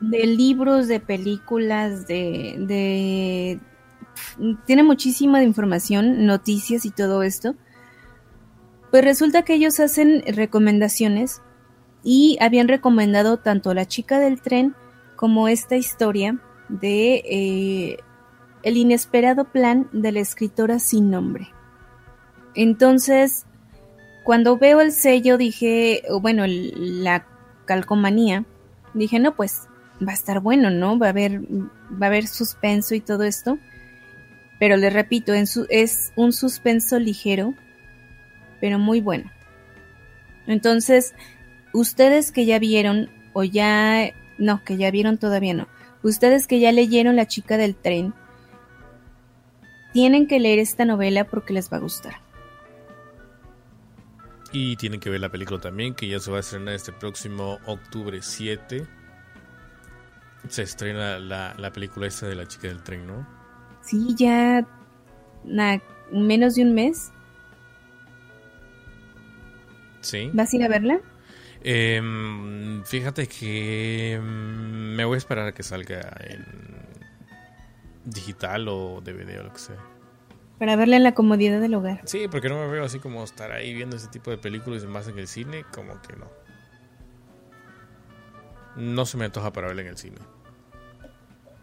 De 0.00 0.26
libros, 0.26 0.88
de 0.88 1.00
películas, 1.00 2.06
de, 2.06 2.56
de... 2.58 3.60
Tiene 4.66 4.82
muchísima 4.82 5.40
de 5.40 5.46
información, 5.46 6.26
noticias 6.26 6.84
y 6.84 6.90
todo 6.90 7.22
esto. 7.22 7.54
Pues 8.90 9.02
resulta 9.02 9.42
que 9.42 9.54
ellos 9.54 9.80
hacen 9.80 10.22
recomendaciones 10.26 11.42
y 12.04 12.36
habían 12.40 12.68
recomendado 12.68 13.38
tanto 13.38 13.74
La 13.74 13.86
chica 13.86 14.20
del 14.20 14.40
tren 14.40 14.76
como 15.16 15.48
esta 15.48 15.74
historia 15.74 16.38
de 16.68 17.22
eh, 17.24 17.98
el 18.64 18.76
inesperado 18.76 19.44
plan 19.44 19.88
de 19.92 20.10
la 20.10 20.20
escritora 20.20 20.78
sin 20.78 21.10
nombre. 21.10 21.48
Entonces, 22.54 23.46
cuando 24.24 24.56
veo 24.56 24.80
el 24.80 24.92
sello, 24.92 25.36
dije, 25.36 26.02
bueno, 26.20 26.44
la 26.46 27.26
calcomanía, 27.66 28.44
dije, 28.94 29.18
no, 29.18 29.36
pues 29.36 29.68
va 30.06 30.12
a 30.12 30.14
estar 30.14 30.40
bueno, 30.40 30.70
¿no? 30.70 30.98
Va 30.98 31.08
a 31.08 31.10
haber, 31.10 31.40
va 31.42 32.06
a 32.06 32.06
haber 32.06 32.26
suspenso 32.26 32.94
y 32.94 33.00
todo 33.00 33.24
esto. 33.24 33.58
Pero 34.58 34.76
le 34.76 34.88
repito, 34.88 35.34
es 35.34 36.12
un 36.16 36.32
suspenso 36.32 36.98
ligero, 36.98 37.54
pero 38.60 38.78
muy 38.78 39.00
bueno. 39.00 39.30
Entonces, 40.46 41.14
ustedes 41.74 42.32
que 42.32 42.46
ya 42.46 42.58
vieron, 42.58 43.10
o 43.34 43.44
ya, 43.44 44.10
no, 44.38 44.64
que 44.64 44.76
ya 44.78 44.90
vieron 44.90 45.18
todavía 45.18 45.54
no, 45.54 45.68
ustedes 46.02 46.46
que 46.46 46.60
ya 46.60 46.72
leyeron 46.72 47.16
La 47.16 47.26
chica 47.26 47.56
del 47.56 47.74
tren, 47.74 48.14
tienen 49.94 50.26
que 50.26 50.40
leer 50.40 50.58
esta 50.58 50.84
novela 50.84 51.24
porque 51.24 51.54
les 51.54 51.72
va 51.72 51.76
a 51.78 51.80
gustar. 51.80 52.16
Y 54.52 54.76
tienen 54.76 55.00
que 55.00 55.08
ver 55.08 55.20
la 55.20 55.30
película 55.30 55.60
también, 55.60 55.94
que 55.94 56.08
ya 56.08 56.18
se 56.18 56.30
va 56.30 56.38
a 56.38 56.40
estrenar 56.40 56.74
este 56.74 56.92
próximo 56.92 57.58
octubre 57.64 58.20
7. 58.20 58.86
Se 60.48 60.62
estrena 60.62 61.18
la, 61.18 61.72
película 61.72 62.08
esta 62.08 62.26
de 62.26 62.34
la 62.34 62.46
chica 62.46 62.68
del 62.68 62.82
tren, 62.82 63.06
¿no? 63.06 63.26
Sí, 63.82 64.14
ya 64.16 64.66
menos 66.10 66.56
de 66.56 66.62
un 66.62 66.74
mes. 66.74 67.12
Sí. 70.00 70.30
¿Vas 70.34 70.52
a 70.52 70.56
ir 70.56 70.64
a 70.64 70.68
verla? 70.68 71.00
Em, 71.62 72.84
fíjate 72.84 73.28
que 73.28 74.14
em, 74.14 74.94
me 74.96 75.04
voy 75.04 75.14
a 75.14 75.18
esperar 75.18 75.46
a 75.46 75.54
que 75.54 75.62
salga 75.62 76.14
en 76.20 76.83
digital 78.04 78.68
o 78.68 79.00
DVD 79.00 79.40
o 79.40 79.44
lo 79.44 79.52
que 79.52 79.58
sea. 79.58 79.76
Para 80.58 80.76
verla 80.76 80.96
en 80.96 81.02
la 81.02 81.12
comodidad 81.12 81.60
del 81.60 81.74
hogar. 81.74 82.00
Sí, 82.04 82.28
porque 82.30 82.48
no 82.48 82.60
me 82.60 82.68
veo 82.68 82.84
así 82.84 82.98
como 83.00 83.24
estar 83.24 83.52
ahí 83.52 83.74
viendo 83.74 83.96
ese 83.96 84.08
tipo 84.08 84.30
de 84.30 84.38
películas 84.38 84.84
más 84.84 85.08
en 85.08 85.18
el 85.18 85.26
cine, 85.26 85.64
como 85.72 86.00
que 86.02 86.14
no. 86.16 86.30
No 88.76 89.06
se 89.06 89.16
me 89.16 89.24
antoja 89.24 89.52
para 89.52 89.66
verla 89.68 89.82
en 89.82 89.88
el 89.88 89.96
cine. 89.96 90.18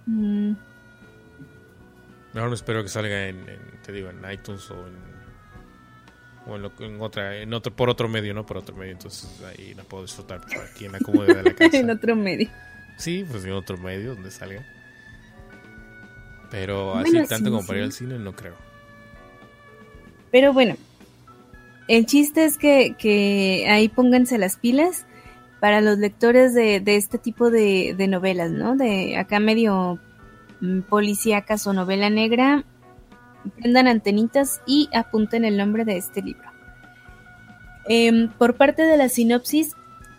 Mm. 0.06 0.54
Mejor 2.34 2.50
me 2.50 2.56
espero 2.56 2.84
que 2.84 2.90
salga 2.90 3.28
en, 3.28 3.46
te 3.84 3.92
digo, 3.92 4.10
en 4.10 4.32
iTunes 4.32 4.70
o 4.72 4.88
en 4.88 5.12
o 6.48 6.56
en, 6.56 7.02
otra 7.02 7.38
en 7.38 7.54
otro 7.54 7.76
por 7.76 7.90
otro 7.90 8.08
medio, 8.10 8.34
no 8.34 8.46
por 8.46 8.58
otro 8.58 8.76
medio, 8.76 8.94
entonces 8.94 9.42
ahí 9.44 9.74
la 9.76 9.84
puedo 9.84 10.04
disfrutar 10.04 10.42
aquí 10.72 10.86
en 10.86 10.94
la 10.94 11.00
comodidad 11.00 11.38
de 11.38 11.44
la 11.44 11.54
casa. 11.56 11.78
en 11.78 11.90
otro 11.90 12.16
medio. 12.16 12.50
Sí, 12.98 13.26
pues 13.30 13.46
en 13.46 13.52
otro 13.52 13.78
medio 13.78 14.16
donde 14.16 14.32
salga. 14.32 14.66
Pero 16.52 16.96
así 16.96 17.18
tanto 17.28 17.50
como 17.50 17.66
para 17.66 17.80
ir 17.80 17.86
al 17.86 17.94
cine, 17.94 18.20
no 18.20 18.34
creo. 18.36 18.54
Pero 20.32 20.54
bueno, 20.54 20.76
el 21.88 22.06
chiste 22.06 22.46
es 22.46 22.58
que, 22.58 23.66
ahí 23.70 23.90
pónganse 23.90 24.38
las 24.38 24.58
pilas 24.58 25.06
para 25.60 25.82
los 25.82 25.98
lectores 25.98 26.54
de, 26.54 26.82
este 26.86 27.18
tipo 27.18 27.50
de, 27.50 27.96
novelas, 28.08 28.52
¿no? 28.52 28.76
De 28.76 29.18
acá 29.18 29.40
medio 29.40 30.00
mm, 30.60 30.82
policíacas 30.82 31.66
o 31.68 31.74
novela 31.74 32.10
negra, 32.10 32.66
prendan 33.58 33.88
antenitas 33.88 34.62
y 34.68 34.90
apunten 34.94 35.46
el 35.46 35.58
nombre 35.58 35.86
de 35.86 35.98
este 35.98 36.22
libro. 36.22 36.50
Em, 37.86 38.30
por 38.30 38.56
parte 38.56 38.84
de 38.84 38.98
la 38.98 39.10
sinopsis, 39.10 39.76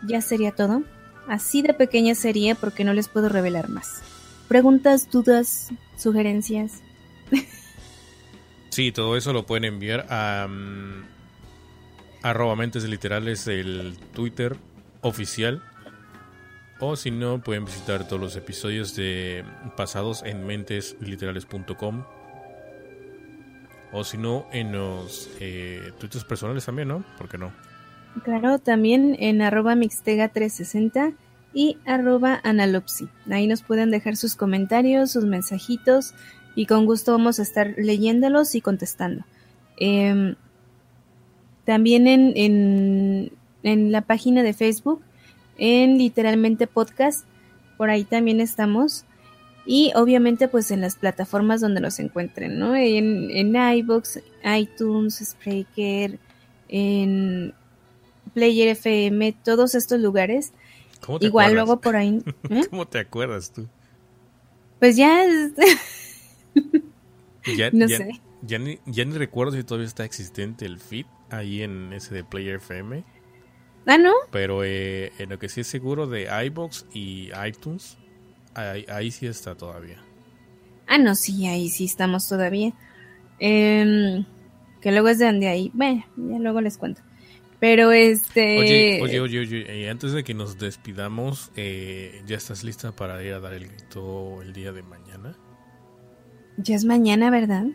ya 0.07 0.21
sería 0.21 0.53
todo. 0.53 0.83
Así 1.29 1.63
de 1.63 1.75
pequeña 1.75 2.15
sería 2.15 2.55
porque 2.55 2.85
no 2.85 2.93
les 2.93 3.09
puedo 3.09 3.29
revelar 3.29 3.69
más. 3.69 4.03
Preguntas, 4.49 5.09
dudas, 5.11 5.71
sugerencias. 5.97 6.83
Sí, 8.71 8.91
todo 8.91 9.19
eso 9.19 9.35
lo 9.35 9.45
pueden 9.45 9.65
enviar 9.65 10.07
a 10.09 10.47
um, 10.49 11.03
arroba 12.23 12.57
mentes 12.57 12.85
literales 12.85 13.47
el 13.47 13.99
Twitter 14.15 14.57
oficial. 15.03 15.63
O 16.81 16.97
si 16.97 17.11
no, 17.11 17.43
pueden 17.43 17.65
visitar 17.67 18.09
todos 18.09 18.21
los 18.21 18.35
episodios 18.35 18.97
de 18.97 19.45
pasados 19.77 20.23
en 20.25 20.47
mentesliterales.com. 20.47 22.05
O 23.93 24.05
si 24.05 24.17
no, 24.17 24.47
en 24.53 24.73
los 24.73 25.31
eh, 25.39 25.93
twitters 25.99 26.25
personales 26.25 26.65
también, 26.65 26.89
¿no? 26.89 27.05
¿Por 27.19 27.29
qué 27.29 27.37
no? 27.37 27.53
Claro, 28.25 28.59
también 28.59 29.17
en 29.21 29.43
arroba 29.43 29.75
mixtega360 29.75 31.15
y 31.55 31.79
arroba 31.85 32.41
analopsi. 32.43 33.09
Ahí 33.31 33.47
nos 33.47 33.63
pueden 33.63 33.91
dejar 33.91 34.17
sus 34.17 34.37
comentarios, 34.37 35.13
sus 35.13 35.25
mensajitos 35.25 36.15
y 36.55 36.67
con 36.67 36.87
gusto 36.87 37.13
vamos 37.13 37.39
a 37.39 37.43
estar 37.43 37.75
leyéndolos 37.77 38.55
y 38.55 38.61
contestando. 38.61 39.25
Em, 39.77 40.35
también 41.65 42.07
en, 42.07 42.33
en, 42.37 43.33
en, 43.63 43.93
la 43.93 44.03
página 44.03 44.43
de 44.43 44.53
Facebook, 44.53 45.03
en 45.59 45.99
literalmente 45.99 46.67
podcast, 46.67 47.27
por 47.77 47.91
ahí 47.91 48.05
también 48.05 48.41
estamos. 48.41 49.05
Y 49.65 49.93
obviamente 49.95 50.49
pues 50.49 50.71
en 50.73 50.81
las 50.81 50.97
plataformas 50.97 51.61
donde 51.61 51.81
nos 51.81 52.01
encuentren, 52.01 52.59
¿no? 52.59 52.75
En, 52.75 53.31
en 53.31 53.55
iVoox, 53.55 54.19
iTunes, 54.45 55.23
Spreaker, 55.25 56.19
en 56.69 57.55
Player 58.35 58.69
FM, 58.69 59.35
todos 59.45 59.75
estos 59.75 60.01
lugares 60.01 60.53
Igual 61.21 61.55
luego 61.55 61.81
por 61.81 61.97
ahí. 61.97 62.23
¿eh? 62.51 62.67
¿Cómo 62.71 62.87
te 62.87 62.99
acuerdas 62.99 63.53
tú? 63.53 63.69
Pues 64.79 64.97
ya. 64.97 65.25
ya 67.57 67.71
no 67.73 67.89
sé. 67.89 68.21
Ya 68.43 68.59
ni, 68.59 68.79
ya 68.87 69.05
ni 69.05 69.17
recuerdo 69.17 69.53
si 69.53 69.63
todavía 69.63 69.87
está 69.87 70.05
existente 70.05 70.67
el 70.67 70.81
feed 70.81 71.07
ahí 71.31 71.63
en 71.63 71.93
ese 71.93 72.15
de 72.15 72.25
Player 72.25 72.57
FM. 72.57 73.05
Ah, 73.87 73.99
¿no? 73.99 74.13
Pero 74.31 74.65
eh, 74.65 75.13
en 75.19 75.31
lo 75.31 75.39
que 75.39 75.49
sí 75.49 75.61
es 75.61 75.67
seguro 75.67 76.07
de 76.07 76.29
iBox 76.47 76.87
y 76.93 77.31
iTunes, 77.47 77.99
ahí, 78.55 78.85
ahí 78.89 79.11
sí 79.11 79.27
está 79.27 79.57
todavía. 79.57 79.99
Ah, 80.87 80.99
no, 80.99 81.15
sí, 81.15 81.47
ahí 81.47 81.69
sí 81.69 81.85
estamos 81.85 82.29
todavía. 82.29 82.73
Em, 83.39 84.25
que 84.81 84.93
luego 84.93 85.09
es 85.09 85.19
de 85.19 85.27
donde 85.27 85.49
ahí. 85.49 85.71
Bueno, 85.75 86.05
ya 86.17 86.39
luego 86.39 86.61
les 86.61 86.79
cuento. 86.79 87.03
Pero 87.63 87.93
este. 87.93 88.59
Oye, 88.59 89.01
oye, 89.01 89.21
oye, 89.21 89.39
oye, 89.39 89.89
antes 89.89 90.11
de 90.11 90.25
que 90.25 90.35
nos 90.35 90.59
despidamos, 90.59 91.53
eh, 91.55 92.21
¿ya 92.27 92.37
estás 92.37 92.65
lista 92.65 92.91
para 92.91 93.23
ir 93.23 93.35
a 93.35 93.39
dar 93.39 93.53
el 93.53 93.69
grito 93.69 94.43
el 94.43 94.53
día 94.53 94.73
de 94.73 94.83
mañana? 94.83 95.39
Ya 96.57 96.75
es 96.75 96.85
mañana, 96.85 97.31
¿verdad? 97.31 97.67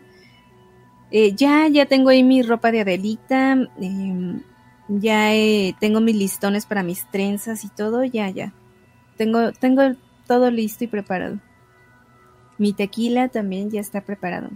Eh, 1.10 1.34
ya, 1.34 1.68
ya 1.68 1.86
tengo 1.86 2.10
ahí 2.10 2.22
mi 2.22 2.42
ropa 2.42 2.70
de 2.70 2.82
Adelita. 2.82 3.52
em, 3.80 4.42
ya 4.88 5.34
eh, 5.34 5.74
tengo 5.80 6.02
mis 6.02 6.16
listones 6.16 6.66
para 6.66 6.82
mis 6.82 7.10
trenzas 7.10 7.64
y 7.64 7.70
todo. 7.70 8.04
Ya, 8.04 8.28
ya. 8.28 8.52
Tengo, 9.16 9.52
tengo 9.52 9.94
todo 10.26 10.50
listo 10.50 10.84
y 10.84 10.88
preparado. 10.88 11.38
Mi 12.58 12.74
tequila 12.74 13.28
también 13.28 13.70
ya 13.70 13.80
está 13.80 14.02
preparado. 14.02 14.50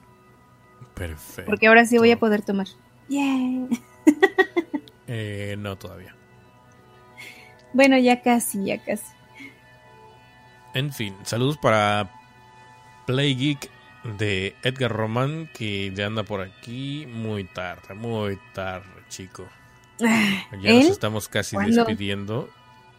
Perfecto. 0.93 1.49
Porque 1.49 1.69
ahora 1.69 1.87
sí 1.87 1.97
voy 1.97 2.11
a 2.11 2.19
poder 2.19 2.43
tomar. 2.43 2.67
Yeah. 3.09 3.67
Eh, 5.15 5.57
no, 5.59 5.77
todavía. 5.77 6.15
Bueno, 7.75 7.99
ya 7.99 8.23
casi, 8.23 8.65
ya 8.65 8.79
casi. 8.83 9.05
En 10.73 10.91
fin, 10.93 11.15
saludos 11.25 11.59
para 11.59 12.11
Play 13.07 13.35
Geek 13.35 13.71
de 14.19 14.57
Edgar 14.63 14.91
Román, 14.91 15.51
que 15.53 15.93
ya 15.95 16.07
anda 16.07 16.23
por 16.23 16.41
aquí 16.41 17.07
muy 17.07 17.45
tarde, 17.45 17.93
muy 17.95 18.39
tarde, 18.55 18.89
chico. 19.11 19.47
Ah, 20.03 20.45
Ya 20.63 20.73
nos 20.73 20.87
estamos 20.87 21.29
casi 21.29 21.57
¿Cuándo? 21.57 21.85
despidiendo 21.85 22.49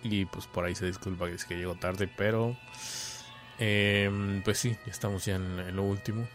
y 0.03 0.25
pues 0.25 0.45
por 0.45 0.65
ahí 0.65 0.75
se 0.75 0.85
disculpa 0.85 1.25
que 1.27 1.33
es 1.33 1.45
que 1.45 1.55
llegó 1.55 1.73
tarde, 1.75 2.07
pero 2.15 2.55
em, 3.57 4.41
pues 4.43 4.59
sí, 4.59 4.77
ya 4.85 4.91
estamos 4.91 5.25
ya 5.25 5.35
en, 5.35 5.59
en 5.59 5.75
lo 5.75 5.83
último, 5.83 6.27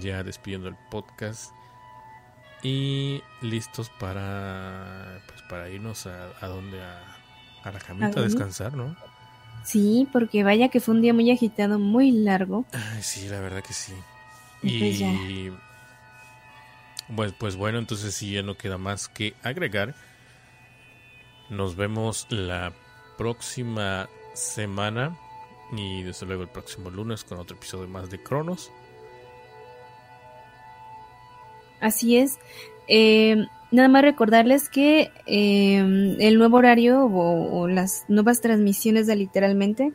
ya 0.00 0.22
despidiendo 0.22 0.68
el 0.68 0.76
podcast 0.90 1.52
y 2.62 3.22
listos 3.40 3.90
para 3.90 5.20
pues 5.26 5.42
para 5.42 5.68
irnos 5.68 6.06
a, 6.06 6.30
a 6.40 6.46
donde 6.46 6.82
a, 6.82 7.00
a 7.64 7.72
la 7.72 7.78
camita 7.78 8.20
a 8.20 8.22
descansar, 8.22 8.74
¿no? 8.74 8.96
Sí, 9.64 10.08
porque 10.12 10.42
vaya 10.42 10.68
que 10.68 10.80
fue 10.80 10.94
un 10.94 11.02
día 11.02 11.14
muy 11.14 11.30
agitado, 11.30 11.78
muy 11.78 12.10
largo. 12.10 12.64
Ay, 12.72 13.02
sí, 13.02 13.28
la 13.28 13.40
verdad 13.40 13.62
que 13.62 13.72
sí. 13.72 13.94
Y 14.62 14.78
pues 14.78 14.98
ya. 14.98 15.12
Pues, 17.14 17.32
pues 17.32 17.56
bueno, 17.56 17.78
entonces 17.78 18.14
sí, 18.14 18.32
ya 18.32 18.42
no 18.42 18.56
queda 18.56 18.78
más 18.78 19.08
que 19.08 19.34
agregar. 19.42 19.94
Nos 21.50 21.76
vemos 21.76 22.26
la 22.30 22.72
próxima 23.18 24.08
semana 24.34 25.16
y 25.72 26.02
desde 26.02 26.26
luego 26.26 26.42
el 26.42 26.48
próximo 26.48 26.90
lunes 26.90 27.24
con 27.24 27.38
otro 27.38 27.56
episodio 27.56 27.88
más 27.88 28.10
de 28.10 28.22
Cronos. 28.22 28.70
Así 31.82 32.16
es. 32.16 32.38
Eh, 32.88 33.44
nada 33.72 33.88
más 33.88 34.02
recordarles 34.02 34.68
que 34.68 35.10
eh, 35.26 36.16
el 36.20 36.38
nuevo 36.38 36.58
horario 36.58 37.04
o, 37.06 37.66
las 37.66 38.04
nuevas 38.08 38.40
transmisiones 38.40 39.06
de 39.06 39.16
literalmente, 39.16 39.92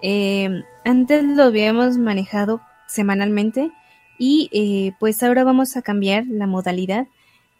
eh, 0.00 0.62
antes 0.84 1.22
lo 1.22 1.44
habíamos 1.44 1.98
manejado 1.98 2.60
semanalmente 2.88 3.70
y 4.18 4.48
eh, 4.52 4.92
pues 4.98 5.22
ahora 5.22 5.44
vamos 5.44 5.76
a 5.76 5.82
cambiar 5.82 6.26
la 6.26 6.46
modalidad 6.46 7.06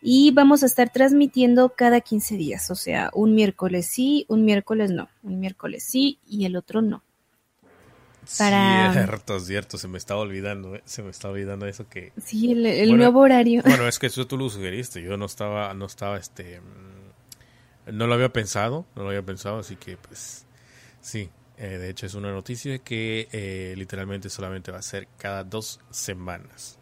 y 0.00 0.32
vamos 0.32 0.62
a 0.62 0.66
estar 0.66 0.90
transmitiendo 0.90 1.74
cada 1.76 2.00
15 2.00 2.36
días, 2.36 2.70
o 2.70 2.74
sea, 2.74 3.10
un 3.14 3.34
miércoles 3.34 3.86
sí, 3.86 4.26
un 4.28 4.44
miércoles 4.44 4.90
no, 4.90 5.08
un 5.22 5.38
miércoles 5.38 5.84
sí 5.84 6.18
y 6.26 6.44
el 6.46 6.56
otro 6.56 6.82
no. 6.82 7.02
Para- 8.38 8.92
Cierto, 8.92 9.40
cierto, 9.40 9.78
se 9.78 9.88
me 9.88 9.98
estaba 9.98 10.20
olvidando, 10.20 10.76
¿eh? 10.76 10.82
se 10.84 11.02
me 11.02 11.10
estaba 11.10 11.34
olvidando 11.34 11.66
eso 11.66 11.88
que... 11.88 12.12
Sí, 12.22 12.52
el, 12.52 12.64
el 12.66 12.88
Bueno, 12.88 13.04
nuevo 13.04 13.20
horario. 13.20 13.62
Bueno, 13.64 13.88
es 13.88 13.98
que 13.98 14.06
eso 14.08 14.26
tú 14.26 14.36
lo 14.38 14.48
sugeriste, 14.48 15.02
yo 15.02 15.16
no 15.16 15.26
estaba, 15.26 15.74
no 15.74 15.86
estaba, 15.86 16.16
este, 16.18 16.60
mm, 16.60 17.96
no 17.96 18.06
lo 18.06 18.14
había 18.14 18.32
pensado, 18.32 18.86
no 18.94 19.02
lo 19.02 19.08
había 19.08 19.22
pensado, 19.22 19.58
así 19.58 19.76
que 19.76 19.96
pues 19.96 20.46
sí, 21.00 21.30
eh, 21.58 21.78
de 21.78 21.90
hecho 21.90 22.06
es 22.06 22.14
una 22.14 22.30
noticia 22.32 22.78
que 22.78 23.28
eh, 23.32 23.74
literalmente 23.76 24.30
solamente 24.30 24.70
va 24.70 24.78
a 24.78 24.82
ser 24.82 25.08
cada 25.18 25.42
dos 25.44 25.80
semanas. 25.90 26.78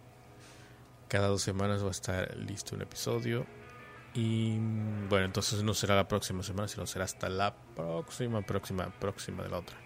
Cada 1.08 1.28
dos 1.28 1.42
semanas 1.42 1.82
va 1.82 1.88
a 1.88 1.92
estar 1.92 2.36
listo 2.36 2.76
un 2.76 2.82
episodio 2.82 3.46
y 4.14 4.56
mm, 4.60 5.08
bueno, 5.08 5.24
entonces 5.24 5.62
no 5.62 5.72
será 5.74 5.96
la 5.96 6.06
próxima 6.06 6.42
semana, 6.42 6.68
sino 6.68 6.86
será 6.86 7.04
hasta 7.06 7.28
la 7.28 7.54
próxima, 7.74 8.42
próxima, 8.42 8.90
próxima 9.00 9.42
de 9.42 9.48
la 9.48 9.58
otra. 9.58 9.76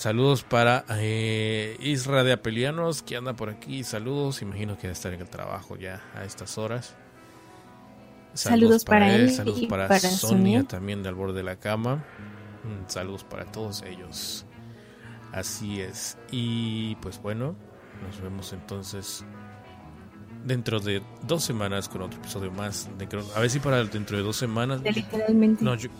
Saludos 0.00 0.44
para 0.44 0.86
eh, 0.92 1.76
Isra 1.78 2.24
de 2.24 2.32
Apelianos 2.32 3.02
que 3.02 3.18
anda 3.18 3.34
por 3.34 3.50
aquí. 3.50 3.84
Saludos, 3.84 4.40
imagino 4.40 4.76
que 4.76 4.84
debe 4.84 4.94
estar 4.94 5.12
en 5.12 5.20
el 5.20 5.28
trabajo 5.28 5.76
ya 5.76 6.00
a 6.14 6.24
estas 6.24 6.56
horas. 6.56 6.94
Saludos 8.32 8.86
para 8.86 9.14
él 9.14 9.30
saludos 9.30 9.60
para, 9.68 9.88
para 9.88 10.00
Sonia, 10.00 10.16
Sonia. 10.16 10.64
también 10.64 11.02
de 11.02 11.10
al 11.10 11.14
borde 11.16 11.34
de 11.34 11.42
la 11.42 11.56
cama. 11.56 11.96
Mm, 12.64 12.88
Saludos 12.88 13.24
para 13.24 13.44
todos 13.44 13.82
ellos. 13.82 14.46
Así 15.32 15.82
es. 15.82 16.16
Y 16.30 16.94
pues 17.02 17.20
bueno, 17.20 17.54
nos 18.02 18.22
vemos 18.22 18.54
entonces 18.54 19.22
dentro 20.46 20.80
de 20.80 21.02
dos 21.26 21.44
semanas 21.44 21.90
con 21.90 22.00
otro 22.00 22.18
episodio 22.20 22.50
más 22.50 22.88
de. 22.96 23.06
A 23.36 23.40
ver 23.40 23.50
si 23.50 23.60
para 23.60 23.84
dentro 23.84 24.16
de 24.16 24.22
dos 24.22 24.36
semanas. 24.36 24.82
De 24.82 24.92
literalmente. 24.92 25.62
No, 25.62 25.74
yo, 25.74 25.90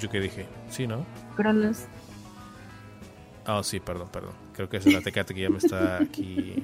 yo 0.00 0.10
que 0.10 0.18
dije. 0.18 0.48
Sí, 0.68 0.88
¿no? 0.88 1.06
Cronos. 1.36 1.86
Ah, 3.46 3.60
sí, 3.64 3.80
perdón, 3.80 4.08
perdón. 4.12 4.32
Creo 4.54 4.68
que 4.68 4.76
es 4.76 4.86
la 4.86 5.00
tecate 5.00 5.34
que 5.34 5.40
ya 5.42 5.50
me 5.50 5.58
está 5.58 6.00
aquí 6.00 6.54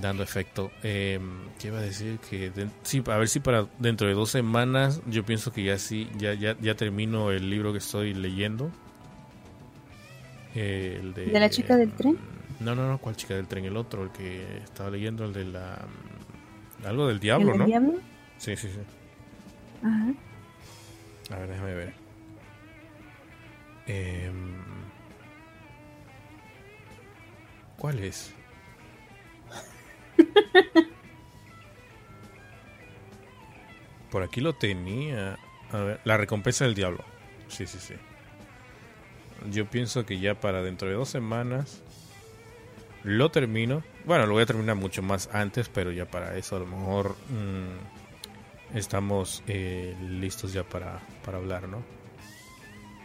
dando 0.00 0.22
efecto. 0.22 0.70
Eh, 0.82 1.18
¿Qué 1.58 1.68
iba 1.68 1.78
a 1.78 1.82
decir? 1.82 2.18
Que 2.28 2.50
de- 2.50 2.68
sí, 2.82 3.02
a 3.06 3.16
ver 3.18 3.28
si 3.28 3.40
para 3.40 3.66
dentro 3.78 4.06
de 4.08 4.14
dos 4.14 4.30
semanas 4.30 5.00
yo 5.06 5.24
pienso 5.24 5.52
que 5.52 5.62
ya 5.64 5.78
sí, 5.78 6.08
ya, 6.18 6.34
ya, 6.34 6.56
ya 6.60 6.74
termino 6.74 7.30
el 7.30 7.48
libro 7.50 7.72
que 7.72 7.78
estoy 7.78 8.14
leyendo. 8.14 8.70
Eh, 10.54 10.98
el 11.02 11.14
de, 11.14 11.26
¿De 11.26 11.40
la 11.40 11.50
chica 11.50 11.76
del 11.76 11.92
tren? 11.92 12.16
No, 12.60 12.74
no, 12.74 12.88
no, 12.88 12.98
¿cuál 12.98 13.16
chica 13.16 13.34
del 13.34 13.46
tren? 13.46 13.64
El 13.64 13.76
otro, 13.76 14.04
el 14.04 14.10
que 14.10 14.58
estaba 14.64 14.90
leyendo, 14.90 15.24
el 15.24 15.32
de 15.32 15.44
la... 15.44 15.78
Algo 16.84 17.06
del 17.08 17.16
¿El 17.16 17.20
diablo, 17.20 17.48
del 17.48 17.58
¿no? 17.58 17.66
diablo? 17.66 17.94
Sí, 18.38 18.56
sí, 18.56 18.68
sí. 18.68 18.78
Ajá. 19.84 20.14
A 21.34 21.38
ver, 21.40 21.48
déjame 21.50 21.74
ver. 21.74 21.92
Em, 23.86 24.34
¿Cuál 27.78 28.00
es? 28.00 28.32
Por 34.10 34.22
aquí 34.22 34.40
lo 34.40 34.54
tenía. 34.54 35.38
A 35.72 35.78
ver, 35.78 36.00
la 36.04 36.16
recompensa 36.16 36.64
del 36.64 36.74
diablo. 36.74 37.04
Sí, 37.48 37.66
sí, 37.66 37.78
sí. 37.78 37.94
Yo 39.50 39.68
pienso 39.68 40.06
que 40.06 40.18
ya 40.18 40.40
para 40.40 40.62
dentro 40.62 40.88
de 40.88 40.94
dos 40.94 41.08
semanas 41.08 41.82
lo 43.04 43.30
termino. 43.30 43.82
Bueno, 44.04 44.26
lo 44.26 44.32
voy 44.34 44.42
a 44.42 44.46
terminar 44.46 44.76
mucho 44.76 45.02
más 45.02 45.28
antes, 45.32 45.68
pero 45.68 45.92
ya 45.92 46.06
para 46.06 46.36
eso 46.36 46.56
a 46.56 46.60
lo 46.60 46.66
mejor 46.66 47.16
mm, 47.30 48.76
estamos 48.76 49.42
eh, 49.46 49.94
listos 50.00 50.52
ya 50.52 50.64
para, 50.64 51.00
para 51.24 51.38
hablar, 51.38 51.68
¿no? 51.68 51.95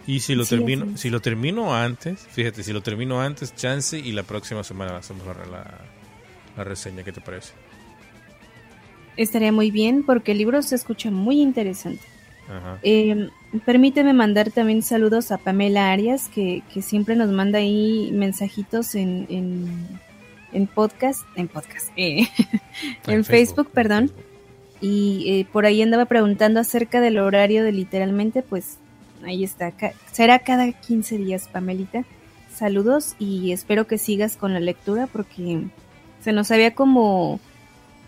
Y 0.07 0.21
si 0.21 0.35
lo 0.35 0.45
Sí, 0.45 0.55
termino, 0.55 0.97
si 0.97 1.09
lo 1.09 1.19
termino 1.19 1.75
antes, 1.75 2.19
fíjate, 2.31 2.63
si 2.63 2.73
lo 2.73 2.81
termino 2.81 3.21
antes, 3.21 3.55
chance 3.55 3.97
y 3.97 4.11
la 4.11 4.23
próxima 4.23 4.63
semana 4.63 4.97
hacemos 4.97 5.25
la, 5.25 5.33
la, 5.45 5.77
la 6.57 6.63
reseña, 6.63 7.03
¿qué 7.03 7.11
te 7.11 7.21
parece? 7.21 7.53
Estaría 9.17 9.51
muy 9.51 9.71
bien 9.71 10.03
porque 10.03 10.31
el 10.31 10.39
libro 10.39 10.61
se 10.61 10.75
escucha 10.75 11.11
muy 11.11 11.41
interesante. 11.41 12.03
Ajá. 12.49 12.79
Eh, 12.81 13.29
permíteme 13.65 14.13
mandar 14.13 14.51
también 14.51 14.81
saludos 14.81 15.31
a 15.31 15.37
Pamela 15.37 15.91
Arias, 15.91 16.29
que, 16.33 16.63
que 16.73 16.81
siempre 16.81 17.15
nos 17.15 17.29
manda 17.29 17.59
ahí 17.59 18.09
mensajitos 18.13 18.95
en, 18.95 19.27
en, 19.29 19.99
en 20.51 20.67
podcast, 20.67 21.21
en 21.35 21.47
podcast, 21.47 21.89
eh, 21.95 22.27
en 23.07 23.23
Facebook, 23.23 23.69
perdón. 23.71 24.09
Facebook. 24.09 24.25
y 24.81 25.23
eh, 25.27 25.47
por 25.51 25.65
ahí 25.65 25.81
andaba 25.81 26.05
preguntando 26.05 26.59
acerca 26.59 27.01
del 27.01 27.19
horario 27.19 27.63
de 27.63 27.71
literalmente, 27.71 28.41
pues 28.41 28.79
ahí 29.25 29.43
está, 29.43 29.73
será 30.11 30.39
cada 30.39 30.71
15 30.71 31.17
días, 31.17 31.47
Pamelita. 31.47 32.03
Saludos 32.55 33.15
y 33.17 33.51
espero 33.53 33.87
que 33.87 33.97
sigas 33.97 34.37
con 34.37 34.53
la 34.53 34.59
lectura 34.59 35.07
porque 35.07 35.63
se 36.21 36.31
nos 36.33 36.51
había 36.51 36.75
como 36.75 37.39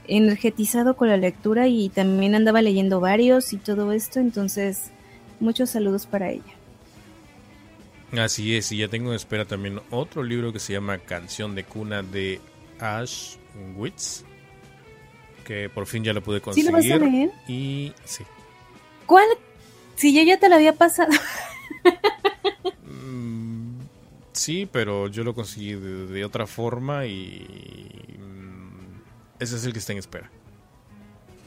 energetizado 0.07 0.95
con 0.95 1.07
la 1.07 1.17
lectura 1.17 1.67
y 1.67 1.89
también 1.89 2.35
andaba 2.35 2.61
leyendo 2.61 2.99
varios 2.99 3.53
y 3.53 3.57
todo 3.57 3.91
esto, 3.93 4.19
entonces 4.19 4.91
muchos 5.39 5.69
saludos 5.71 6.05
para 6.05 6.29
ella. 6.29 6.43
Así 8.17 8.55
es, 8.55 8.71
y 8.71 8.77
ya 8.77 8.87
tengo 8.89 9.09
en 9.09 9.15
espera 9.15 9.45
también 9.45 9.79
otro 9.89 10.21
libro 10.23 10.53
que 10.53 10.59
se 10.59 10.73
llama 10.73 10.99
Canción 10.99 11.55
de 11.55 11.63
Cuna 11.63 12.03
de 12.03 12.39
Ash 12.79 13.37
Witz, 13.75 14.23
que 15.45 15.67
por 15.69 15.87
fin 15.87 16.03
ya 16.03 16.13
lo 16.13 16.21
pude 16.21 16.41
¿Sí 16.53 16.61
lo 16.63 16.71
vas 16.71 16.85
a 16.85 16.89
conseguir. 16.89 17.01
leer? 17.01 17.31
y 17.47 17.91
sí, 18.05 18.23
¿Cuál? 19.07 19.25
Si 19.95 20.13
yo 20.13 20.23
ya 20.23 20.39
te 20.39 20.49
lo 20.49 20.55
había 20.55 20.73
pasado. 20.73 21.11
Mm, 22.85 23.79
sí, 24.31 24.67
pero 24.71 25.07
yo 25.07 25.23
lo 25.23 25.35
conseguí 25.35 25.73
de, 25.73 26.23
otra 26.23 26.47
forma 26.47 27.05
y 27.05 28.17
mm, 28.19 29.41
ese 29.41 29.57
es 29.57 29.65
el 29.65 29.73
que 29.73 29.79
está 29.79 29.91
en 29.91 29.99
espera. 29.99 30.29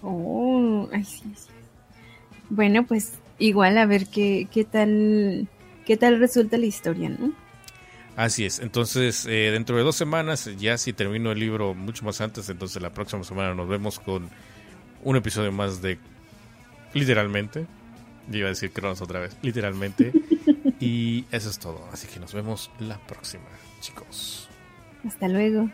Oh, 0.03 0.88
ay, 0.92 1.05
sí, 1.05 1.22
sí. 1.34 1.49
Bueno, 2.51 2.86
pues 2.86 3.14
igual 3.38 3.78
a 3.78 3.86
ver 3.86 4.07
qué, 4.07 4.47
qué 4.53 4.64
tal 4.64 5.49
qué 5.86 5.97
tal 5.97 6.18
resulta 6.18 6.59
la 6.59 6.66
historia, 6.66 7.09
¿no? 7.09 7.32
Así 8.16 8.44
es, 8.44 8.61
entonces 8.61 9.26
eh, 9.26 9.51
dentro 9.53 9.76
de 9.76 9.82
dos 9.82 9.97
semanas, 9.97 10.51
ya 10.59 10.78
si 10.78 10.92
termino 10.92 11.32
el 11.32 11.38
libro 11.38 11.74
mucho 11.74 12.05
más 12.05 12.20
antes, 12.20 12.49
entonces 12.49 12.82
la 12.82 12.90
próxima 12.90 13.22
semana 13.24 13.55
nos 13.55 13.68
vemos 13.68 14.01
con 14.01 14.28
un 15.05 15.16
episodio 15.16 15.53
más 15.53 15.82
de 15.82 15.99
literalmente, 16.94 17.66
yo 18.29 18.39
iba 18.39 18.47
a 18.47 18.51
decir 18.51 18.72
Cronos 18.72 19.01
otra 19.01 19.20
vez, 19.20 19.37
literalmente, 19.43 20.12
y 20.81 21.24
eso 21.31 21.51
es 21.51 21.59
todo, 21.59 21.89
así 21.93 22.07
que 22.09 22.20
nos 22.20 22.35
vemos 22.35 22.70
la 22.79 22.99
próxima, 22.99 23.45
chicos. 23.81 24.49
Hasta 25.05 25.29
luego. 25.29 25.70